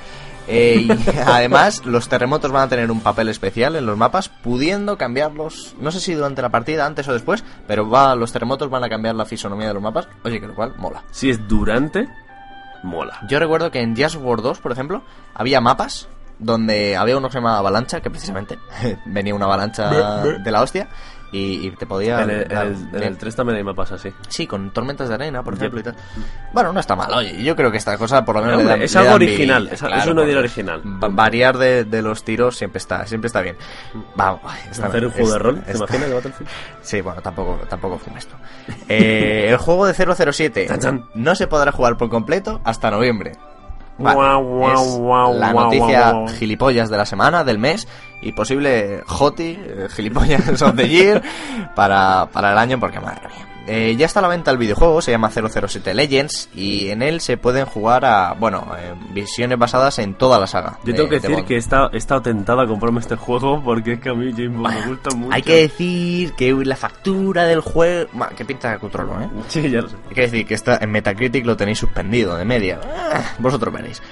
Eh, 0.50 0.86
y 0.88 0.90
además, 1.26 1.86
los 1.86 2.08
terremotos 2.08 2.50
van 2.50 2.64
a 2.64 2.68
tener 2.68 2.90
un 2.90 3.00
papel 3.00 3.28
especial 3.28 3.76
en 3.76 3.86
los 3.86 3.96
mapas, 3.96 4.28
pudiendo 4.28 4.98
cambiarlos, 4.98 5.76
no 5.80 5.92
sé 5.92 6.00
si 6.00 6.12
durante 6.12 6.42
la 6.42 6.48
partida, 6.48 6.86
antes 6.86 7.06
o 7.08 7.12
después, 7.12 7.44
pero 7.68 7.88
va, 7.88 8.16
los 8.16 8.32
terremotos 8.32 8.68
van 8.68 8.82
a 8.82 8.88
cambiar 8.88 9.14
la 9.14 9.24
fisonomía 9.24 9.68
de 9.68 9.74
los 9.74 9.82
mapas. 9.82 10.08
Oye, 10.24 10.40
que 10.40 10.48
lo 10.48 10.54
cual 10.54 10.74
mola. 10.76 11.04
Si 11.12 11.30
es 11.30 11.46
durante, 11.46 12.08
mola. 12.82 13.20
Yo 13.28 13.38
recuerdo 13.38 13.70
que 13.70 13.80
en 13.80 13.94
Jazz 13.94 14.16
War 14.16 14.42
2, 14.42 14.58
por 14.58 14.72
ejemplo, 14.72 15.02
había 15.34 15.60
mapas 15.60 16.08
donde 16.40 16.96
había 16.96 17.16
uno 17.16 17.28
que 17.28 17.32
se 17.32 17.38
llamaba 17.38 17.58
avalancha, 17.58 18.00
que 18.00 18.10
precisamente 18.10 18.58
venía 19.06 19.34
una 19.34 19.44
avalancha 19.44 20.22
de 20.22 20.50
la 20.50 20.62
hostia, 20.62 20.88
y, 21.32 21.66
y 21.66 21.70
te 21.72 21.86
podía... 21.86 22.22
En 22.22 22.30
el, 22.30 22.48
dar- 22.48 22.66
el- 22.66 22.88
en 22.94 23.02
el 23.02 23.16
3 23.16 23.36
también 23.36 23.56
hay 23.58 23.64
mapas 23.64 23.92
así. 23.92 24.12
Sí, 24.28 24.46
con 24.46 24.70
tormentas 24.72 25.08
de 25.08 25.14
arena, 25.14 25.42
por 25.42 25.54
ejemplo, 25.54 25.80
y 25.80 25.82
tal. 25.82 25.94
Bueno, 26.52 26.72
no 26.72 26.80
está 26.80 26.96
mal, 26.96 27.12
oye, 27.12 27.42
yo 27.42 27.54
creo 27.56 27.70
que 27.70 27.76
esta 27.78 27.96
cosa 27.98 28.24
por 28.24 28.34
lo 28.36 28.42
menos 28.42 28.58
Hombre, 28.58 28.74
le 28.74 28.78
da- 28.80 28.84
es 28.84 28.94
le 28.94 29.00
algo 29.00 29.14
original, 29.14 29.62
envidia, 29.68 29.74
es- 29.74 29.82
es 29.82 29.88
claro, 29.88 30.12
una 30.12 30.24
idea 30.24 30.38
original. 30.38 30.82
va- 31.02 31.08
Variar 31.08 31.58
de, 31.58 31.84
de 31.84 32.02
los 32.02 32.24
tiros 32.24 32.56
siempre 32.56 32.78
está, 32.78 33.06
siempre 33.06 33.26
está 33.28 33.40
bien. 33.42 33.56
Vamos, 34.16 34.40
está 34.70 34.86
Hacer 34.88 35.06
un 35.06 35.12
bien, 35.12 35.24
juego 35.26 35.30
de 35.30 35.36
es- 35.36 35.42
rol, 35.42 35.62
¿te 35.64 35.76
imaginas 35.76 36.08
de 36.08 36.14
Battlefield? 36.14 36.50
Sí, 36.82 37.00
bueno, 37.02 37.20
tampoco, 37.22 37.60
tampoco 37.68 37.98
fumes 37.98 38.24
esto. 38.24 38.36
Eh, 38.88 39.46
el 39.50 39.56
juego 39.58 39.86
de 39.86 39.94
007 39.94 40.66
Chan, 40.66 40.80
chan. 40.80 41.04
no 41.14 41.34
se 41.34 41.46
podrá 41.46 41.72
jugar 41.72 41.96
por 41.96 42.08
completo 42.08 42.60
hasta 42.64 42.90
noviembre. 42.90 43.32
Vale, 44.00 44.74
es 44.74 44.98
la 45.38 45.52
noticia 45.52 46.26
gilipollas 46.38 46.88
de 46.90 46.96
la 46.96 47.06
semana, 47.06 47.44
del 47.44 47.58
mes 47.58 47.86
y 48.22 48.32
posible 48.32 49.02
Joti, 49.06 49.58
eh, 49.58 49.88
gilipollas 49.90 50.62
of 50.62 50.74
the 50.74 50.88
year 50.88 51.22
para, 51.74 52.28
para 52.32 52.52
el 52.52 52.58
año 52.58 52.80
porque 52.80 53.00
madre 53.00 53.28
mía. 53.28 53.49
Eh, 53.72 53.94
ya 53.96 54.06
está 54.06 54.18
a 54.18 54.22
la 54.22 54.28
venta 54.28 54.50
el 54.50 54.59
videojuego, 54.59 55.00
se 55.00 55.12
llama 55.12 55.30
007 55.30 55.94
Legends 55.94 56.48
y 56.56 56.88
en 56.88 57.02
él 57.02 57.20
se 57.20 57.37
pueden 57.37 57.66
jugar 57.66 58.04
a, 58.04 58.33
bueno, 58.33 58.66
eh, 58.76 58.94
visiones 59.12 59.59
basadas 59.59 60.00
en 60.00 60.14
toda 60.14 60.40
la 60.40 60.48
saga. 60.48 60.78
Yo 60.83 60.87
de- 60.87 60.94
tengo 60.94 61.09
que 61.09 61.14
de 61.16 61.20
decir 61.20 61.37
Bond. 61.37 61.46
que 61.46 61.54
he 61.54 61.59
estado, 61.59 61.90
he 61.92 61.96
estado 61.98 62.22
tentado 62.22 62.61
a 62.62 62.66
comprarme 62.66 62.98
este 62.98 63.14
juego 63.14 63.62
porque 63.62 63.92
es 63.92 64.00
que 64.00 64.09
a 64.09 64.14
mí 64.14 64.33
James 64.33 64.56
Bond 64.59 64.74
me 64.74 64.87
gusta 64.88 65.14
mucho. 65.14 65.33
Hay 65.35 65.42
que 65.42 65.54
decir 65.62 66.33
que 66.33 66.52
la 66.64 66.74
factura 66.74 67.44
del 67.44 67.61
juego... 67.61 68.09
Bueno, 68.12 68.35
que 68.37 68.44
pinta 68.44 68.72
de 68.72 68.78
cutrolo, 68.78 69.20
¿eh? 69.20 69.28
Sí, 69.46 69.70
ya 69.70 69.83
lo 69.83 69.88
sé. 69.88 69.94
Hay 70.09 70.14
que 70.16 70.20
decir 70.22 70.46
que 70.46 70.54
está 70.54 70.78
en 70.80 70.90
Metacritic 70.90 71.46
lo 71.46 71.56
tenéis 71.56 71.78
suspendido 71.78 72.37
de 72.37 72.44
media. 72.44 72.80
Ah, 72.85 73.22
Vosotros 73.38 73.72
veréis. 73.72 74.02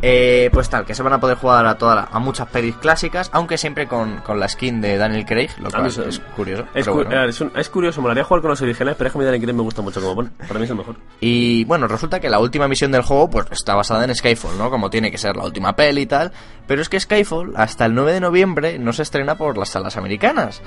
Eh, 0.00 0.48
pues 0.52 0.70
tal, 0.70 0.84
que 0.86 0.94
se 0.94 1.02
van 1.02 1.12
a 1.12 1.18
poder 1.18 1.36
jugar 1.38 1.66
a 1.66 1.76
toda 1.76 1.94
la- 1.96 2.08
a 2.12 2.20
muchas 2.20 2.46
pelis 2.48 2.76
clásicas, 2.76 3.30
aunque 3.32 3.58
siempre 3.58 3.88
con, 3.88 4.18
con 4.18 4.38
la 4.38 4.48
skin 4.48 4.80
de 4.80 4.96
Daniel 4.96 5.26
Craig, 5.26 5.50
lo 5.58 5.70
cual 5.70 5.86
es 6.08 6.20
curioso. 6.36 6.66
Es, 6.72 6.86
cu- 6.86 6.94
bueno. 7.02 7.24
es, 7.24 7.40
un- 7.40 7.50
es 7.56 7.68
curioso, 7.68 8.00
molaría 8.00 8.22
jugar 8.22 8.40
con 8.40 8.50
los 8.50 8.62
originales, 8.62 8.94
pero 8.96 9.08
es 9.08 9.12
que 9.12 9.18
a 9.18 9.20
mí 9.20 9.24
Daniel 9.24 9.42
Craig 9.42 9.56
me 9.56 9.62
gusta 9.62 9.82
mucho 9.82 10.00
como 10.00 10.14
pone. 10.14 10.30
Para 10.46 10.60
mí 10.60 10.64
es 10.66 10.70
el 10.70 10.76
mejor. 10.76 10.94
Y 11.20 11.64
bueno, 11.64 11.88
resulta 11.88 12.20
que 12.20 12.30
la 12.30 12.38
última 12.38 12.68
misión 12.68 12.92
del 12.92 13.02
juego 13.02 13.28
pues 13.28 13.46
está 13.50 13.74
basada 13.74 14.04
en 14.04 14.14
Skyfall, 14.14 14.56
¿no? 14.56 14.70
Como 14.70 14.88
tiene 14.88 15.10
que 15.10 15.18
ser 15.18 15.36
la 15.36 15.44
última 15.44 15.74
peli 15.74 16.02
y 16.02 16.06
tal. 16.06 16.30
Pero 16.68 16.80
es 16.80 16.88
que 16.88 17.00
Skyfall 17.00 17.54
hasta 17.56 17.86
el 17.86 17.94
9 17.96 18.12
de 18.12 18.20
noviembre 18.20 18.78
no 18.78 18.92
se 18.92 19.02
estrena 19.02 19.34
por 19.34 19.58
las 19.58 19.70
salas 19.70 19.96
americanas. 19.96 20.62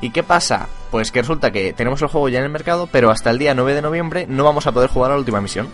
¿Y 0.00 0.10
qué 0.10 0.22
pasa? 0.22 0.68
Pues 0.92 1.10
que 1.10 1.22
resulta 1.22 1.50
que 1.50 1.72
tenemos 1.72 2.00
el 2.02 2.08
juego 2.08 2.28
ya 2.28 2.38
en 2.38 2.44
el 2.44 2.50
mercado, 2.52 2.88
pero 2.92 3.10
hasta 3.10 3.30
el 3.30 3.38
día 3.38 3.52
9 3.54 3.74
de 3.74 3.82
noviembre 3.82 4.26
no 4.28 4.44
vamos 4.44 4.68
a 4.68 4.72
poder 4.72 4.90
jugar 4.90 5.10
a 5.10 5.14
la 5.14 5.18
última 5.18 5.40
misión. 5.40 5.66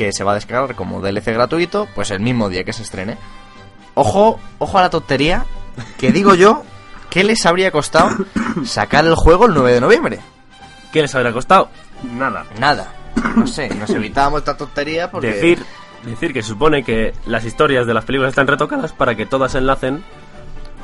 Que 0.00 0.14
se 0.14 0.24
va 0.24 0.32
a 0.32 0.36
descargar 0.36 0.74
como 0.76 1.02
DLC 1.02 1.26
gratuito, 1.26 1.86
pues 1.94 2.10
el 2.10 2.20
mismo 2.20 2.48
día 2.48 2.64
que 2.64 2.72
se 2.72 2.82
estrene. 2.82 3.18
Ojo, 3.92 4.40
ojo 4.58 4.78
a 4.78 4.80
la 4.80 4.88
tontería, 4.88 5.44
que 5.98 6.10
digo 6.10 6.34
yo, 6.34 6.62
¿qué 7.10 7.22
les 7.22 7.44
habría 7.44 7.70
costado 7.70 8.08
sacar 8.64 9.04
el 9.04 9.14
juego 9.14 9.44
el 9.44 9.52
9 9.52 9.74
de 9.74 9.80
noviembre? 9.82 10.20
¿Qué 10.90 11.02
les 11.02 11.14
habría 11.14 11.34
costado? 11.34 11.68
Nada. 12.14 12.46
Nada. 12.58 12.94
No 13.36 13.46
sé, 13.46 13.68
nos 13.74 13.90
evitábamos 13.90 14.38
esta 14.38 14.56
tontería 14.56 15.10
porque... 15.10 15.34
Decir, 15.34 15.66
decir 16.06 16.32
que 16.32 16.40
se 16.40 16.48
supone 16.48 16.82
que 16.82 17.12
las 17.26 17.44
historias 17.44 17.86
de 17.86 17.92
las 17.92 18.06
películas 18.06 18.30
están 18.30 18.46
retocadas 18.46 18.94
para 18.94 19.14
que 19.14 19.26
todas 19.26 19.52
se 19.52 19.58
enlacen 19.58 20.02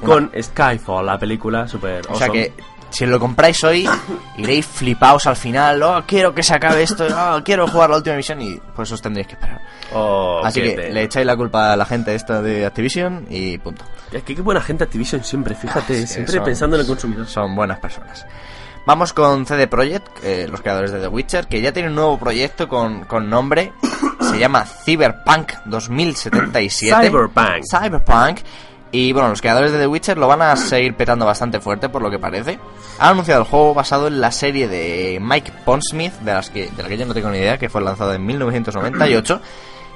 con 0.04 0.30
Skyfall, 0.38 1.06
la 1.06 1.18
película 1.18 1.66
super 1.66 2.02
O 2.10 2.16
sea 2.16 2.28
que 2.28 2.52
si 2.90 3.04
lo 3.06 3.18
compráis 3.20 3.62
hoy, 3.64 3.88
iréis 4.38 4.66
flipaos 4.66 5.26
al 5.26 5.36
final. 5.36 5.82
Oh, 5.82 6.02
quiero 6.06 6.34
que 6.34 6.42
se 6.42 6.54
acabe 6.54 6.82
esto. 6.82 7.06
Oh, 7.14 7.40
quiero 7.44 7.66
jugar 7.68 7.90
la 7.90 7.96
última 7.96 8.16
misión. 8.16 8.40
Y 8.40 8.60
pues 8.74 8.90
os 8.92 9.02
tendréis 9.02 9.26
que 9.26 9.34
esperar. 9.34 9.60
Oh, 9.92 10.40
Así 10.44 10.60
que 10.62 10.90
le 10.90 11.02
echáis 11.02 11.26
la 11.26 11.36
culpa 11.36 11.72
a 11.72 11.76
la 11.76 11.84
gente 11.84 12.14
esta 12.14 12.40
de 12.42 12.64
Activision 12.66 13.26
y 13.30 13.58
punto. 13.58 13.84
Es 14.12 14.22
que 14.22 14.34
qué 14.34 14.42
buena 14.42 14.60
gente 14.60 14.84
Activision 14.84 15.22
siempre, 15.24 15.54
fíjate, 15.54 16.00
Sí, 16.00 16.06
siempre 16.06 16.34
son- 16.36 16.44
pensando 16.44 16.76
en 16.76 16.82
el 16.82 16.86
consumidor. 16.88 17.26
Son 17.26 17.54
buenas 17.54 17.78
personas. 17.78 18.26
Vamos 18.86 19.12
con 19.12 19.44
CD 19.46 19.66
Projekt, 19.66 20.22
eh, 20.24 20.46
los 20.48 20.60
creadores 20.60 20.92
de 20.92 21.00
The 21.00 21.08
Witcher, 21.08 21.48
que 21.48 21.60
ya 21.60 21.72
tienen 21.72 21.90
un 21.90 21.96
nuevo 21.96 22.18
proyecto 22.18 22.68
con, 22.68 23.04
con 23.04 23.28
nombre. 23.28 23.72
Se 24.20 24.38
llama 24.38 24.64
Cyberpunk 24.64 25.52
2077. 25.64 27.06
Cyberpunk. 27.08 27.64
Cyberpunk. 27.68 28.38
Y 28.98 29.12
bueno, 29.12 29.28
los 29.28 29.42
creadores 29.42 29.72
de 29.72 29.78
The 29.78 29.86
Witcher 29.86 30.16
lo 30.16 30.26
van 30.26 30.40
a 30.40 30.56
seguir 30.56 30.94
petando 30.94 31.26
bastante 31.26 31.60
fuerte, 31.60 31.90
por 31.90 32.00
lo 32.00 32.10
que 32.10 32.18
parece. 32.18 32.58
Han 32.98 33.10
anunciado 33.10 33.42
el 33.42 33.46
juego 33.46 33.74
basado 33.74 34.06
en 34.06 34.22
la 34.22 34.32
serie 34.32 34.68
de 34.68 35.18
Mike 35.20 35.52
Pondsmith, 35.66 36.14
de, 36.20 36.32
las 36.32 36.48
que, 36.48 36.70
de 36.70 36.82
la 36.82 36.88
que 36.88 36.96
yo 36.96 37.04
no 37.04 37.12
tengo 37.12 37.28
ni 37.28 37.36
idea, 37.36 37.58
que 37.58 37.68
fue 37.68 37.82
lanzada 37.82 38.14
en 38.14 38.24
1998. 38.24 39.38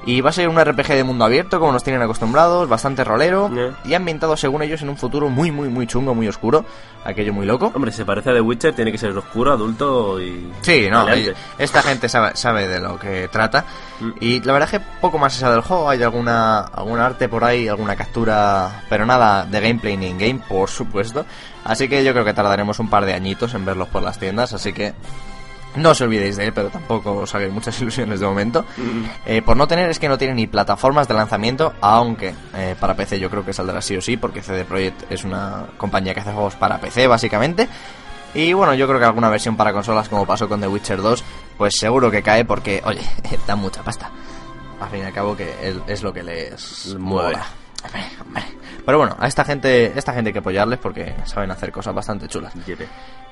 Y 0.06 0.22
va 0.22 0.30
a 0.30 0.32
ser 0.32 0.48
un 0.48 0.58
RPG 0.58 0.88
de 0.88 1.04
mundo 1.04 1.26
abierto, 1.26 1.60
como 1.60 1.72
nos 1.72 1.84
tienen 1.84 2.00
acostumbrados, 2.00 2.68
bastante 2.68 3.04
rolero. 3.04 3.50
Yeah. 3.50 3.76
Y 3.84 3.94
ambientado, 3.94 4.34
según 4.36 4.62
ellos, 4.62 4.80
en 4.80 4.88
un 4.88 4.96
futuro 4.96 5.28
muy, 5.28 5.50
muy, 5.50 5.68
muy 5.68 5.86
chungo, 5.86 6.14
muy 6.14 6.26
oscuro. 6.26 6.64
Aquello 7.04 7.32
muy 7.34 7.44
loco. 7.46 7.70
Hombre, 7.74 7.90
si 7.90 7.98
se 7.98 8.04
parece 8.06 8.30
a 8.30 8.34
The 8.34 8.40
Witcher, 8.40 8.74
tiene 8.74 8.92
que 8.92 8.98
ser 8.98 9.16
oscuro, 9.16 9.52
adulto 9.52 10.20
y... 10.20 10.50
Sí, 10.62 10.88
no, 10.90 11.14
y- 11.14 11.32
esta 11.58 11.82
gente 11.82 12.08
sabe, 12.08 12.34
sabe 12.34 12.66
de 12.66 12.80
lo 12.80 12.98
que 12.98 13.28
trata. 13.28 13.64
Mm. 14.00 14.10
Y 14.20 14.40
la 14.40 14.52
verdad 14.54 14.70
es 14.72 14.80
que 14.80 14.86
poco 15.00 15.18
más 15.18 15.34
se 15.34 15.40
sabe 15.40 15.52
del 15.54 15.62
juego. 15.62 15.88
Hay 15.90 16.02
alguna, 16.02 16.60
algún 16.60 16.98
arte 16.98 17.28
por 17.28 17.44
ahí, 17.44 17.68
alguna 17.68 17.94
captura, 17.96 18.84
pero 18.88 19.04
nada 19.04 19.44
de 19.44 19.60
gameplay 19.60 19.96
ni 19.98 20.08
in-game, 20.08 20.40
por 20.48 20.70
supuesto. 20.70 21.26
Así 21.64 21.88
que 21.88 22.02
yo 22.04 22.12
creo 22.12 22.24
que 22.24 22.32
tardaremos 22.34 22.78
un 22.78 22.88
par 22.88 23.04
de 23.04 23.12
añitos 23.12 23.52
en 23.54 23.64
verlos 23.66 23.88
por 23.88 24.02
las 24.02 24.18
tiendas. 24.18 24.52
Así 24.54 24.72
que 24.72 24.94
no 25.76 25.90
os 25.90 26.00
olvidéis 26.00 26.36
de 26.36 26.46
él, 26.46 26.52
pero 26.52 26.68
tampoco 26.68 27.12
os 27.12 27.34
hagáis 27.34 27.52
muchas 27.52 27.80
ilusiones 27.80 28.20
de 28.20 28.26
momento. 28.26 28.64
Eh, 29.26 29.42
por 29.42 29.56
no 29.56 29.66
tener, 29.66 29.90
es 29.90 29.98
que 29.98 30.08
no 30.08 30.18
tiene 30.18 30.34
ni 30.34 30.46
plataformas 30.46 31.08
de 31.08 31.14
lanzamiento, 31.14 31.74
aunque 31.80 32.34
eh, 32.54 32.74
para 32.78 32.94
PC 32.94 33.20
yo 33.20 33.30
creo 33.30 33.44
que 33.44 33.52
saldrá 33.52 33.80
sí 33.80 33.96
o 33.96 34.00
sí, 34.00 34.16
porque 34.16 34.42
CD 34.42 34.64
Projekt 34.64 35.10
es 35.10 35.24
una 35.24 35.66
compañía 35.76 36.14
que 36.14 36.20
hace 36.20 36.32
juegos 36.32 36.56
para 36.56 36.78
PC, 36.78 37.06
básicamente. 37.06 37.68
Y 38.34 38.52
bueno, 38.52 38.74
yo 38.74 38.86
creo 38.86 39.00
que 39.00 39.04
alguna 39.04 39.28
versión 39.28 39.56
para 39.56 39.72
consolas, 39.72 40.08
como 40.08 40.26
pasó 40.26 40.48
con 40.48 40.60
The 40.60 40.68
Witcher 40.68 41.02
2, 41.02 41.24
pues 41.58 41.74
seguro 41.76 42.10
que 42.10 42.22
cae 42.22 42.44
porque, 42.44 42.80
oye, 42.84 43.02
dan 43.46 43.58
mucha 43.58 43.82
pasta. 43.82 44.10
Al 44.80 44.88
fin 44.88 45.00
y 45.00 45.02
al 45.02 45.12
cabo 45.12 45.36
que 45.36 45.52
es, 45.86 46.02
lo 46.02 46.12
que 46.12 46.22
les 46.22 46.94
Mueve. 46.98 47.38
Pero 48.84 48.98
bueno, 48.98 49.16
a 49.18 49.26
esta 49.26 49.44
gente, 49.44 49.92
esta 49.98 50.12
gente 50.14 50.28
hay 50.28 50.32
que 50.32 50.38
apoyarles 50.38 50.78
porque 50.78 51.14
saben 51.24 51.50
hacer 51.50 51.70
cosas 51.70 51.94
bastante 51.94 52.28
chulas. 52.28 52.52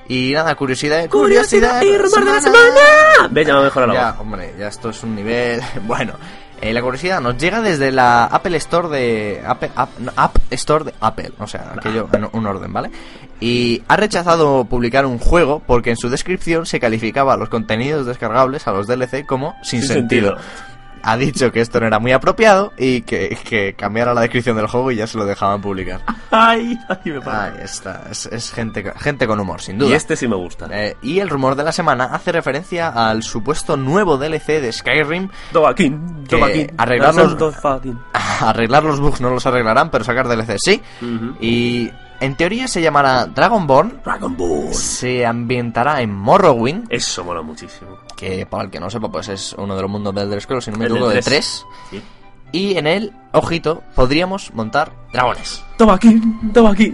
Y 0.09 0.31
nada, 0.33 0.55
curiosidad, 0.55 1.07
¡Curiosidad 1.07 1.81
y 1.83 1.95
rumor 1.97 2.25
de 2.25 2.31
la 2.33 2.41
semana! 2.41 3.27
Ve, 3.29 3.45
ya 3.45 3.53
me 3.53 3.59
ha 3.59 3.63
mejorado 3.63 3.93
la 3.93 3.99
ya, 3.99 4.11
voz. 4.11 4.21
hombre, 4.21 4.53
ya 4.59 4.67
esto 4.67 4.89
es 4.89 5.01
un 5.03 5.15
nivel. 5.15 5.61
Bueno, 5.83 6.13
eh, 6.61 6.73
la 6.73 6.81
curiosidad 6.81 7.21
nos 7.21 7.37
llega 7.37 7.61
desde 7.61 7.91
la 7.91 8.25
Apple 8.25 8.57
Store 8.57 8.89
de. 8.89 9.41
Apple, 9.45 9.69
App, 9.75 9.91
no, 9.99 10.11
App 10.15 10.35
Store 10.49 10.83
de 10.83 10.93
Apple, 10.99 11.31
o 11.39 11.45
sea, 11.47 11.73
aquello 11.77 12.09
en 12.11 12.27
un 12.33 12.45
orden, 12.47 12.73
¿vale? 12.73 12.89
Y 13.39 13.81
ha 13.87 13.95
rechazado 13.95 14.65
publicar 14.65 15.05
un 15.05 15.19
juego 15.19 15.61
porque 15.65 15.91
en 15.91 15.95
su 15.97 16.09
descripción 16.09 16.65
se 16.65 16.79
calificaba 16.79 17.37
los 17.37 17.47
contenidos 17.47 18.05
descargables 18.05 18.67
a 18.67 18.71
los 18.71 18.87
DLC 18.87 19.25
como 19.25 19.55
sin, 19.63 19.79
Sin 19.81 19.89
sentido. 19.89 20.29
sentido. 20.37 20.49
Ha 21.03 21.17
dicho 21.17 21.51
que 21.51 21.61
esto 21.61 21.79
no 21.79 21.87
era 21.87 21.99
muy 21.99 22.11
apropiado 22.11 22.73
y 22.77 23.01
que, 23.01 23.37
que 23.43 23.73
cambiara 23.73 24.13
la 24.13 24.21
descripción 24.21 24.55
del 24.55 24.67
juego 24.67 24.91
y 24.91 24.97
ya 24.97 25.07
se 25.07 25.17
lo 25.17 25.25
dejaban 25.25 25.61
publicar. 25.61 26.01
Ay, 26.31 26.77
ay, 26.87 27.11
me 27.11 27.21
pasa. 27.21 27.45
Ahí 27.45 27.53
está, 27.63 28.03
es, 28.11 28.27
es 28.27 28.51
gente, 28.51 28.83
gente 28.97 29.25
con 29.25 29.39
humor, 29.39 29.61
sin 29.61 29.79
duda. 29.79 29.89
Y 29.89 29.93
este 29.93 30.15
sí 30.15 30.27
me 30.27 30.35
gusta. 30.35 30.67
Eh, 30.71 30.95
y 31.01 31.19
el 31.19 31.29
rumor 31.29 31.55
de 31.55 31.63
la 31.63 31.71
semana 31.71 32.05
hace 32.05 32.31
referencia 32.31 32.89
al 32.89 33.23
supuesto 33.23 33.77
nuevo 33.77 34.17
DLC 34.17 34.61
de 34.61 34.71
Skyrim. 34.71 35.29
Tobaquín. 35.51 36.27
arreglar 36.77 37.15
la 37.15 37.23
los-. 37.23 37.55
Arreglar 38.41 38.83
los 38.83 38.99
bugs 38.99 39.21
no 39.21 39.29
los 39.31 39.45
arreglarán, 39.45 39.89
pero 39.89 40.03
sacar 40.03 40.27
DLC 40.27 40.57
sí. 40.59 40.81
Y 41.41 41.89
en 42.19 42.35
teoría 42.35 42.67
se 42.67 42.81
llamará 42.81 43.25
Dragonborn. 43.25 44.01
Dragon 44.03 44.35
Ball. 44.35 44.73
Se 44.73 45.25
ambientará 45.25 46.01
en 46.01 46.13
Morrowind, 46.13 46.87
Eso 46.89 47.23
mola 47.23 47.41
muchísimo. 47.41 47.97
Que 48.19 48.45
para 48.45 48.63
el 48.65 48.69
que 48.69 48.79
no 48.79 48.89
sepa, 48.89 49.09
pues 49.09 49.29
es 49.29 49.53
uno 49.53 49.75
de 49.75 49.81
los 49.81 49.89
mundos 49.89 50.13
del 50.13 50.25
Elder 50.25 50.41
Scrolls, 50.41 50.65
si 50.65 50.71
no 50.71 50.77
me 50.77 50.85
equivoco, 50.85 51.09
de 51.09 51.21
tres. 51.21 51.65
3. 51.89 52.01
Sí. 52.01 52.03
y 52.51 52.77
en 52.77 52.87
él, 52.87 53.13
ojito, 53.31 53.83
podríamos 53.95 54.53
montar 54.53 54.91
dragones. 55.13 55.63
Toma 55.77 55.93
aquí, 55.93 56.19
toma 56.53 56.71
aquí. 56.71 56.91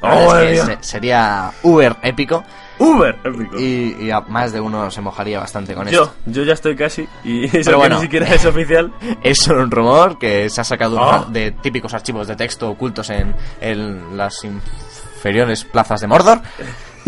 Oh, 0.00 0.36
es 0.36 0.44
que 0.46 0.52
Dios. 0.52 0.66
se- 0.66 0.78
sería 0.80 1.50
uber 1.62 1.96
épico 2.02 2.42
Uber, 2.78 3.16
épico. 3.24 3.58
y, 3.58 3.96
y 4.00 4.10
a 4.10 4.20
más 4.20 4.52
de 4.52 4.60
uno 4.60 4.90
se 4.90 5.00
mojaría 5.00 5.40
bastante 5.40 5.74
con 5.74 5.88
esto. 5.88 6.14
Yo, 6.26 6.32
yo 6.32 6.42
ya 6.44 6.52
estoy 6.54 6.76
casi. 6.76 7.08
Y 7.24 7.44
eso 7.46 7.52
Pero 7.52 7.64
que 7.70 7.74
bueno. 7.76 7.96
ni 7.96 8.02
siquiera 8.02 8.26
es 8.34 8.44
oficial. 8.44 8.92
Es 9.22 9.38
solo 9.38 9.62
un 9.62 9.70
rumor 9.70 10.18
que 10.18 10.48
se 10.50 10.60
ha 10.60 10.64
sacado 10.64 10.98
Oh. 11.00 11.24
de 11.30 11.50
típicos 11.52 11.92
archivos 11.94 12.26
de 12.28 12.36
texto 12.36 12.70
ocultos 12.70 13.10
en, 13.10 13.34
en 13.60 14.16
las 14.16 14.44
inferiores 14.44 15.64
plazas 15.64 16.00
de 16.00 16.06
Mordor. 16.06 16.40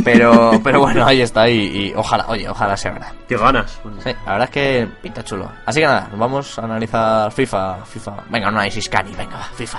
Pero, 0.05 0.53
pero 0.63 0.81
bueno, 0.81 1.05
ahí 1.05 1.21
está 1.23 1.49
y, 1.49 1.89
y 1.89 1.93
ojalá, 1.95 2.27
oye, 2.29 2.49
ojalá 2.49 2.77
sea 2.77 2.93
verdad. 2.93 3.13
Qué 3.29 3.37
ganas. 3.37 3.81
Sí, 4.03 4.11
la 4.25 4.33
verdad 4.33 4.45
es 4.45 4.51
que 4.51 4.89
pinta 5.03 5.25
chulo. 5.25 5.51
Así 5.67 5.81
que 5.81 5.87
nada, 5.87 6.09
nos 6.11 6.19
vamos 6.19 6.59
a 6.59 6.65
analizar 6.65 7.31
FIFA, 7.33 7.85
FIFA. 7.85 8.13
Venga, 8.31 8.49
un 8.49 8.55
análisis 8.55 8.89
cani, 8.89 9.13
venga, 9.15 9.37
va, 9.37 9.45
FIFA. 9.57 9.79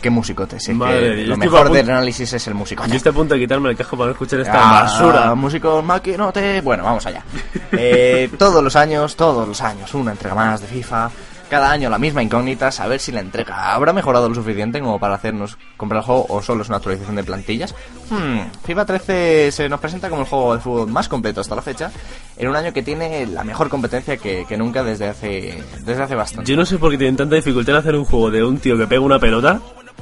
Qué 0.00 0.10
musicote, 0.10 0.58
sí. 0.60 0.72
Madre 0.74 0.98
que 1.00 1.04
de 1.06 1.16
Dios, 1.16 1.28
lo 1.28 1.36
mejor 1.36 1.70
del 1.70 1.90
análisis 1.90 2.32
es 2.32 2.46
el 2.46 2.54
musicote. 2.54 2.90
Yo 2.90 2.96
estoy 2.96 3.10
a 3.10 3.14
punto 3.14 3.34
de 3.34 3.40
quitarme 3.40 3.70
el 3.70 3.76
casco 3.76 3.96
para 3.96 4.06
no 4.06 4.12
escuchar 4.12 4.40
esta 4.40 4.78
Ah, 4.78 4.82
basura. 4.82 5.34
Músico 5.34 5.82
maquinote. 5.82 6.60
Bueno, 6.60 6.84
vamos 6.84 7.04
allá. 7.06 7.22
Eh, 7.72 8.30
todos 8.38 8.64
los 8.64 8.74
años, 8.76 9.14
todos 9.14 9.46
los 9.46 9.60
años, 9.60 9.92
una 9.94 10.12
entrega 10.12 10.34
más 10.34 10.60
de 10.62 10.66
FIFA. 10.66 11.10
Cada 11.50 11.70
año 11.70 11.88
la 11.88 11.98
misma 11.98 12.22
incógnita, 12.22 12.70
saber 12.70 12.98
si 13.00 13.10
la 13.12 13.20
entrega 13.20 13.72
habrá 13.74 13.92
mejorado 13.92 14.28
lo 14.28 14.34
suficiente 14.34 14.80
como 14.80 14.98
para 14.98 15.14
hacernos 15.14 15.56
comprar 15.78 16.00
el 16.00 16.04
juego 16.06 16.26
o 16.28 16.42
solo 16.42 16.62
es 16.62 16.68
una 16.68 16.76
actualización 16.78 17.16
de 17.16 17.24
plantillas. 17.24 17.74
Hmm, 18.10 18.40
FIFA 18.64 18.84
13 18.86 19.52
se 19.52 19.68
nos 19.68 19.80
presenta 19.80 20.08
como 20.10 20.22
el 20.22 20.28
juego 20.28 20.54
de 20.54 20.60
fútbol 20.60 20.88
más 20.90 21.08
completo 21.08 21.40
hasta 21.40 21.54
la 21.54 21.62
fecha, 21.62 21.90
en 22.36 22.48
un 22.48 22.56
año 22.56 22.72
que 22.72 22.82
tiene 22.82 23.26
la 23.26 23.44
mejor 23.44 23.68
competencia 23.70 24.16
que, 24.18 24.44
que 24.46 24.56
nunca 24.58 24.82
desde 24.82 25.08
hace, 25.08 25.62
desde 25.84 26.02
hace 26.02 26.14
bastante. 26.14 26.50
Yo 26.50 26.56
no 26.56 26.66
sé 26.66 26.76
por 26.78 26.90
qué 26.90 26.98
tienen 26.98 27.16
tanta 27.16 27.36
dificultad 27.36 27.74
en 27.76 27.80
hacer 27.80 27.96
un 27.96 28.04
juego 28.04 28.30
de 28.30 28.44
un 28.44 28.58
tío 28.58 28.76
que 28.76 28.86
pega 28.86 29.00
una 29.00 29.18
pelota, 29.18 29.60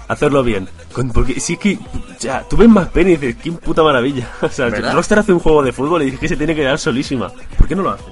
hacerlo 0.09 0.43
bien. 0.43 0.69
Con- 0.93 1.11
porque 1.11 1.33
es 1.33 1.59
que, 1.59 1.79
ya, 2.21 2.43
tú 2.49 2.57
ves 2.57 2.69
más 2.69 2.89
pena 2.89 3.11
y 3.11 3.17
dices, 3.17 3.37
qué 3.43 3.53
puta 3.53 3.83
maravilla. 3.83 4.29
O 4.43 4.49
sea, 4.49 4.67
¿Verdad? 4.67 4.93
Rockstar 4.95 5.19
hace 5.21 5.33
un 5.33 5.41
juego 5.41 5.63
de 5.63 5.73
fútbol 5.73 6.03
y 6.03 6.07
dice 6.07 6.19
que 6.19 6.29
se 6.29 6.37
tiene 6.37 6.55
que 6.55 6.63
dar 6.65 6.79
solísima. 6.79 7.31
¿Por 7.59 7.67
qué 7.69 7.75
no 7.77 7.83
lo 7.83 7.91
hace? 7.91 8.05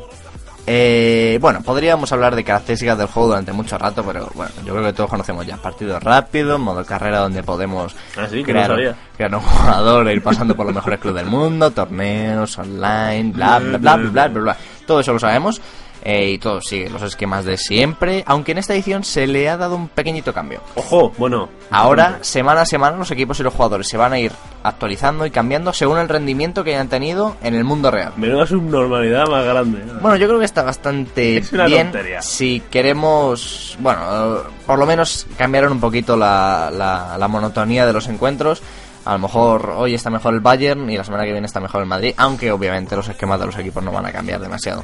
Eh, 0.66 1.36
bueno, 1.42 1.60
podríamos 1.62 2.10
hablar 2.12 2.34
de 2.34 2.42
características 2.42 2.96
del 2.96 3.06
juego 3.08 3.28
durante 3.28 3.52
mucho 3.52 3.76
rato, 3.76 4.02
pero 4.02 4.30
bueno, 4.34 4.50
yo 4.64 4.72
creo 4.72 4.82
que 4.86 4.92
todos 4.94 5.10
conocemos 5.10 5.46
ya 5.46 5.58
partidos 5.58 6.02
rápidos, 6.02 6.58
modo 6.58 6.82
carrera 6.86 7.18
donde 7.18 7.42
podemos 7.42 7.94
Ah, 8.16 8.26
sí, 8.30 8.42
crear, 8.42 8.70
no 8.70 8.94
crear 9.14 9.34
un 9.34 9.40
jugador 9.42 10.08
e 10.08 10.14
ir 10.14 10.22
pasando 10.22 10.56
por 10.56 10.64
los 10.64 10.74
mejores 10.74 11.00
clubes 11.00 11.22
del 11.22 11.30
mundo, 11.30 11.70
torneos 11.70 12.56
online, 12.58 13.32
bla 13.34 13.58
bla 13.58 13.76
bla 13.76 13.96
bla 13.96 14.08
bla 14.10 14.28
bla, 14.28 14.40
bla. 14.42 14.56
Todo 14.86 15.00
eso 15.00 15.12
lo 15.12 15.18
sabemos 15.18 15.60
eh, 16.04 16.30
y 16.32 16.38
todo 16.38 16.60
sigue 16.60 16.90
los 16.90 17.02
esquemas 17.02 17.44
de 17.44 17.56
siempre, 17.56 18.22
aunque 18.26 18.52
en 18.52 18.58
esta 18.58 18.74
edición 18.74 19.04
se 19.04 19.26
le 19.26 19.48
ha 19.48 19.56
dado 19.56 19.74
un 19.76 19.88
pequeñito 19.88 20.32
cambio. 20.34 20.60
Ojo, 20.74 21.12
bueno. 21.18 21.48
Ahora, 21.70 22.18
semana 22.20 22.60
a 22.62 22.66
semana, 22.66 22.96
los 22.96 23.10
equipos 23.10 23.40
y 23.40 23.42
los 23.42 23.54
jugadores 23.54 23.88
se 23.88 23.96
van 23.96 24.12
a 24.12 24.18
ir 24.18 24.32
actualizando 24.62 25.26
y 25.26 25.30
cambiando 25.30 25.72
según 25.72 25.98
el 25.98 26.08
rendimiento 26.08 26.62
que 26.64 26.74
hayan 26.74 26.88
tenido 26.88 27.36
en 27.42 27.54
el 27.54 27.64
mundo 27.64 27.90
real. 27.90 28.12
Menuda 28.16 28.46
subnormalidad 28.46 29.26
más 29.28 29.44
grande. 29.44 29.82
Bueno, 30.00 30.16
yo 30.16 30.26
creo 30.26 30.38
que 30.38 30.44
está 30.44 30.62
bastante 30.62 31.38
Es 31.38 31.52
una 31.52 31.66
bien 31.66 31.90
tontería. 31.92 32.22
si 32.22 32.60
queremos, 32.70 33.76
bueno, 33.80 34.38
por 34.66 34.78
lo 34.78 34.86
menos 34.86 35.26
cambiaron 35.36 35.72
un 35.72 35.80
poquito 35.80 36.16
la, 36.16 36.70
la, 36.72 37.16
la 37.18 37.28
monotonía 37.28 37.86
de 37.86 37.92
los 37.92 38.08
encuentros. 38.08 38.62
A 39.04 39.12
lo 39.12 39.18
mejor 39.18 39.74
hoy 39.76 39.94
está 39.94 40.08
mejor 40.08 40.32
el 40.32 40.40
Bayern 40.40 40.88
y 40.88 40.96
la 40.96 41.04
semana 41.04 41.24
que 41.24 41.32
viene 41.32 41.46
está 41.46 41.60
mejor 41.60 41.82
el 41.82 41.86
Madrid, 41.86 42.14
aunque 42.16 42.50
obviamente 42.50 42.96
los 42.96 43.06
esquemas 43.06 43.38
de 43.38 43.44
los 43.46 43.58
equipos 43.58 43.82
no 43.84 43.92
van 43.92 44.06
a 44.06 44.12
cambiar 44.12 44.40
demasiado. 44.40 44.82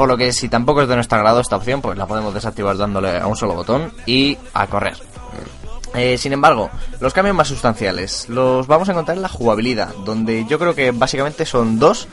Por 0.00 0.08
lo 0.08 0.16
que 0.16 0.32
si 0.32 0.48
tampoco 0.48 0.80
es 0.80 0.88
de 0.88 0.94
nuestro 0.94 1.18
agrado 1.18 1.40
esta 1.40 1.56
opción, 1.56 1.82
pues 1.82 1.98
la 1.98 2.06
podemos 2.06 2.32
desactivar 2.32 2.74
dándole 2.74 3.18
a 3.18 3.26
un 3.26 3.36
solo 3.36 3.52
botón 3.52 3.92
y 4.06 4.38
a 4.54 4.66
correr. 4.66 4.96
Eh, 5.94 6.16
sin 6.16 6.32
embargo, 6.32 6.70
los 7.00 7.12
cambios 7.12 7.36
más 7.36 7.48
sustanciales 7.48 8.26
los 8.30 8.66
vamos 8.66 8.88
a 8.88 8.92
encontrar 8.92 9.18
en 9.18 9.22
la 9.22 9.28
jugabilidad, 9.28 9.94
donde 10.06 10.46
yo 10.46 10.58
creo 10.58 10.74
que 10.74 10.92
básicamente 10.92 11.44
son 11.44 11.78
dos 11.78 12.08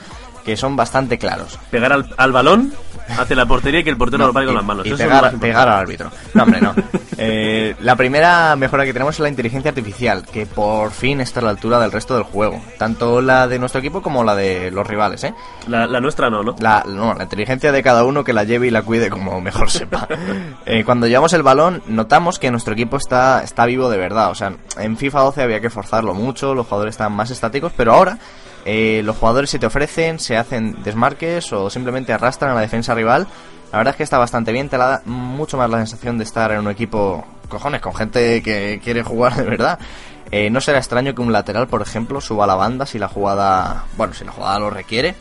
que 0.47 0.55
son 0.57 0.77
bastante 0.77 1.17
claros. 1.17 1.59
Pegar 1.69 1.91
al, 1.91 2.09
al 2.15 2.31
balón 2.31 2.71
hacia 3.09 3.35
la 3.35 3.45
portería 3.45 3.81
y 3.81 3.83
que 3.83 3.89
el 3.89 3.97
portero 3.97 4.19
No, 4.19 4.27
lo 4.27 4.33
pare 4.33 4.45
con 4.45 4.55
y- 4.55 4.57
las 4.57 4.65
manos. 4.65 4.85
Y 4.85 4.89
Eso 4.89 4.95
es 4.95 5.01
pegar, 5.03 5.35
pegar 5.39 5.67
al 5.67 5.79
árbitro. 5.79 6.09
No, 6.33 6.43
hombre, 6.43 6.61
no. 6.61 6.73
Eh, 7.19 7.75
la 7.79 7.95
primera 7.95 8.55
mejora 8.57 8.85
que 8.85 8.93
tenemos 8.93 9.15
es 9.15 9.19
la 9.21 9.29
inteligencia 9.29 9.69
artificial, 9.69 10.23
que 10.23 10.45
por 10.45 10.91
fin 10.91 11.19
está 11.19 11.39
a 11.39 11.43
la 11.45 11.49
altura 11.49 11.79
del 11.79 11.91
resto 11.91 12.13
del 12.13 12.21
juego. 12.23 12.61
Tanto 12.77 13.21
la 13.23 13.47
de 13.47 13.57
nuestro 13.57 13.79
equipo 13.79 14.03
como 14.03 14.23
la 14.23 14.35
de 14.35 14.69
los 14.69 14.85
rivales, 14.85 15.23
¿eh? 15.23 15.33
La, 15.67 15.87
la 15.87 15.99
nuestra 15.99 16.29
no, 16.29 16.43
¿no? 16.43 16.55
La, 16.59 16.83
no, 16.87 17.15
la 17.15 17.23
inteligencia 17.23 17.71
de 17.71 17.81
cada 17.81 18.03
uno 18.03 18.23
que 18.23 18.33
la 18.33 18.43
lleve 18.43 18.67
y 18.67 18.69
la 18.69 18.83
cuide 18.83 19.09
como 19.09 19.41
mejor 19.41 19.71
sepa. 19.71 20.07
Eh, 20.67 20.83
cuando 20.83 21.07
llevamos 21.07 21.33
el 21.33 21.41
balón, 21.43 21.81
notamos 21.87 22.37
que 22.37 22.51
nuestro 22.51 22.73
equipo 22.73 22.97
está, 22.97 23.41
está 23.41 23.65
vivo 23.65 23.89
de 23.89 23.97
verdad. 23.97 24.29
O 24.29 24.35
sea, 24.35 24.53
en 24.77 24.95
FIFA 24.95 25.21
12 25.21 25.41
había 25.41 25.59
que 25.61 25.69
forzarlo 25.71 26.13
mucho, 26.13 26.53
los 26.53 26.67
jugadores 26.67 26.93
estaban 26.93 27.13
más 27.13 27.31
estáticos, 27.31 27.71
pero 27.75 27.93
ahora 27.93 28.19
eh, 28.69 29.01
los 29.01 29.15
jugadores 29.15 29.49
se 29.49 29.59
te 29.59 29.65
ofrecen, 29.65 30.19
se 30.19 30.35
hacen 30.35 30.83
desmarques 30.83 31.53
o 31.53 31.69
simplemente 31.69 32.11
arrastran 32.11 32.51
a 32.51 32.55
la 32.55 32.59
defensa 32.59 32.93
rival. 32.93 33.25
La 33.71 33.77
verdad 33.77 33.93
es 33.93 33.97
que 33.97 34.03
está 34.03 34.17
bastante 34.17 34.51
bien, 34.51 34.67
te 34.67 34.77
la 34.77 34.87
da 34.87 35.01
mucho 35.05 35.55
más 35.55 35.69
la 35.69 35.77
sensación 35.77 36.17
de 36.17 36.25
estar 36.25 36.51
en 36.51 36.59
un 36.59 36.69
equipo, 36.69 37.25
cojones, 37.47 37.79
con 37.79 37.95
gente 37.95 38.43
que 38.43 38.81
quiere 38.83 39.03
jugar 39.03 39.35
de 39.35 39.43
verdad. 39.43 39.79
Eh, 40.31 40.49
no 40.49 40.59
será 40.59 40.79
extraño 40.79 41.15
que 41.15 41.21
un 41.21 41.31
lateral, 41.31 41.67
por 41.67 41.81
ejemplo, 41.81 42.19
suba 42.19 42.43
a 42.43 42.47
la 42.47 42.55
banda 42.55 42.85
si 42.85 42.99
la 42.99 43.07
jugada, 43.07 43.85
bueno, 43.95 44.13
si 44.13 44.25
la 44.25 44.33
jugada 44.33 44.59
lo 44.59 44.69
requiere. 44.69 45.15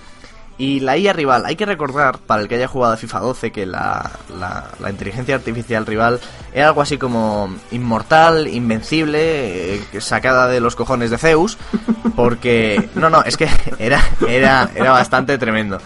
Y 0.59 0.81
la 0.81 0.97
IA 0.97 1.13
rival, 1.13 1.45
hay 1.45 1.55
que 1.55 1.67
recordar, 1.67 2.17
para 2.19 2.41
el 2.41 2.49
que 2.49 2.55
haya 2.55 2.67
jugado 2.67 2.95
a 2.95 2.97
FIFA 2.97 3.21
12, 3.21 3.53
que 3.53 3.67
la, 3.67 4.11
la, 4.41 4.65
la 4.81 4.91
inteligencia 4.91 5.35
artificial 5.35 5.85
rival 5.85 6.19
era 6.55 6.69
algo 6.69 6.81
así 6.81 6.97
como 6.97 7.55
inmortal, 7.73 8.49
invencible, 8.49 9.75
eh, 9.75 9.83
sacada 10.01 10.47
de 10.49 10.61
los 10.61 10.75
cojones 10.75 11.11
de 11.11 11.19
Zeus, 11.19 11.59
porque... 12.17 12.89
No, 12.95 13.11
no, 13.11 13.23
es 13.23 13.37
que 13.37 13.49
era, 13.79 14.03
era, 14.27 14.71
era 14.75 14.93
bastante 14.93 15.37
tremendo. 15.37 15.79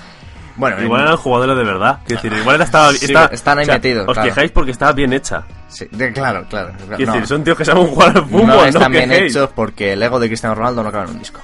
Bueno, 0.57 0.81
Igual 0.83 1.01
en- 1.01 1.07
eran 1.09 1.17
jugadores 1.17 1.57
de 1.57 1.65
verdad. 1.65 1.99
Es 2.07 2.15
decir, 2.15 2.33
igual 2.33 2.61
estaba, 2.61 2.93
Sí, 2.93 3.07
está- 3.07 3.27
están 3.27 3.59
ahí 3.59 3.67
metidos, 3.67 4.07
Os 4.07 4.15
claro. 4.15 4.29
quejáis 4.29 4.53
porque 4.53 4.71
estaba 4.73 4.93
bien 4.93 5.13
hecha. 5.13 5.43
sí, 5.69 5.89
de- 5.91 6.13
claro, 6.13 6.45
claro. 6.49 6.73
Es 6.79 6.89
no. 6.89 7.13
decir, 7.13 7.27
son 7.27 7.43
tíos 7.43 7.57
que 7.57 7.65
saben 7.65 7.87
jugar 7.89 8.11
al 8.17 8.25
fútbol, 8.25 8.47
no 8.47 8.55
no, 8.57 8.65
están 8.67 8.93
bien 8.93 9.09
quejéis. 9.09 9.33
hechos 9.35 9.51
porque 9.55 9.95
el 9.95 10.03
ego 10.03 10.21
de 10.21 10.29
Cristiano 10.29 10.55
Ronaldo 10.55 10.83
no 10.85 10.93
cabe 10.93 11.05
en 11.07 11.11
un 11.13 11.19
disco. 11.19 11.41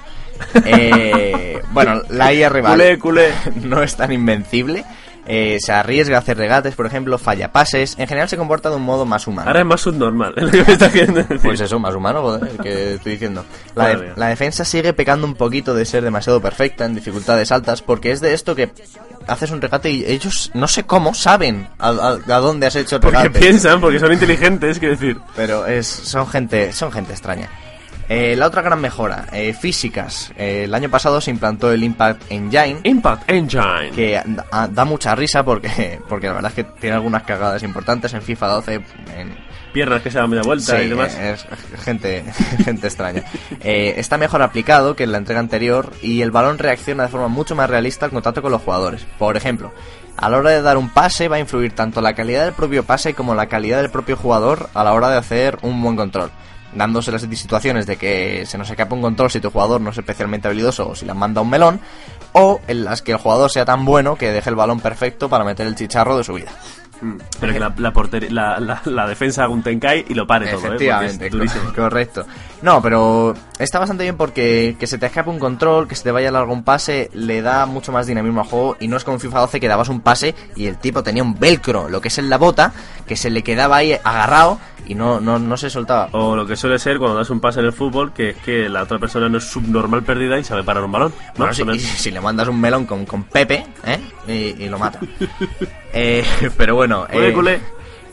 Eh, 0.64 1.60
bueno, 1.72 2.02
la 2.10 2.32
IA 2.32 2.48
rival 2.48 2.72
Culé, 2.78 2.98
culé. 2.98 3.32
no 3.62 3.82
es 3.82 3.96
tan 3.96 4.12
invencible. 4.12 4.84
eh, 5.28 5.58
se 5.60 5.72
arriesga 5.72 6.16
a 6.16 6.20
hacer 6.20 6.36
regates, 6.38 6.74
por 6.76 6.86
ejemplo, 6.86 7.18
falla 7.18 7.50
pases. 7.50 7.96
En 7.98 8.06
general 8.06 8.28
se 8.28 8.36
comporta 8.36 8.70
de 8.70 8.76
un 8.76 8.82
modo 8.82 9.04
más 9.04 9.26
humano. 9.26 9.48
Ahora 9.48 9.60
es 9.60 9.66
más 9.66 9.80
subnormal. 9.80 10.34
es 10.36 10.42
lo 10.44 10.50
que 10.50 10.62
me 10.64 10.72
está 10.72 10.90
queriendo 10.90 11.20
decir. 11.22 11.40
Pues 11.42 11.60
eso, 11.60 11.78
más 11.80 11.94
humano, 11.94 12.22
joder, 12.22 12.56
que 12.58 12.94
estoy 12.94 13.12
diciendo. 13.12 13.44
La, 13.74 13.88
de- 13.96 14.12
defensa 14.28 14.64
sigue 14.64 14.92
pecando 14.92 15.26
un 15.26 15.34
poquito 15.34 15.74
de 15.74 15.84
ser 15.84 16.04
demasiado 16.04 16.40
perfecta 16.40 16.84
en 16.84 16.94
dificultades 16.94 17.50
altas, 17.50 17.82
porque 17.82 18.12
es 18.12 18.20
de 18.20 18.34
esto 18.34 18.54
que 18.54 18.70
haces 19.26 19.50
un 19.50 19.60
regate 19.60 19.90
y 19.90 20.04
ellos, 20.06 20.52
no 20.54 20.68
sé 20.68 20.84
cómo, 20.84 21.12
saben 21.12 21.66
a, 21.78 21.88
a- 21.88 22.10
a 22.36 22.38
dónde 22.38 22.66
has 22.68 22.76
hecho 22.76 22.96
el 22.96 23.02
Porque 23.02 23.18
regate. 23.18 23.40
piensan, 23.40 23.80
porque 23.80 23.98
son 23.98 24.12
inteligentes, 24.12 24.78
que 24.78 24.90
decir. 24.90 25.18
Pero 25.34 25.66
es, 25.66 25.86
son 25.88 26.28
gente, 26.28 26.72
son 26.72 26.92
gente 26.92 27.12
extraña. 27.12 27.50
Eh, 28.08 28.36
la 28.36 28.46
otra 28.46 28.62
gran 28.62 28.80
mejora, 28.80 29.26
eh, 29.32 29.52
físicas. 29.52 30.32
Eh, 30.36 30.64
el 30.64 30.74
año 30.74 30.88
pasado 30.88 31.20
se 31.20 31.30
implantó 31.30 31.72
el 31.72 31.82
Impact 31.82 32.22
Engine, 32.30 32.78
Impact 32.84 33.28
Engine. 33.30 33.90
que 33.94 34.22
da, 34.24 34.68
da 34.68 34.84
mucha 34.84 35.14
risa 35.14 35.44
porque, 35.44 36.00
porque 36.08 36.28
la 36.28 36.34
verdad 36.34 36.52
es 36.56 36.64
que 36.64 36.70
tiene 36.80 36.96
algunas 36.96 37.24
cagadas 37.24 37.62
importantes 37.62 38.14
en 38.14 38.22
FIFA 38.22 38.46
12. 38.48 38.74
En, 39.16 39.46
Piernas 39.72 40.00
que 40.00 40.10
se 40.10 40.16
dan 40.16 40.30
media 40.30 40.42
vuelta 40.42 40.78
Sí, 40.78 40.84
y 40.84 40.88
demás. 40.88 41.14
es 41.18 41.46
gente, 41.84 42.24
gente 42.64 42.86
extraña. 42.86 43.24
Eh, 43.60 43.92
está 43.98 44.16
mejor 44.16 44.40
aplicado 44.40 44.96
que 44.96 45.04
en 45.04 45.12
la 45.12 45.18
entrega 45.18 45.38
anterior 45.38 45.92
y 46.00 46.22
el 46.22 46.30
balón 46.30 46.56
reacciona 46.56 47.02
de 47.02 47.08
forma 47.10 47.28
mucho 47.28 47.54
más 47.54 47.68
realista 47.68 48.06
al 48.06 48.12
contacto 48.12 48.40
con 48.40 48.52
los 48.52 48.62
jugadores. 48.62 49.04
Por 49.18 49.36
ejemplo, 49.36 49.74
a 50.16 50.30
la 50.30 50.38
hora 50.38 50.50
de 50.50 50.62
dar 50.62 50.78
un 50.78 50.88
pase 50.88 51.28
va 51.28 51.36
a 51.36 51.40
influir 51.40 51.72
tanto 51.72 52.00
la 52.00 52.14
calidad 52.14 52.44
del 52.46 52.54
propio 52.54 52.84
pase 52.84 53.12
como 53.12 53.34
la 53.34 53.48
calidad 53.48 53.82
del 53.82 53.90
propio 53.90 54.16
jugador 54.16 54.70
a 54.72 54.82
la 54.82 54.94
hora 54.94 55.10
de 55.10 55.18
hacer 55.18 55.58
un 55.60 55.82
buen 55.82 55.96
control. 55.96 56.30
Dándose 56.76 57.10
las 57.10 57.22
situaciones 57.22 57.86
de 57.86 57.96
que 57.96 58.44
se 58.46 58.58
nos 58.58 58.68
escapa 58.68 58.94
un 58.94 59.00
control 59.00 59.30
si 59.30 59.40
tu 59.40 59.50
jugador 59.50 59.80
no 59.80 59.90
es 59.90 59.98
especialmente 59.98 60.46
habilidoso 60.46 60.90
o 60.90 60.94
si 60.94 61.06
le 61.06 61.14
manda 61.14 61.40
un 61.40 61.48
melón, 61.48 61.80
o 62.32 62.60
en 62.68 62.84
las 62.84 63.00
que 63.00 63.12
el 63.12 63.18
jugador 63.18 63.50
sea 63.50 63.64
tan 63.64 63.84
bueno 63.86 64.16
que 64.16 64.30
deje 64.30 64.50
el 64.50 64.56
balón 64.56 64.80
perfecto 64.80 65.28
para 65.30 65.44
meter 65.44 65.66
el 65.66 65.74
chicharro 65.74 66.18
de 66.18 66.24
su 66.24 66.34
vida. 66.34 66.52
Pero 67.40 67.52
que 67.52 67.60
la, 67.60 67.74
la, 67.76 67.92
portería- 67.92 68.30
la, 68.30 68.58
la, 68.60 68.80
la 68.84 69.06
defensa 69.06 69.44
haga 69.44 69.52
un 69.52 69.62
Tenkai 69.62 70.06
y 70.08 70.14
lo 70.14 70.26
pare 70.26 70.46
todo, 70.46 70.56
¿eh? 70.56 70.60
Porque 70.62 70.74
Efectivamente, 70.86 71.26
es 71.26 71.32
durísimo. 71.32 71.72
correcto. 71.76 72.26
No, 72.62 72.80
pero 72.80 73.34
está 73.58 73.78
bastante 73.78 74.04
bien 74.04 74.16
porque 74.16 74.76
que 74.80 74.86
se 74.86 74.96
te 74.98 75.06
escape 75.06 75.28
un 75.30 75.38
control, 75.38 75.86
que 75.86 75.94
se 75.94 76.02
te 76.04 76.10
vaya 76.10 76.30
largo 76.30 76.52
un 76.52 76.64
pase, 76.64 77.10
le 77.12 77.42
da 77.42 77.66
mucho 77.66 77.92
más 77.92 78.06
dinamismo 78.06 78.40
al 78.40 78.46
juego 78.48 78.76
y 78.80 78.88
no 78.88 78.96
es 78.96 79.04
como 79.04 79.16
en 79.16 79.20
FIFA 79.20 79.40
12 79.40 79.60
que 79.60 79.68
dabas 79.68 79.88
un 79.90 80.00
pase 80.00 80.34
y 80.56 80.66
el 80.66 80.76
tipo 80.78 81.02
tenía 81.02 81.22
un 81.22 81.38
velcro, 81.38 81.88
lo 81.88 82.00
que 82.00 82.08
es 82.08 82.16
en 82.18 82.30
la 82.30 82.38
bota, 82.38 82.72
que 83.06 83.14
se 83.16 83.28
le 83.30 83.42
quedaba 83.42 83.76
ahí 83.76 83.92
agarrado 84.02 84.58
y 84.86 84.94
no, 84.94 85.20
no, 85.20 85.38
no 85.38 85.56
se 85.56 85.68
soltaba. 85.68 86.08
O 86.12 86.34
lo 86.34 86.46
que 86.46 86.56
suele 86.56 86.78
ser 86.78 86.98
cuando 86.98 87.16
das 87.18 87.28
un 87.30 87.40
pase 87.40 87.60
en 87.60 87.66
el 87.66 87.72
fútbol, 87.72 88.12
que 88.14 88.30
es 88.30 88.36
que 88.38 88.68
la 88.68 88.82
otra 88.84 88.98
persona 88.98 89.28
no 89.28 89.36
es 89.38 89.44
subnormal 89.44 90.02
perdida 90.02 90.38
y 90.38 90.44
sabe 90.44 90.64
parar 90.64 90.84
un 90.84 90.92
balón. 90.92 91.12
¿no? 91.36 91.46
Bueno, 91.46 91.52
si, 91.52 91.62
y 91.62 91.78
si 91.80 92.10
le 92.10 92.20
mandas 92.20 92.48
un 92.48 92.60
melón 92.60 92.86
con, 92.86 93.04
con 93.04 93.24
Pepe, 93.24 93.66
¿eh? 93.84 94.00
Y, 94.28 94.64
y 94.64 94.68
lo 94.70 94.78
mata. 94.78 94.98
Eh, 95.98 96.22
pero 96.58 96.74
bueno, 96.74 96.85
Culé, 96.88 97.28
eh, 97.28 97.32
culé. 97.32 97.60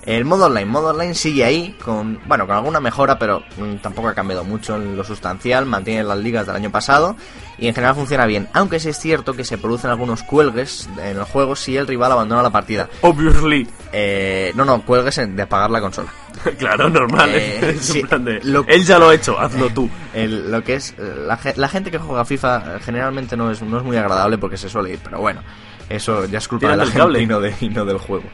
el 0.05 0.25
modo 0.25 0.47
online, 0.47 0.65
modo 0.65 0.89
online 0.89 1.13
sigue 1.15 1.45
ahí 1.45 1.77
con, 1.83 2.19
bueno, 2.25 2.45
con 2.45 2.55
alguna 2.57 2.79
mejora, 2.79 3.17
pero 3.17 3.41
mm, 3.57 3.75
tampoco 3.81 4.09
ha 4.09 4.13
cambiado 4.13 4.43
mucho 4.43 4.75
en 4.75 4.97
lo 4.97 5.03
sustancial, 5.03 5.65
mantiene 5.65 6.03
las 6.03 6.17
ligas 6.17 6.45
del 6.47 6.55
año 6.57 6.71
pasado 6.71 7.15
y 7.57 7.67
en 7.67 7.73
general 7.75 7.95
funciona 7.95 8.25
bien, 8.25 8.49
aunque 8.53 8.79
sí 8.79 8.89
es 8.89 8.99
cierto 8.99 9.33
que 9.33 9.45
se 9.45 9.57
producen 9.57 9.91
algunos 9.91 10.23
cuelgues 10.23 10.89
en 10.97 11.17
el 11.17 11.23
juego 11.23 11.55
si 11.55 11.77
el 11.77 11.87
rival 11.87 12.11
abandona 12.11 12.41
la 12.43 12.49
partida. 12.49 12.89
Obviously. 13.01 13.67
Eh, 13.93 14.51
no, 14.55 14.65
no, 14.65 14.81
cuelgues 14.81 15.19
en- 15.19 15.35
de 15.35 15.43
apagar 15.43 15.69
la 15.71 15.79
consola. 15.79 16.09
claro, 16.57 16.89
normal. 16.89 17.29
Eh, 17.33 17.75
es 17.77 17.85
sí, 17.85 18.01
un 18.01 18.07
plan 18.07 18.25
de, 18.25 18.39
lo- 18.43 18.65
Él 18.67 18.83
ya 18.83 18.97
lo 18.99 19.09
ha 19.09 19.15
hecho, 19.15 19.39
hazlo 19.39 19.69
tú. 19.69 19.87
El- 20.13 20.51
lo 20.51 20.63
que 20.63 20.73
es 20.75 20.91
eh, 20.97 21.13
la, 21.27 21.39
la 21.55 21.69
gente 21.69 21.91
que 21.91 21.99
juega 21.99 22.25
FIFA 22.25 22.57
eh, 22.75 22.79
generalmente 22.83 23.37
no 23.37 23.51
es, 23.51 23.61
no 23.61 23.77
es 23.77 23.83
muy 23.83 23.95
agradable 23.95 24.37
porque 24.37 24.57
se 24.57 24.67
suele 24.67 24.93
ir, 24.93 24.99
pero 25.03 25.19
bueno, 25.19 25.41
eso 25.89 26.25
ya 26.25 26.39
es 26.39 26.47
culpa 26.47 26.71
de 26.71 26.77
la 26.77 26.83
del 26.85 26.91
gente 26.93 27.21
y 27.21 27.25
no, 27.27 27.39
de- 27.39 27.55
y 27.61 27.69
no 27.69 27.85
del 27.85 27.99
juego. 27.99 28.25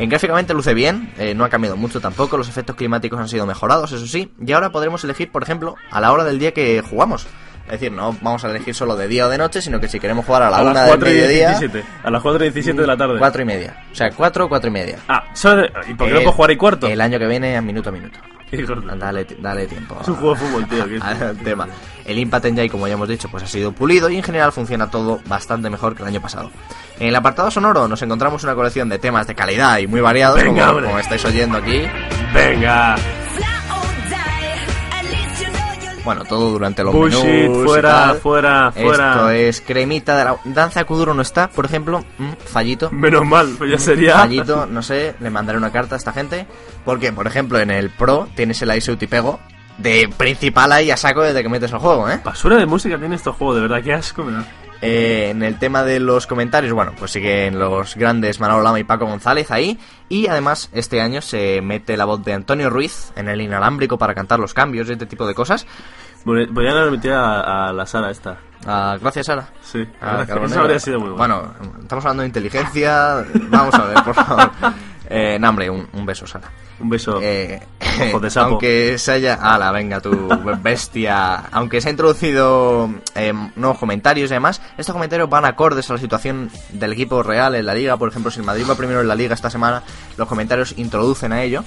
En 0.00 0.08
gráficamente 0.08 0.54
luce 0.54 0.72
bien, 0.72 1.12
eh, 1.18 1.34
no 1.34 1.44
ha 1.44 1.48
cambiado 1.50 1.76
mucho 1.76 2.00
tampoco, 2.00 2.36
los 2.38 2.48
efectos 2.48 2.74
climáticos 2.74 3.20
han 3.20 3.28
sido 3.28 3.44
mejorados, 3.46 3.92
eso 3.92 4.06
sí, 4.06 4.32
y 4.44 4.52
ahora 4.52 4.70
podremos 4.70 5.04
elegir, 5.04 5.30
por 5.30 5.42
ejemplo, 5.42 5.76
a 5.90 6.00
la 6.00 6.10
hora 6.12 6.24
del 6.24 6.38
día 6.38 6.52
que 6.52 6.80
jugamos. 6.82 7.26
Es 7.66 7.72
decir, 7.72 7.92
no 7.92 8.16
vamos 8.22 8.42
a 8.44 8.50
elegir 8.50 8.74
solo 8.74 8.96
de 8.96 9.06
día 9.06 9.26
o 9.26 9.28
de 9.28 9.36
noche, 9.38 9.60
sino 9.62 9.78
que 9.78 9.86
si 9.88 10.00
queremos 10.00 10.24
jugar 10.24 10.42
a 10.42 10.50
la 10.50 10.56
A 10.56 10.62
una 10.62 10.72
las 10.72 10.82
del 10.86 10.90
4 10.98 11.08
y 11.10 11.12
mediodía, 11.12 11.48
17. 11.50 11.84
A 12.02 12.10
las 12.10 12.22
4 12.22 12.44
y 12.44 12.48
17 12.50 12.80
de 12.80 12.86
la 12.86 12.96
tarde. 12.96 13.18
cuatro 13.18 13.42
y 13.42 13.44
media. 13.44 13.76
O 13.92 13.94
sea, 13.94 14.10
cuatro, 14.10 14.48
cuatro 14.48 14.70
y 14.70 14.72
media. 14.72 14.98
Ah. 15.06 15.22
¿y 15.86 15.94
por 15.94 16.06
qué 16.08 16.14
no 16.14 16.18
El- 16.18 16.24
puedo 16.24 16.32
jugar 16.32 16.50
y 16.50 16.56
cuarto? 16.56 16.86
El 16.88 17.00
año 17.00 17.18
que 17.18 17.26
viene 17.26 17.56
a 17.56 17.60
minuto 17.62 17.90
a 17.90 17.92
minuto. 17.92 18.18
Dale, 18.98 19.26
dale 19.38 19.66
tiempo. 19.66 19.96
Es 20.00 20.08
un 20.08 20.16
juego 20.16 20.34
de 20.34 20.40
fútbol, 20.40 20.66
tío. 20.66 20.84
que 20.88 20.96
es- 20.96 21.02
al 21.02 21.36
tema. 21.38 21.68
El 22.04 22.18
Impact 22.18 22.46
Engine, 22.46 22.70
como 22.70 22.86
ya 22.86 22.94
hemos 22.94 23.08
dicho, 23.08 23.28
pues 23.28 23.42
ha 23.42 23.46
sido 23.46 23.72
pulido 23.72 24.08
y 24.10 24.16
en 24.16 24.22
general 24.22 24.52
funciona 24.52 24.90
todo 24.90 25.20
bastante 25.26 25.70
mejor 25.70 25.94
que 25.94 26.02
el 26.02 26.08
año 26.08 26.20
pasado. 26.20 26.50
En 26.98 27.08
el 27.08 27.16
apartado 27.16 27.50
sonoro 27.50 27.88
nos 27.88 28.02
encontramos 28.02 28.42
una 28.44 28.54
colección 28.54 28.88
de 28.88 28.98
temas 28.98 29.26
de 29.26 29.34
calidad 29.34 29.78
y 29.78 29.86
muy 29.86 30.00
variados, 30.00 30.42
Venga, 30.42 30.68
como, 30.68 30.86
como 30.86 30.98
estáis 30.98 31.24
oyendo 31.24 31.58
aquí. 31.58 31.82
Venga. 32.34 32.96
Bueno, 36.04 36.24
todo 36.24 36.50
durante 36.50 36.82
los 36.82 36.94
Bullshit, 36.94 37.24
menús 37.24 37.64
fuera, 37.64 38.14
fuera, 38.14 38.72
fuera. 38.72 39.10
Esto 39.12 39.30
es 39.30 39.60
cremita 39.60 40.16
de 40.16 40.24
la... 40.24 40.36
Danza 40.44 40.84
Kuduro 40.84 41.12
no 41.14 41.22
está, 41.22 41.48
por 41.48 41.66
ejemplo, 41.66 42.02
mm, 42.18 42.30
fallito. 42.46 42.90
Menos 42.90 43.26
mal, 43.26 43.54
pues 43.58 43.70
ya 43.70 43.78
sería. 43.78 44.14
Fallito, 44.14 44.66
no 44.66 44.82
sé, 44.82 45.14
le 45.20 45.30
mandaré 45.30 45.58
una 45.58 45.70
carta 45.70 45.96
a 45.96 45.98
esta 45.98 46.12
gente. 46.12 46.46
Porque, 46.84 47.12
por 47.12 47.26
ejemplo, 47.26 47.58
en 47.60 47.70
el 47.70 47.90
Pro 47.90 48.28
tienes 48.34 48.60
el 48.62 48.74
ISO 48.74 48.96
Pego 48.98 49.40
de 49.80 50.08
principal 50.16 50.72
ahí 50.72 50.90
a 50.90 50.96
saco 50.96 51.22
desde 51.22 51.42
que 51.42 51.48
metes 51.48 51.72
el 51.72 51.78
juego, 51.78 52.08
¿eh? 52.08 52.20
Basura 52.24 52.56
de 52.56 52.66
música 52.66 52.98
tiene 52.98 53.16
estos 53.16 53.36
juegos, 53.36 53.56
de 53.56 53.62
verdad, 53.62 53.82
qué 53.82 53.92
asco 53.94 54.22
me 54.24 54.32
da. 54.32 54.44
Eh, 54.82 55.28
en 55.30 55.42
el 55.42 55.58
tema 55.58 55.82
de 55.82 56.00
los 56.00 56.26
comentarios, 56.26 56.72
bueno, 56.72 56.92
pues 56.98 57.10
siguen 57.10 57.58
los 57.58 57.96
grandes 57.96 58.40
Manolo 58.40 58.62
Lama 58.62 58.80
y 58.80 58.84
Paco 58.84 59.04
González 59.06 59.50
ahí. 59.50 59.78
Y 60.08 60.26
además, 60.26 60.70
este 60.72 61.02
año 61.02 61.20
se 61.20 61.60
mete 61.60 61.96
la 61.98 62.06
voz 62.06 62.24
de 62.24 62.32
Antonio 62.32 62.70
Ruiz 62.70 63.12
en 63.14 63.28
el 63.28 63.42
inalámbrico 63.42 63.98
para 63.98 64.14
cantar 64.14 64.38
los 64.38 64.54
cambios 64.54 64.88
y 64.88 64.92
este 64.92 65.04
tipo 65.06 65.26
de 65.26 65.34
cosas. 65.34 65.66
Voy 66.24 66.66
a 66.66 66.84
remitir 66.84 67.12
a, 67.12 67.68
a 67.68 67.72
la 67.72 67.84
sala 67.86 68.10
esta. 68.10 68.38
Ah, 68.66 68.96
gracias, 69.00 69.26
Sara. 69.26 69.48
Sí, 69.62 69.86
Ah, 70.00 70.24
eso 70.44 70.60
habría 70.60 70.78
sido 70.78 71.00
muy 71.00 71.10
bueno. 71.10 71.52
Bueno, 71.58 71.78
estamos 71.82 72.04
hablando 72.04 72.22
de 72.22 72.26
inteligencia. 72.28 73.24
Vamos 73.48 73.74
a 73.74 73.84
ver, 73.84 74.02
por 74.02 74.14
favor. 74.14 74.50
Eh, 75.12 75.38
no, 75.40 75.48
hombre, 75.48 75.68
un, 75.68 75.88
un 75.92 76.06
beso, 76.06 76.24
Sara. 76.26 76.48
Un 76.78 76.88
beso. 76.88 77.18
Eh, 77.20 77.60
Ojo 78.08 78.20
de 78.20 78.30
sapo. 78.30 78.50
Aunque 78.50 78.96
se 78.96 79.12
haya. 79.12 79.34
¡Hala, 79.34 79.72
venga, 79.72 80.00
tu 80.00 80.28
bestia! 80.62 81.34
Aunque 81.50 81.80
se 81.80 81.88
ha 81.88 81.90
introducido 81.90 82.88
eh, 83.16 83.32
nuevos 83.56 83.78
comentarios 83.78 84.30
y 84.30 84.34
demás, 84.34 84.62
estos 84.78 84.92
comentarios 84.92 85.28
van 85.28 85.44
acordes 85.44 85.90
a 85.90 85.94
la 85.94 85.98
situación 85.98 86.50
del 86.70 86.92
equipo 86.92 87.22
real 87.22 87.56
en 87.56 87.66
la 87.66 87.74
liga. 87.74 87.96
Por 87.96 88.08
ejemplo, 88.08 88.30
si 88.30 88.38
el 88.40 88.46
Madrid 88.46 88.64
va 88.70 88.76
primero 88.76 89.00
en 89.00 89.08
la 89.08 89.16
liga 89.16 89.34
esta 89.34 89.50
semana, 89.50 89.82
los 90.16 90.28
comentarios 90.28 90.74
introducen 90.78 91.32
a 91.32 91.42
ello. 91.42 91.64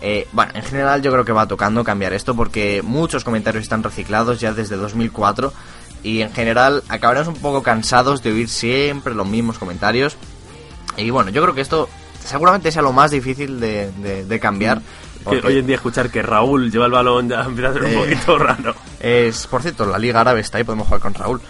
Eh, 0.00 0.26
bueno, 0.32 0.52
en 0.54 0.62
general 0.62 1.02
yo 1.02 1.12
creo 1.12 1.24
que 1.24 1.32
va 1.32 1.46
tocando 1.46 1.84
cambiar 1.84 2.12
esto 2.12 2.34
porque 2.34 2.82
muchos 2.82 3.24
comentarios 3.24 3.62
están 3.62 3.82
reciclados 3.82 4.40
ya 4.40 4.52
desde 4.52 4.76
2004 4.76 5.52
y 6.02 6.20
en 6.20 6.32
general 6.32 6.82
acabaremos 6.88 7.28
un 7.28 7.40
poco 7.40 7.62
cansados 7.62 8.22
de 8.22 8.30
oír 8.32 8.48
siempre 8.48 9.14
los 9.14 9.26
mismos 9.26 9.58
comentarios. 9.58 10.16
Y 10.96 11.10
bueno, 11.10 11.30
yo 11.30 11.42
creo 11.42 11.54
que 11.54 11.60
esto 11.60 11.88
seguramente 12.26 12.70
sea 12.72 12.82
lo 12.82 12.92
más 12.92 13.10
difícil 13.10 13.58
de, 13.60 13.90
de- 13.98 14.24
de 14.24 14.40
cambiar. 14.40 14.82
Que 15.28 15.40
hoy 15.44 15.58
en 15.58 15.66
día 15.66 15.74
escuchar 15.76 16.08
que 16.10 16.22
Raúl 16.22 16.70
lleva 16.70 16.86
el 16.86 16.92
balón 16.92 17.28
ya 17.28 17.40
empieza 17.40 17.70
a 17.70 17.72
ser 17.72 17.82
un 17.82 17.90
Eh. 17.90 17.94
poquito 17.96 18.38
raro. 18.38 18.74
es, 19.00 19.46
por 19.48 19.62
cierto, 19.62 19.84
la 19.86 19.98
Liga 19.98 20.20
Árabe 20.20 20.40
está 20.40 20.58
ahí, 20.58 20.64
podemos 20.64 20.86
jugar 20.86 21.00
con 21.00 21.14
Raúl. 21.14 21.40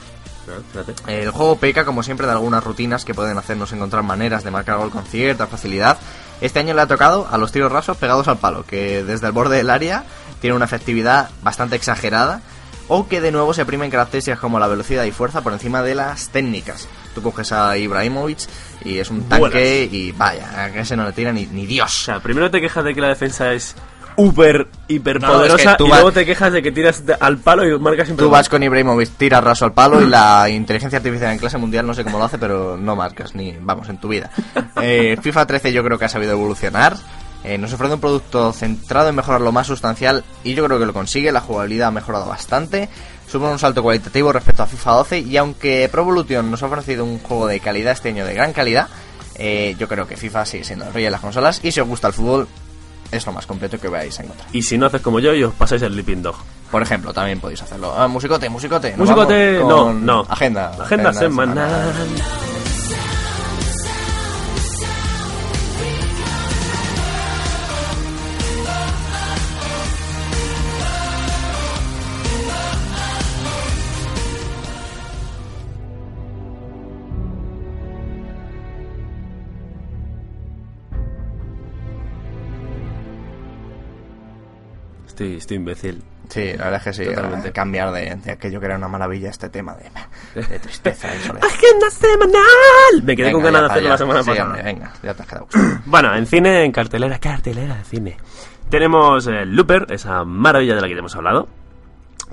Espérate. 0.47 0.95
El 1.23 1.31
juego 1.31 1.57
peca, 1.59 1.85
como 1.85 2.03
siempre, 2.03 2.27
de 2.27 2.33
algunas 2.33 2.63
rutinas 2.65 3.05
que 3.05 3.13
pueden 3.15 3.37
hacernos 3.37 3.73
encontrar 3.73 4.03
maneras 4.05 4.45
de 4.45 4.51
marcar 4.53 4.79
gol 4.79 4.91
con 4.91 5.05
cierta 5.05 5.47
facilidad. 5.47 5.99
Este 6.41 6.61
año 6.61 6.73
le 6.75 6.83
ha 6.83 6.87
tocado 6.87 7.27
a 7.31 7.37
los 7.37 7.51
tiros 7.53 7.73
rasos 7.73 7.97
pegados 7.97 8.29
al 8.29 8.39
palo, 8.39 8.65
que 8.65 9.03
desde 9.03 9.27
el 9.27 9.33
borde 9.33 9.57
del 9.57 9.71
área 9.71 10.05
tiene 10.41 10.55
una 10.57 10.67
efectividad 10.67 11.31
bastante 11.43 11.77
exagerada, 11.77 12.41
o 12.89 13.09
que 13.09 13.21
de 13.21 13.33
nuevo 13.33 13.53
se 13.55 13.67
primen 13.67 13.91
características 13.91 14.39
como 14.39 14.59
la 14.61 14.69
velocidad 14.69 15.03
y 15.05 15.11
fuerza 15.11 15.41
por 15.43 15.53
encima 15.53 15.83
de 15.83 15.97
las 15.97 16.29
técnicas. 16.29 16.87
Tú 17.17 17.23
coges 17.23 17.51
a 17.51 17.77
Ibrahimovic 17.79 18.41
y 18.85 18.99
es 18.99 19.11
un 19.11 19.23
tanque 19.29 19.89
y 19.91 20.13
vaya, 20.13 20.51
a 20.55 20.69
ese 20.69 20.97
no 20.97 21.05
le 21.07 21.13
tira 21.13 21.33
ni, 21.33 21.47
ni 21.47 21.65
O 21.65 21.67
Dios. 21.67 22.05
sea, 22.05 22.21
primero 22.21 22.51
te 22.51 22.61
quejas 22.61 22.85
de 22.85 22.95
que 22.95 23.01
la 23.01 23.09
defensa 23.09 23.53
es 23.55 23.75
hiper, 24.19 24.69
hiper 24.89 25.21
No, 25.21 25.29
es 25.29 25.35
poderosa 25.53 25.77
que 25.79 25.83
y 25.85 25.89
vas- 25.89 25.99
luego 26.01 26.13
te 26.13 26.27
quejas 26.27 26.53
de 26.53 26.63
que 26.63 26.73
tiras 26.73 27.03
al 27.21 27.39
palo 27.39 27.65
y 27.67 27.79
marcas 27.79 28.07
siempre 28.07 28.25
Tú 28.27 28.31
vas 28.31 28.49
con 28.51 28.63
Ibrahimovic, 28.63 29.11
tiras 29.17 29.43
raso 29.43 29.65
al 29.65 29.73
palo 29.73 30.03
y 30.03 30.07
la 30.07 30.49
inteligencia 30.51 30.99
artificial 30.99 31.33
en 31.33 31.39
clase 31.39 31.57
mundial 31.59 31.87
no 31.87 31.95
sé 31.95 32.05
cómo 32.05 32.19
lo 32.19 32.25
hace, 32.25 32.37
pero 32.39 32.77
no 32.77 32.95
marcas 32.97 33.35
ni, 33.35 33.57
vamos, 33.59 33.89
en 33.89 33.99
tu 33.99 34.09
vida. 34.09 34.31
Eh, 34.83 35.17
FIFA 35.23 35.47
13 35.47 35.73
yo 35.73 35.83
creo 35.83 35.99
que 35.99 36.05
ha 36.05 36.09
sabido 36.11 36.33
evolucionar. 36.33 36.97
Eh, 37.45 37.59
nos 37.59 37.73
ofrece 37.73 37.95
un 37.95 38.01
producto 38.01 38.53
centrado 38.53 39.09
en 39.09 39.15
mejorar 39.15 39.41
lo 39.41 39.53
más 39.53 39.69
sustancial 39.69 40.25
y 40.43 40.55
yo 40.55 40.65
creo 40.65 40.81
que 40.81 40.87
lo 40.87 40.93
consigue. 40.93 41.31
La 41.31 41.41
jugabilidad 41.41 41.89
ha 41.89 41.93
mejorado 41.93 42.27
bastante. 42.27 42.89
Supone 43.29 43.53
un 43.53 43.59
salto 43.59 43.83
cualitativo 43.83 44.33
respecto 44.33 44.63
a 44.63 44.67
FIFA 44.67 44.93
12 44.93 45.19
y 45.21 45.37
aunque 45.37 45.89
Pro 45.91 46.03
Evolution 46.03 46.51
nos 46.51 46.63
ha 46.63 46.67
ofrecido 46.67 47.05
un 47.05 47.19
juego 47.19 47.47
de 47.47 47.61
calidad 47.61 47.93
este 47.93 48.11
año 48.11 48.25
de 48.25 48.35
gran 48.35 48.53
calidad, 48.53 48.89
eh, 49.35 49.75
yo 49.79 49.89
creo 49.89 50.07
que 50.07 50.17
FIFA 50.17 50.47
sigue 50.47 50.65
siendo 50.65 50.87
el 50.87 50.95
rey 50.95 51.05
de 51.05 51.11
las 51.11 51.21
consolas 51.21 51.61
y 51.63 51.73
si 51.73 51.81
os 51.81 51.89
gusta 51.89 52.09
el 52.09 52.15
fútbol 52.15 52.49
es 53.11 53.27
lo 53.27 53.33
más 53.33 53.47
completo 53.47 53.79
que 53.79 53.89
vais 53.89 54.19
a 54.19 54.23
encontrar. 54.23 54.49
Y 54.53 54.63
si 54.63 54.79
no 54.79 54.87
haces 54.87 55.01
como 55.01 55.21
yo 55.21 55.35
y 55.35 55.45
os 55.45 55.55
pasáis 55.55 55.83
el 55.83 55.95
Leaping 55.95 56.23
Dog. 56.23 56.37
Por 56.71 56.83
ejemplo, 56.83 57.13
también 57.13 57.41
podéis 57.41 57.63
hacerlo. 57.63 57.95
Ah, 57.97 58.09
musicote, 58.09 58.49
musicote. 58.49 58.95
No, 59.61 59.93
no. 59.93 60.27
Agenda. 60.29 60.73
Agenda 60.81 61.13
semanal. 61.13 61.93
Estoy, 85.17 85.37
estoy 85.37 85.57
imbécil. 85.57 86.03
Sí, 86.29 86.53
la 86.59 86.65
verdad 86.65 86.75
es 86.75 86.83
que 86.83 86.93
sí. 86.93 87.05
Totalmente. 87.09 87.51
Cambiar 87.53 87.91
de, 87.91 88.17
de 88.17 88.33
aquello 88.33 88.61
que 88.61 88.67
era 88.67 88.77
una 88.77 88.89
maravilla 88.89 89.31
este 89.31 89.49
tema 89.49 89.75
de, 89.75 90.43
de 90.43 90.59
tristeza 90.59 91.09
y 91.15 91.19
soledad. 91.21 91.47
¡Agenda 91.47 91.89
semanal! 91.91 93.03
Me 93.03 93.17
quedé 93.17 93.29
Venga, 93.29 93.33
con 93.33 93.43
ganas 93.45 93.63
de 93.63 93.67
hacerlo 93.69 93.89
la 93.89 93.97
semana. 93.99 94.23
Sí, 94.23 94.29
pasada. 94.31 94.47
hombre, 94.49 94.63
venga, 94.63 94.93
ya 95.03 95.15
te 95.15 95.23
has 95.23 95.29
quedado. 95.29 95.47
Bueno, 95.87 96.15
en 96.15 96.27
cine, 96.27 96.65
en 96.65 96.73
cartelera, 96.73 97.19
cartelera 97.19 97.77
de 97.77 97.85
cine. 97.85 98.17
Tenemos 98.69 99.27
eh, 99.27 99.47
Looper, 99.47 99.87
esa 99.91 100.25
maravilla 100.25 100.75
de 100.75 100.81
la 100.83 100.87
que 100.89 100.93
ya 100.95 100.99
hemos 100.99 101.17
hablado. 101.17 101.49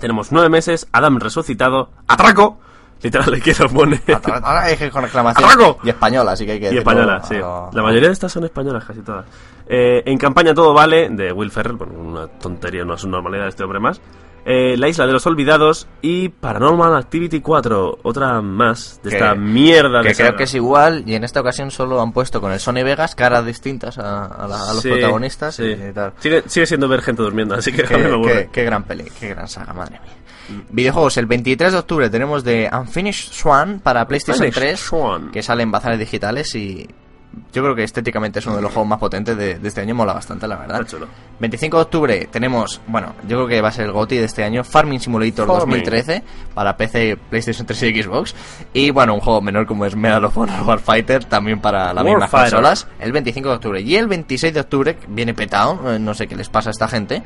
Tenemos 0.02 0.34
nueve 0.34 0.50
meses, 0.50 0.86
Adam 0.92 1.20
resucitado, 1.20 1.90
atraco. 2.08 2.60
Literal, 3.02 3.42
que 3.42 3.54
lo 3.60 3.70
pone. 3.70 4.02
Ahora 4.44 4.70
es 4.70 4.78
que 4.80 4.90
con 4.90 5.04
exclamación. 5.06 5.46
¡Atraco! 5.50 5.78
Y 5.84 5.90
española, 5.90 6.32
así 6.34 6.46
que 6.46 6.54
hay 6.54 6.60
que 6.60 6.74
Y 6.74 6.78
española, 6.80 7.22
sí. 7.24 7.36
lo- 7.36 7.70
La 7.74 7.82
mayoría 7.84 8.08
de 8.08 8.14
estas 8.14 8.32
son 8.32 8.44
españolas, 8.46 8.84
casi 8.86 9.00
todas. 9.02 9.26
Eh, 9.68 10.04
en 10.06 10.18
campaña 10.18 10.54
todo 10.54 10.74
vale, 10.74 11.10
de 11.10 11.32
Will 11.32 11.52
Ferrell, 11.52 11.78
bueno, 11.78 11.94
una 12.00 12.28
tontería, 12.28 12.84
no 12.84 12.96
es 12.96 13.04
una 13.04 13.14
normalidad 13.18 13.44
de 13.44 13.50
este 13.50 13.64
hombre 13.64 13.80
más. 13.80 14.02
eh, 14.46 14.76
La 14.78 14.90
Isla 14.90 15.08
de 15.08 15.14
los 15.14 15.26
Olvidados 15.26 15.88
y 16.02 16.28
Paranormal 16.28 16.94
Activity 16.98 17.40
4, 17.40 18.00
otra 18.04 18.42
más 18.42 19.00
de 19.02 19.10
Que- 19.12 19.16
esta 19.16 19.36
mierda 19.36 20.02
de 20.02 20.10
Que 20.10 20.16
creo 20.16 20.36
que 20.36 20.44
es 20.44 20.54
igual 20.54 21.04
y 21.08 21.16
en 21.16 21.24
esta 21.24 21.40
ocasión 21.40 21.72
solo 21.72 22.02
han 22.02 22.12
puesto 22.12 22.42
con 22.42 22.52
el 22.52 22.60
Sony 22.60 22.84
Vegas 22.84 23.16
caras 23.16 23.46
distintas 23.46 23.98
a, 23.98 24.26
a 24.26 24.46
la- 24.46 24.70
a 24.70 24.74
los 24.74 24.82
Sí, 24.82 24.90
protagonistas 24.90 25.56
sí. 25.56 25.64
y 25.64 25.94
tal. 25.94 26.12
Sigue, 26.20 26.44
sigue 26.48 26.66
siendo 26.66 26.90
ver 26.90 27.02
gente 27.02 27.22
durmiendo, 27.24 27.56
así 27.56 27.72
que, 27.72 27.84
Qué, 27.84 28.50
qué- 28.52 28.64
gran 28.66 28.84
peli, 28.84 29.06
qué 29.18 29.30
gran 29.30 29.48
saga, 29.48 29.72
madre 29.74 30.02
mía. 30.02 30.62
Videojuegos, 30.72 31.16
el 31.16 31.26
23 31.26 31.72
de 31.72 31.80
octubre 31.80 32.10
tenemos 32.10 32.44
de 32.44 32.70
Unfinished 32.70 33.32
Swan 33.32 33.80
para 33.80 34.06
PlayStation 34.10 34.46
Unfinished 34.46 34.72
3, 34.76 34.80
Swan. 34.82 35.32
que 35.32 35.42
sale 35.42 35.64
en 35.64 35.72
bazares 35.72 35.98
digitales 36.00 36.54
y 36.56 36.86
yo 37.52 37.64
creo 37.64 37.76
que 37.76 37.84
estéticamente 37.84 38.40
es 38.40 38.46
uno 38.46 38.56
de 38.56 38.62
los 38.62 38.72
juegos 38.72 38.90
más 38.90 39.00
potentes 39.00 39.38
de, 39.38 39.60
de 39.60 39.68
este 39.68 39.82
año, 39.82 39.96
mola 39.96 40.14
bastante, 40.14 40.48
la 40.48 40.56
verdad. 40.56 40.82
Está 40.82 40.92
chulo. 40.92 41.08
25 41.40 41.78
de 41.78 41.84
octubre 41.84 42.30
tenemos, 42.32 42.82
bueno, 42.88 43.14
yo 43.28 43.38
creo 43.38 43.48
que 43.48 43.62
va 43.62 43.70
a 43.70 43.72
ser 43.72 43.86
el 43.86 43.92
GOTY 43.92 44.18
de 44.18 44.26
este 44.26 44.44
año, 44.44 44.64
Farming 44.64 45.00
Simulator 45.00 45.48
Farming. 45.48 45.84
2013 45.84 46.24
para 46.54 46.78
PC, 46.78 47.18
PlayStation 47.30 47.66
3 47.66 47.84
y 47.84 48.04
Xbox. 48.04 48.36
Y 48.74 48.90
bueno, 48.92 49.14
un 49.14 49.20
juego 49.20 49.42
menor 49.42 49.66
como 49.66 49.86
es 49.86 49.96
Medal 49.96 50.26
of 50.26 50.38
Honor 50.38 50.64
Warfighter, 50.66 51.26
también 51.26 51.60
para 51.60 51.94
las 51.94 52.04
mismas 52.04 52.30
consolas, 52.30 52.88
el 53.00 53.12
25 53.12 53.50
de 53.50 53.56
octubre. 53.56 53.82
Y 53.82 53.96
el 53.96 54.08
26 54.08 54.54
de 54.54 54.60
octubre, 54.60 54.98
viene 55.08 55.34
petado, 55.34 55.94
eh, 55.94 56.00
no 56.00 56.14
sé 56.14 56.28
qué 56.28 56.36
les 56.36 56.50
pasa 56.50 56.70
a 56.70 56.72
esta 56.72 56.88
gente. 56.88 57.24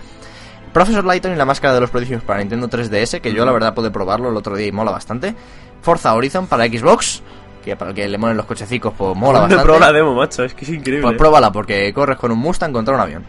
Professor 0.74 1.06
Layton 1.06 1.34
y 1.34 1.36
la 1.36 1.46
máscara 1.46 1.74
de 1.74 1.82
los 1.82 1.90
prodigios 1.90 2.24
para 2.24 2.40
Nintendo 2.40 2.70
3DS, 2.70 3.22
que 3.22 3.34
yo 3.34 3.46
la 3.46 3.52
verdad 3.52 3.74
pude 3.74 3.90
probarlo 3.90 4.30
el 4.30 4.38
otro 4.38 4.56
día 4.56 4.68
y 4.68 4.72
mola 4.72 4.92
bastante. 4.92 5.34
Forza 5.82 6.14
Horizon 6.14 6.48
para 6.48 6.66
Xbox, 6.66 7.22
que 7.68 7.76
para 7.76 7.92
el 7.92 7.96
que 7.96 8.08
le 8.08 8.18
molen 8.18 8.38
los 8.38 8.46
cochecicos, 8.46 8.94
pues 8.98 9.16
mola 9.16 9.42
bastante. 9.42 9.64
probó 9.64 9.80
la 9.80 9.92
demo, 9.92 10.16
macho, 10.16 10.44
es 10.44 10.54
que 10.54 10.66
es 10.66 10.72
increíble. 10.72 11.04
Pues 11.04 11.18
pruébala 11.18 11.52
porque 11.52 11.94
corres 11.94 12.18
con 12.18 12.32
un 12.32 12.40
Mustang 12.40 12.72
contra 12.74 12.96
un 12.96 13.02
avión. 13.02 13.24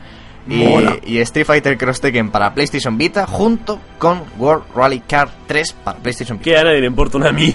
Y, 0.51 0.64
y 1.05 1.18
Street 1.18 1.45
Fighter 1.45 1.76
Cross 1.76 2.01
Tekken 2.01 2.30
para 2.30 2.55
PlayStation 2.55 2.97
Vita 2.97 3.26
junto 3.26 3.78
con 3.99 4.22
World 4.39 4.64
Rally 4.74 5.01
Car 5.01 5.28
3 5.47 5.72
para 5.84 5.99
PlayStation 5.99 6.39
Vita. 6.39 6.51
Que 6.51 6.57
a 6.57 6.64
nadie 6.64 6.80
le 6.80 6.86
importa 6.86 7.18
una. 7.18 7.30
Bueno, 7.32 7.53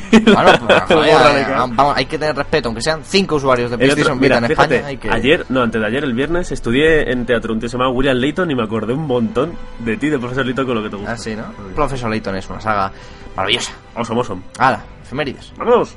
pues, 0.67 0.81
joder, 0.87 1.47
vamos, 1.75 1.97
hay 1.97 2.05
que 2.05 2.19
tener 2.19 2.35
respeto, 2.35 2.67
aunque 2.69 2.83
sean 2.83 2.99
5 3.03 3.35
usuarios 3.35 3.71
de 3.71 3.77
otro- 3.77 3.85
PlayStation 3.87 4.19
mira, 4.19 4.35
Vita 4.35 4.45
en 4.45 4.51
fíjate, 4.55 4.75
España. 4.75 4.87
Hay 4.89 4.97
que... 4.97 5.09
ayer, 5.09 5.45
no, 5.49 5.63
antes 5.63 5.81
de 5.81 5.87
ayer, 5.87 6.03
el 6.03 6.13
viernes, 6.13 6.51
estudié 6.51 7.11
en 7.11 7.25
teatro 7.25 7.51
un 7.53 7.59
tío 7.59 7.67
se 7.67 7.77
llamaba 7.79 7.89
William 7.95 8.17
Layton 8.17 8.51
y 8.51 8.55
me 8.55 8.61
acordé 8.63 8.93
un 8.93 9.07
montón 9.07 9.53
de 9.79 9.97
ti, 9.97 10.09
del 10.09 10.19
profesor 10.19 10.45
Layton, 10.45 10.65
con 10.67 10.75
lo 10.75 10.83
que 10.83 10.89
te 10.91 10.95
gusta. 10.97 11.13
Ah, 11.13 11.17
sí, 11.17 11.35
¿no? 11.35 11.45
Professor 11.73 12.11
Layton 12.11 12.35
es 12.35 12.47
una 12.47 12.61
saga 12.61 12.91
maravillosa. 13.35 13.71
Awesome, 13.95 14.19
awesome. 14.19 14.41
Hala, 14.59 14.83
efemérides. 15.01 15.51
¡Vamos! 15.57 15.95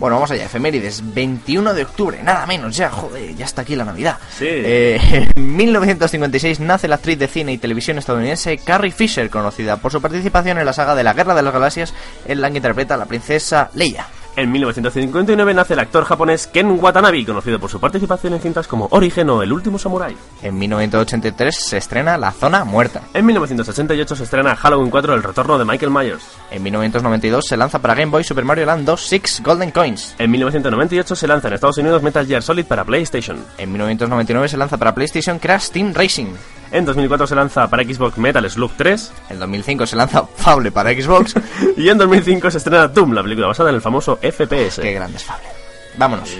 Bueno, 0.00 0.16
vamos 0.16 0.30
allá, 0.30 0.46
efemérides. 0.46 1.02
21 1.12 1.74
de 1.74 1.82
octubre, 1.82 2.22
nada 2.22 2.46
menos 2.46 2.74
ya, 2.74 2.88
joder, 2.88 3.36
ya 3.36 3.44
está 3.44 3.60
aquí 3.60 3.76
la 3.76 3.84
Navidad. 3.84 4.16
Sí. 4.34 4.46
Eh, 4.48 5.28
en 5.36 5.56
1956 5.56 6.58
nace 6.60 6.88
la 6.88 6.94
actriz 6.94 7.18
de 7.18 7.28
cine 7.28 7.52
y 7.52 7.58
televisión 7.58 7.98
estadounidense 7.98 8.56
Carrie 8.56 8.92
Fisher, 8.92 9.28
conocida 9.28 9.76
por 9.76 9.92
su 9.92 10.00
participación 10.00 10.56
en 10.56 10.64
la 10.64 10.72
saga 10.72 10.94
de 10.94 11.04
la 11.04 11.12
Guerra 11.12 11.34
de 11.34 11.42
las 11.42 11.52
Galaxias, 11.52 11.92
en 12.24 12.40
la 12.40 12.50
que 12.50 12.56
interpreta 12.56 12.94
a 12.94 12.96
la 12.96 13.04
princesa 13.04 13.70
Leia. 13.74 14.06
En 14.36 14.52
1959 14.52 15.54
nace 15.54 15.74
el 15.74 15.80
actor 15.80 16.04
japonés 16.04 16.46
Ken 16.46 16.78
Watanabe, 16.80 17.26
conocido 17.26 17.58
por 17.58 17.70
su 17.70 17.80
participación 17.80 18.34
en 18.34 18.40
cintas 18.40 18.66
como 18.66 18.88
Origen 18.90 19.28
o 19.30 19.42
El 19.42 19.52
último 19.52 19.78
Samurai. 19.78 20.16
En 20.42 20.58
1983 20.58 21.54
se 21.54 21.76
estrena 21.76 22.16
La 22.16 22.32
Zona 22.32 22.64
Muerta. 22.64 23.02
En 23.12 23.26
1988 23.26 24.16
se 24.16 24.24
estrena 24.24 24.56
Halloween 24.56 24.90
4 24.90 25.14
El 25.14 25.22
retorno 25.22 25.58
de 25.58 25.64
Michael 25.64 25.90
Myers. 25.90 26.24
En 26.50 26.62
1992 26.62 27.46
se 27.46 27.56
lanza 27.56 27.80
para 27.80 27.94
Game 27.94 28.10
Boy 28.10 28.24
Super 28.24 28.44
Mario 28.44 28.66
Land 28.66 28.86
2 28.86 29.00
Six 29.00 29.42
Golden 29.42 29.70
Coins. 29.72 30.14
En 30.18 30.30
1998 30.30 31.16
se 31.16 31.26
lanza 31.26 31.48
en 31.48 31.54
Estados 31.54 31.78
Unidos 31.78 32.02
Metal 32.02 32.26
Gear 32.26 32.42
Solid 32.42 32.64
para 32.64 32.84
PlayStation. 32.84 33.44
En 33.58 33.72
1999 33.72 34.48
se 34.48 34.56
lanza 34.56 34.76
para 34.76 34.94
PlayStation 34.94 35.38
Crash 35.38 35.70
Team 35.70 35.92
Racing. 35.92 36.28
En 36.72 36.84
2004 36.84 37.26
se 37.26 37.34
lanza 37.34 37.68
para 37.68 37.82
Xbox 37.82 38.16
Metal 38.18 38.48
Slug 38.48 38.72
3. 38.76 39.12
En 39.30 39.38
2005 39.40 39.86
se 39.86 39.96
lanza 39.96 40.24
Fable 40.36 40.70
para 40.70 40.90
Xbox. 40.90 41.34
Y 41.76 41.88
en 41.88 41.98
2005 41.98 42.50
se 42.50 42.58
estrena 42.58 42.88
Doom, 42.88 43.12
la 43.12 43.22
película 43.22 43.46
basada 43.46 43.70
en 43.70 43.76
el 43.76 43.80
famoso 43.80 44.16
FPS. 44.16 44.80
Qué 44.80 44.92
grande 44.92 45.16
es 45.16 45.24
Fable. 45.24 45.48
Vámonos. 45.96 46.36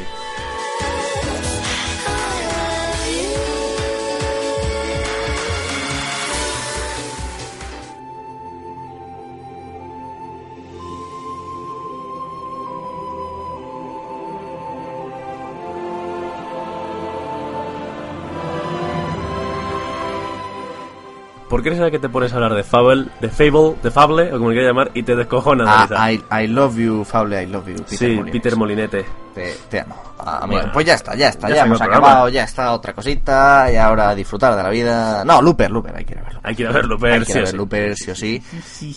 ¿Por 21.50 21.64
qué 21.64 21.70
eres 21.70 21.80
la 21.80 21.90
que 21.90 21.98
te 21.98 22.08
pones 22.08 22.32
a 22.32 22.36
hablar 22.36 22.54
de 22.54 22.62
Fable, 22.62 23.06
de 23.20 23.28
Fable, 23.28 23.74
de 23.82 23.90
Fable, 23.90 24.32
o 24.32 24.38
como 24.38 24.50
le 24.50 24.54
quieras 24.54 24.70
llamar, 24.70 24.92
y 24.94 25.02
te 25.02 25.16
descojonas? 25.16 25.90
Ah, 25.90 26.12
I, 26.12 26.22
I 26.30 26.46
love 26.46 26.76
you, 26.76 27.04
Fable, 27.04 27.42
I 27.42 27.46
love 27.46 27.66
you. 27.66 27.74
Peter 27.74 27.98
sí. 27.98 28.20
Peter 28.30 28.56
Molinete. 28.56 29.04
Te, 29.40 29.56
te 29.70 29.80
amo. 29.80 29.96
Ah, 30.18 30.40
amigo, 30.42 30.58
Bueno. 30.60 30.72
pues 30.74 30.86
ya 30.86 30.94
está, 30.94 31.14
ya 31.14 31.28
está, 31.28 31.48
Ya 31.48 31.64
hemos 31.64 31.80
acabado, 31.80 32.00
programa. 32.00 32.30
ya 32.30 32.44
está 32.44 32.72
otra 32.72 32.92
cosita, 32.92 33.68
y 33.72 33.76
ahora 33.76 34.10
a 34.10 34.14
disfrutar 34.14 34.54
de 34.54 34.62
la 34.62 34.68
vida. 34.68 35.24
No, 35.24 35.40
Looper, 35.40 35.70
Looper, 35.70 35.96
hay 35.96 36.04
que 36.04 36.12
ir 36.12 36.18
a 36.18 36.22
verlo. 36.22 36.40
Hay 36.42 36.54
que 36.54 36.62
ir 36.62 36.68
a 36.68 36.70
Hay 36.72 36.84
que 37.24 37.32
ir 37.32 37.38
ver 37.38 37.46
sí. 37.48 37.56
Looper, 37.56 37.96
sí 37.96 38.10
o 38.10 38.14
sí. 38.14 38.42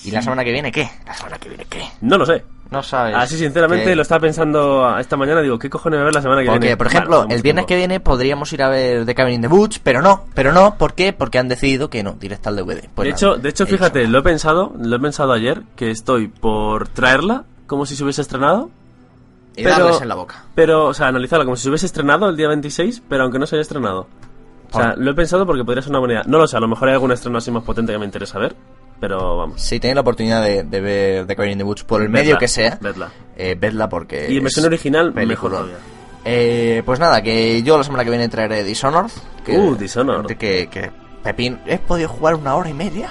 ¿Y 0.04 0.12
la 0.12 0.22
semana 0.22 0.44
que 0.44 0.52
viene 0.52 0.72
qué? 0.72 0.89
La 1.06 1.14
semana 1.14 1.38
que 1.38 1.48
viene 1.50 1.66
qué? 1.70 1.82
No 2.02 2.18
lo 2.18 2.26
sé. 2.26 2.44
No 2.72 2.82
sabes. 2.82 3.16
Así 3.16 3.38
sinceramente 3.38 3.96
lo 3.96 4.02
estaba 4.02 4.22
pensando 4.22 4.98
esta 4.98 5.16
mañana, 5.16 5.41
digo, 5.41 5.60
¿qué 5.60 5.70
cojones 5.70 5.98
voy 5.98 6.02
a 6.02 6.06
ver 6.06 6.16
la 6.16 6.22
semana 6.24 6.41
que 6.41 6.48
Porque, 6.48 6.60
viene? 6.60 6.78
por 6.78 6.88
ejemplo, 6.88 7.26
el 7.30 7.41
viernes 7.44 7.66
que 7.68 7.76
viene 7.76 8.00
podríamos 8.00 8.52
ir 8.52 8.64
a 8.64 8.70
ver 8.70 9.06
The 9.06 9.14
Cabin 9.14 9.36
in 9.36 9.41
the 9.41 9.48
Woods, 9.48 9.80
pero 9.80 10.02
no, 10.02 10.26
pero 10.34 10.52
no, 10.52 10.76
¿por 10.76 10.94
qué? 10.96 11.14
Porque 11.14 11.38
han 11.38 11.48
decidido 11.48 11.89
que 11.91 12.02
no, 12.02 12.14
directo 12.14 12.50
al 12.50 12.56
DVD. 12.56 12.89
Pues 12.96 13.06
de 13.06 13.12
nada, 13.12 13.16
hecho, 13.16 13.36
de 13.36 13.50
hecho, 13.50 13.68
fíjate, 13.68 14.08
lo 14.08 14.20
he 14.20 14.24
pensado, 14.24 14.74
lo 14.80 14.96
he 14.96 15.00
pensado 15.00 15.34
ayer, 15.34 15.62
que 15.76 15.91
estoy 15.91 16.28
por 16.30 16.88
traerla 16.88 17.44
como 17.68 17.86
si 17.86 17.96
se 17.96 18.04
hubiese 18.04 18.22
estrenado. 18.24 18.72
Y 19.56 19.64
pero- 19.64 19.78
darles 19.86 20.01
en 20.01 20.08
la 20.10 20.16
boca. 20.16 20.43
Pero, 20.56 20.86
o 20.88 20.93
sea, 20.93 21.08
analizarla 21.08 21.45
como 21.45 21.56
si 21.56 21.64
se 21.64 21.70
hubiese 21.70 21.86
estrenado 21.86 22.28
el 22.30 22.36
día 22.38 22.47
26, 22.47 23.04
pero 23.08 23.24
aunque 23.24 23.39
no 23.39 23.45
se 23.45 23.56
haya 23.56 23.62
estrenado. 23.62 24.08
O 24.72 24.76
sea, 24.78 24.95
lo 24.97 25.12
he 25.12 25.14
pensado 25.14 25.45
porque 25.45 25.64
podría 25.64 25.84
ser 25.84 25.91
una 25.91 25.99
buena 25.99 26.14
idea. 26.16 26.24
No 26.26 26.39
lo 26.39 26.47
sé, 26.47 26.58
a 26.58 26.60
lo 26.60 26.68
mejor 26.68 26.88
hay 26.88 26.95
algún 26.95 27.12
estreno 27.12 27.38
así 27.38 27.51
más 27.51 27.62
potente 27.64 27.91
que 27.93 27.99
me 27.99 28.06
interesa 28.06 28.39
ver, 28.39 28.56
pero 28.99 29.38
vamos. 29.38 29.62
Si 29.62 29.80
tenéis 29.80 29.93
la 29.95 30.01
oportunidad 30.01 30.43
de, 30.43 30.64
de 30.64 30.82
ver 30.82 31.28
The 31.28 31.36
Cabin 31.36 31.51
in 31.51 31.58
the 31.60 31.64
Woods 31.64 31.84
por 31.84 32.01
el 32.01 32.08
Vedla, 32.08 32.24
medio 32.24 32.38
que 32.39 32.47
sea, 32.47 32.80
vedla. 32.82 33.12
eh, 33.38 33.56
vedla 33.60 33.88
porque. 33.88 34.32
Y 34.32 34.38
en 34.38 34.43
versión 34.43 34.66
original, 34.66 35.14
mejor 35.14 35.22
película. 35.28 35.56
todavía. 35.58 35.76
Eh, 36.26 36.82
pues 36.86 36.99
nada, 36.99 37.22
que 37.22 37.62
yo 37.62 37.78
la 37.78 37.84
semana 37.84 38.04
que 38.04 38.10
viene 38.10 38.30
traeré 38.30 38.64
Dishonored. 38.64 39.12
Que, 39.45 39.58
Uh, 39.60 39.76
Dishonored. 39.76 40.38
Que, 40.38 40.68
que 40.72 40.89
Pepín, 41.22 41.60
he 41.68 41.78
podido 41.78 42.10
jugar 42.10 42.34
una 42.34 42.56
hora 42.56 42.70
y 42.70 42.74
media. 42.74 43.10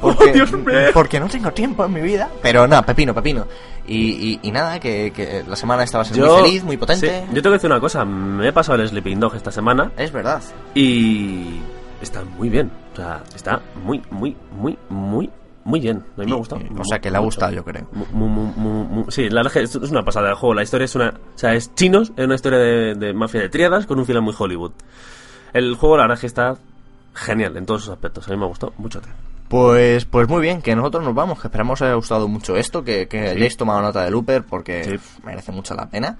Porque, 0.00 0.30
¡Oh, 0.30 0.32
Dios 0.32 0.50
porque 0.94 1.20
no 1.20 1.28
tengo 1.28 1.50
tiempo 1.52 1.84
en 1.84 1.92
mi 1.92 2.00
vida. 2.00 2.28
Pero 2.42 2.66
nada, 2.66 2.82
Pepino, 2.86 3.14
Pepino. 3.14 3.46
Y, 3.86 3.96
y, 3.96 4.40
y 4.42 4.50
nada, 4.50 4.78
que, 4.80 5.12
que 5.14 5.44
la 5.46 5.56
semana 5.56 5.82
esta 5.82 5.98
va 5.98 6.02
a 6.02 6.04
ser 6.04 6.18
muy 6.18 6.42
feliz, 6.42 6.64
muy 6.64 6.76
potente. 6.76 7.06
sí, 7.08 7.26
yo 7.34 7.42
tengo 7.42 7.50
que 7.54 7.58
decir 7.58 7.70
una 7.70 7.80
cosa, 7.80 8.04
me 8.04 8.48
he 8.48 8.52
pasado 8.52 8.80
el 8.80 8.88
Sleeping 8.88 9.18
Dog 9.20 9.34
esta 9.34 9.50
semana 9.50 9.90
Es 9.96 10.12
verdad. 10.12 10.42
y 10.74 11.60
está 12.00 12.22
muy 12.24 12.48
bien. 12.48 12.70
O 12.92 12.96
sea, 12.96 13.22
está 13.34 13.60
muy, 13.84 14.00
muy, 14.10 14.36
muy, 14.56 14.78
muy, 14.88 15.28
muy 15.64 15.80
bien. 15.80 15.98
A 16.16 16.20
mí 16.20 16.26
me 16.26 16.32
ha 16.32 16.36
gustado. 16.36 16.62
O 16.78 16.84
sea, 16.84 16.98
que 17.00 17.10
le 17.10 17.16
ha 17.16 17.20
gustado, 17.20 17.52
yo 17.52 17.64
creo. 17.64 17.86
Mu- 17.92 18.06
mu- 18.12 18.28
mu- 18.28 18.52
mu- 18.56 18.84
mu- 18.84 19.10
sí, 19.10 19.28
la 19.28 19.42
verdad 19.42 19.58
es 19.62 19.74
una 19.76 20.04
pasada 20.04 20.28
del 20.28 20.36
juego. 20.36 20.54
La 20.54 20.62
historia 20.62 20.84
es 20.86 20.94
una. 20.94 21.08
O 21.34 21.38
sea, 21.38 21.54
es 21.54 21.74
chinos, 21.74 22.12
es 22.16 22.24
una 22.24 22.34
historia 22.36 22.58
de, 22.58 22.94
de 22.94 23.12
mafia 23.12 23.40
de 23.42 23.48
triadas 23.48 23.86
con 23.86 23.98
un 23.98 24.06
final 24.06 24.22
muy 24.22 24.34
Hollywood. 24.38 24.72
El 25.52 25.74
juego, 25.74 25.96
la 25.96 26.04
verdad 26.04 26.14
es 26.14 26.20
que 26.20 26.26
está 26.28 26.56
genial 27.14 27.56
en 27.56 27.66
todos 27.66 27.82
sus 27.82 27.92
aspectos. 27.92 28.26
A 28.28 28.30
mí 28.30 28.36
me 28.36 28.46
gustó 28.46 28.72
mucho. 28.78 29.00
Pues, 29.50 30.04
pues 30.04 30.28
muy 30.28 30.40
bien, 30.40 30.62
que 30.62 30.76
nosotros 30.76 31.02
nos 31.04 31.12
vamos, 31.12 31.40
que 31.40 31.48
esperamos 31.48 31.80
os 31.80 31.86
haya 31.86 31.94
gustado 31.94 32.28
mucho 32.28 32.56
esto, 32.56 32.84
que, 32.84 33.08
que 33.08 33.30
hayáis 33.30 33.56
tomado 33.56 33.82
nota 33.82 34.04
de 34.04 34.10
Looper, 34.12 34.44
porque 34.44 34.84
Sí. 34.84 35.18
merece 35.24 35.50
mucho 35.50 35.74
la 35.74 35.90
pena. 35.90 36.16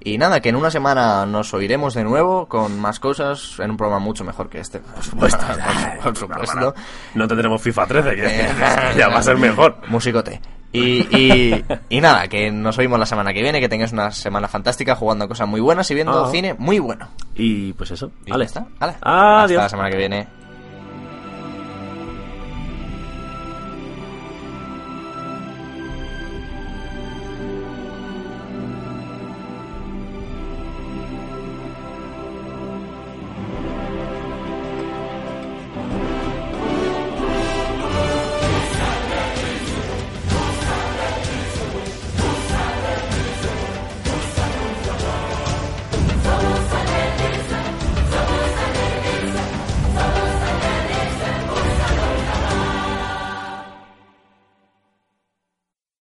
Y 0.00 0.16
nada, 0.16 0.38
que 0.40 0.50
en 0.50 0.54
una 0.54 0.70
semana 0.70 1.26
nos 1.26 1.52
oiremos 1.54 1.94
de 1.94 2.04
nuevo 2.04 2.46
con 2.46 2.78
más 2.80 3.00
cosas, 3.00 3.56
en 3.58 3.72
un 3.72 3.76
programa 3.76 3.98
mucho 3.98 4.22
mejor 4.22 4.48
que 4.48 4.60
este, 4.60 4.78
por 4.78 5.02
supuesto. 5.02 5.44
por, 6.04 6.16
supuesto. 6.16 6.72
No 7.14 7.26
tendremos 7.26 7.60
FIFA 7.60 7.86
13, 7.88 8.14
que 8.14 8.24
Eh, 8.26 8.48
ya 8.96 9.08
va 9.08 9.18
a 9.18 9.22
ser 9.24 9.36
mejor. 9.38 9.78
Musicote. 9.88 10.40
Y, 10.70 11.00
y, 11.16 11.64
y 11.88 12.00
nada, 12.00 12.28
que 12.28 12.52
nos 12.52 12.78
oímos 12.78 13.00
la 13.00 13.06
semana 13.06 13.32
que 13.32 13.42
viene, 13.42 13.58
que 13.58 13.68
tengáis 13.68 13.90
una 13.92 14.12
semana 14.12 14.46
fantástica 14.46 14.94
jugando 14.94 15.26
cosas 15.26 15.48
muy 15.48 15.60
buenas 15.60 15.90
y 15.90 15.94
viendo 15.94 16.26
Ah. 16.26 16.30
cine 16.30 16.54
muy 16.56 16.78
bueno. 16.78 17.08
Y 17.34 17.72
pues 17.72 17.90
eso. 17.90 18.12
Y 18.24 18.30
Vale. 18.30 18.44
está. 18.44 18.66
Vale. 18.78 18.92
Hasta 19.00 19.42
Adiós. 19.42 19.62
la 19.64 19.68
semana 19.68 19.90
que 19.90 19.96
viene. 19.96 20.28